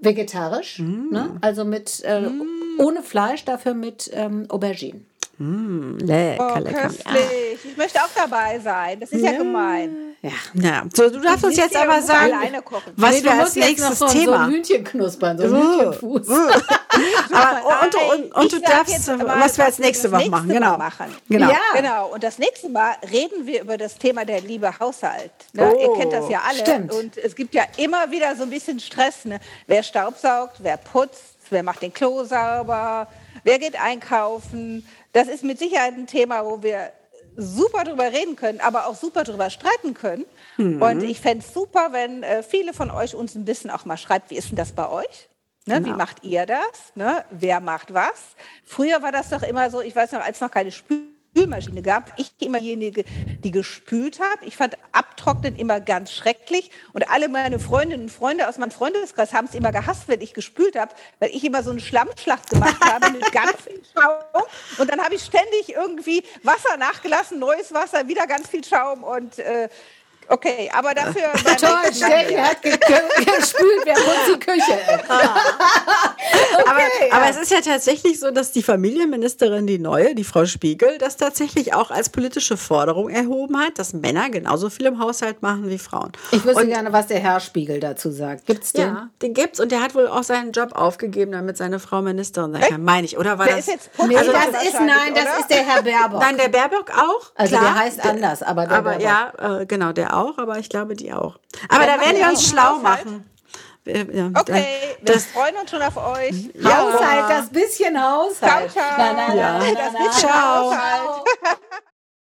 vegetarisch, 0.05 0.79
mm. 0.79 1.11
ne? 1.11 1.37
also 1.41 1.65
mit 1.65 2.01
äh, 2.05 2.21
mm. 2.21 2.79
ohne 2.79 3.03
Fleisch, 3.03 3.43
dafür 3.45 3.73
mit 3.73 4.09
ähm, 4.13 4.45
Auberginen. 4.49 5.05
Mm, 5.37 5.97
lecker, 5.97 6.53
oh, 6.55 6.59
lecker. 6.59 6.81
Köstlich. 6.83 7.65
Ich 7.65 7.77
möchte 7.77 7.99
auch 7.99 8.09
dabei 8.15 8.59
sein. 8.59 8.99
Das 8.99 9.11
ist 9.11 9.21
ja, 9.21 9.31
ja 9.31 9.37
gemein. 9.37 10.15
Ja. 10.21 10.31
ja. 10.53 10.83
So, 10.93 11.09
du 11.09 11.19
darfst 11.19 11.45
uns 11.45 11.57
jetzt 11.57 11.75
aber 11.75 12.01
sagen, 12.01 12.33
was 12.95 13.15
nee, 13.15 13.23
wir 13.23 13.33
als 13.33 13.55
nächstes 13.55 13.99
so, 13.99 14.07
Thema. 14.07 14.25
So 14.25 14.31
ein 14.31 14.51
Hühnchen 14.51 14.83
knuspern, 14.83 15.37
so 15.37 15.43
ein 15.43 15.51
Hühnchenfuß. 15.51 16.29
aber, 17.31 17.83
und, 17.83 17.95
und, 17.95 18.35
und 18.35 18.51
du 18.51 18.59
darfst, 18.61 19.07
was 19.07 19.57
wir 19.57 19.65
als 19.65 19.79
nächste 19.79 20.11
Woche 20.11 20.29
machen. 20.29 20.47
Genau. 20.47 20.77
machen. 20.77 21.15
Genau. 21.29 21.49
Ja. 21.49 21.57
genau. 21.75 22.13
Und 22.13 22.23
das 22.23 22.39
nächste 22.39 22.69
Mal 22.69 22.95
reden 23.11 23.45
wir 23.45 23.61
über 23.61 23.77
das 23.77 23.97
Thema 23.97 24.25
der 24.25 24.41
Liebe 24.41 24.79
Haushalt. 24.79 25.31
Ne? 25.53 25.71
Oh, 25.71 25.79
Ihr 25.79 25.99
kennt 25.99 26.13
das 26.13 26.29
ja 26.29 26.41
alle. 26.47 26.59
Stimmt. 26.59 26.93
Und 26.93 27.17
es 27.17 27.35
gibt 27.35 27.53
ja 27.53 27.63
immer 27.77 28.09
wieder 28.09 28.35
so 28.35 28.43
ein 28.43 28.49
bisschen 28.49 28.79
Stress. 28.79 29.25
Ne? 29.25 29.39
Wer 29.67 29.83
staubsaugt, 29.83 30.55
wer 30.59 30.77
putzt, 30.77 31.35
wer 31.49 31.61
macht 31.61 31.81
den 31.81 31.93
Klo 31.93 32.23
sauber, 32.23 33.07
wer 33.43 33.59
geht 33.59 33.79
einkaufen. 33.79 34.87
Das 35.15 35.29
ist 35.29 35.45
mit 35.45 35.57
Sicherheit 35.57 35.93
ein 35.93 36.07
Thema, 36.07 36.45
wo 36.45 36.61
wir 36.61 36.91
super 37.37 37.85
drüber 37.85 38.11
reden 38.11 38.35
können, 38.35 38.59
aber 38.59 38.85
auch 38.87 38.95
super 38.95 39.23
drüber 39.23 39.49
streiten 39.49 39.93
können. 39.93 40.25
Mhm. 40.57 40.81
Und 40.81 41.03
ich 41.03 41.21
fände 41.21 41.41
es 41.45 41.53
super, 41.53 41.87
wenn 41.91 42.21
äh, 42.21 42.43
viele 42.43 42.73
von 42.73 42.91
euch 42.91 43.15
uns 43.15 43.33
ein 43.33 43.45
bisschen 43.45 43.71
auch 43.71 43.85
mal 43.85 43.95
schreibt, 43.95 44.29
wie 44.29 44.35
ist 44.35 44.49
denn 44.49 44.57
das 44.57 44.73
bei 44.73 44.89
euch? 44.89 45.29
Ne, 45.67 45.75
genau. 45.75 45.87
Wie 45.87 45.97
macht 45.97 46.23
ihr 46.25 46.45
das? 46.45 46.91
Ne? 46.95 47.23
Wer 47.31 47.61
macht 47.61 47.93
was? 47.93 48.35
Früher 48.65 49.01
war 49.01 49.13
das 49.13 49.29
doch 49.29 49.41
immer 49.41 49.69
so, 49.69 49.79
ich 49.79 49.95
weiß 49.95 50.11
noch, 50.11 50.21
als 50.21 50.41
noch 50.41 50.51
keine 50.51 50.73
Spül 50.73 51.14
Spülmaschine 51.35 51.81
gab. 51.81 52.13
Ich 52.17 52.31
immer 52.39 52.59
diejenige, 52.59 53.03
die 53.43 53.51
gespült 53.51 54.21
habe. 54.21 54.45
Ich 54.45 54.55
fand 54.55 54.77
Abtrocknen 54.93 55.57
immer 55.57 55.81
ganz 55.81 56.13
schrecklich. 56.13 56.71
Und 56.93 57.09
alle 57.11 57.27
meine 57.27 57.59
Freundinnen 57.59 58.03
und 58.03 58.09
Freunde 58.09 58.47
aus 58.47 58.57
meinem 58.57 58.71
Freundeskreis 58.71 59.33
haben 59.33 59.47
es 59.47 59.53
immer 59.53 59.73
gehasst, 59.73 60.07
wenn 60.07 60.21
ich 60.21 60.33
gespült 60.33 60.77
habe, 60.79 60.95
weil 61.19 61.31
ich 61.31 61.43
immer 61.43 61.61
so 61.61 61.71
eine 61.71 61.81
Schlammschlacht 61.81 62.49
gemacht 62.49 62.79
habe 62.85 63.11
mit 63.11 63.29
ganz 63.33 63.53
viel 63.67 63.81
Schaum. 63.93 64.43
Und 64.77 64.89
dann 64.89 65.01
habe 65.01 65.15
ich 65.15 65.23
ständig 65.23 65.73
irgendwie 65.75 66.23
Wasser 66.43 66.77
nachgelassen, 66.77 67.37
neues 67.37 67.73
Wasser, 67.73 68.07
wieder 68.07 68.27
ganz 68.27 68.47
viel 68.47 68.63
Schaum. 68.63 69.03
Und 69.03 69.37
äh, 69.39 69.67
Okay, 70.27 70.69
aber 70.73 70.93
dafür. 70.93 71.31
Toll, 71.59 71.93
Steffi 71.93 72.35
hat 72.35 72.61
gespült, 72.61 73.81
wer 73.85 73.93
putzt 73.93 74.27
die 74.33 74.39
Küche. 74.39 74.73
okay, 74.97 76.63
aber, 76.65 76.79
ja. 76.79 77.13
aber 77.13 77.29
es 77.29 77.37
ist 77.37 77.51
ja 77.51 77.61
tatsächlich 77.61 78.19
so, 78.19 78.31
dass 78.31 78.51
die 78.51 78.63
Familienministerin, 78.63 79.67
die 79.67 79.77
neue, 79.77 80.15
die 80.15 80.23
Frau 80.23 80.45
Spiegel, 80.45 80.97
das 80.97 81.17
tatsächlich 81.17 81.73
auch 81.73 81.91
als 81.91 82.09
politische 82.09 82.57
Forderung 82.57 83.09
erhoben 83.09 83.59
hat, 83.59 83.77
dass 83.77 83.93
Männer 83.93 84.29
genauso 84.29 84.69
viel 84.69 84.87
im 84.87 84.99
Haushalt 84.99 85.41
machen 85.41 85.69
wie 85.69 85.77
Frauen. 85.77 86.11
Ich 86.31 86.43
wüsste 86.43 86.63
und, 86.63 86.69
gerne, 86.69 86.91
was 86.91 87.07
der 87.07 87.19
Herr 87.19 87.39
Spiegel 87.39 87.79
dazu 87.79 88.11
sagt. 88.11 88.45
Gibt's 88.45 88.73
den? 88.73 88.87
Ja, 88.87 89.09
den 89.21 89.33
gibt's 89.33 89.59
und 89.59 89.71
der 89.71 89.81
hat 89.81 89.93
wohl 89.93 90.07
auch 90.07 90.23
seinen 90.23 90.51
Job 90.51 90.71
aufgegeben, 90.73 91.33
damit 91.33 91.57
seine 91.57 91.79
Frau 91.79 92.01
Ministerin 92.01 92.53
sein 92.53 92.61
kann. 92.61 92.83
Meine 92.83 93.05
ich, 93.05 93.17
oder 93.17 93.37
war 93.37 93.45
der 93.45 93.57
das? 93.57 93.67
Ist 93.67 93.73
jetzt 93.73 93.89
nee, 94.07 94.17
also 94.17 94.31
das 94.31 94.63
ist 94.63 94.73
nein, 94.73 95.13
das 95.13 95.23
oder? 95.23 95.39
ist 95.39 95.49
der 95.49 95.65
Herr 95.65 95.83
Baerbock. 95.83 96.19
Nein, 96.19 96.37
der 96.37 96.49
Baerbock 96.49 96.91
auch. 96.91 97.31
Also 97.35 97.57
klar. 97.57 97.73
der 97.73 97.83
heißt 97.83 98.05
anders, 98.05 98.41
aber 98.41 98.65
der 98.65 98.77
aber 98.77 98.97
Baerbock. 98.97 99.39
ja, 99.39 99.59
äh, 99.61 99.65
genau, 99.65 99.91
der 99.91 100.14
auch, 100.15 100.37
aber 100.37 100.59
ich 100.59 100.69
glaube, 100.69 100.95
die 100.95 101.13
auch. 101.13 101.39
Aber 101.69 101.85
da 101.85 101.99
werden 101.99 102.17
wir 102.17 102.29
uns 102.29 102.49
schlau 102.49 102.77
machen. 102.77 103.29
Ja, 103.85 104.31
okay, 104.33 104.97
wir 104.99 105.13
das, 105.13 105.27
freuen 105.27 105.55
uns 105.57 105.69
schon 105.69 105.81
auf 105.81 105.95
euch. 105.95 106.49
Ja. 106.55 106.77
Haushalt, 106.77 107.29
das 107.29 107.49
bisschen 107.49 108.01
Haushalt. 108.01 108.71
Ciao, 108.71 108.83
ciao. 108.83 108.97
Nein, 108.97 109.15
nein, 109.15 109.37
ja. 109.37 109.59
nein, 109.59 109.75
das 109.75 109.93
bisschen 109.93 110.33
Haushalt. 110.33 111.25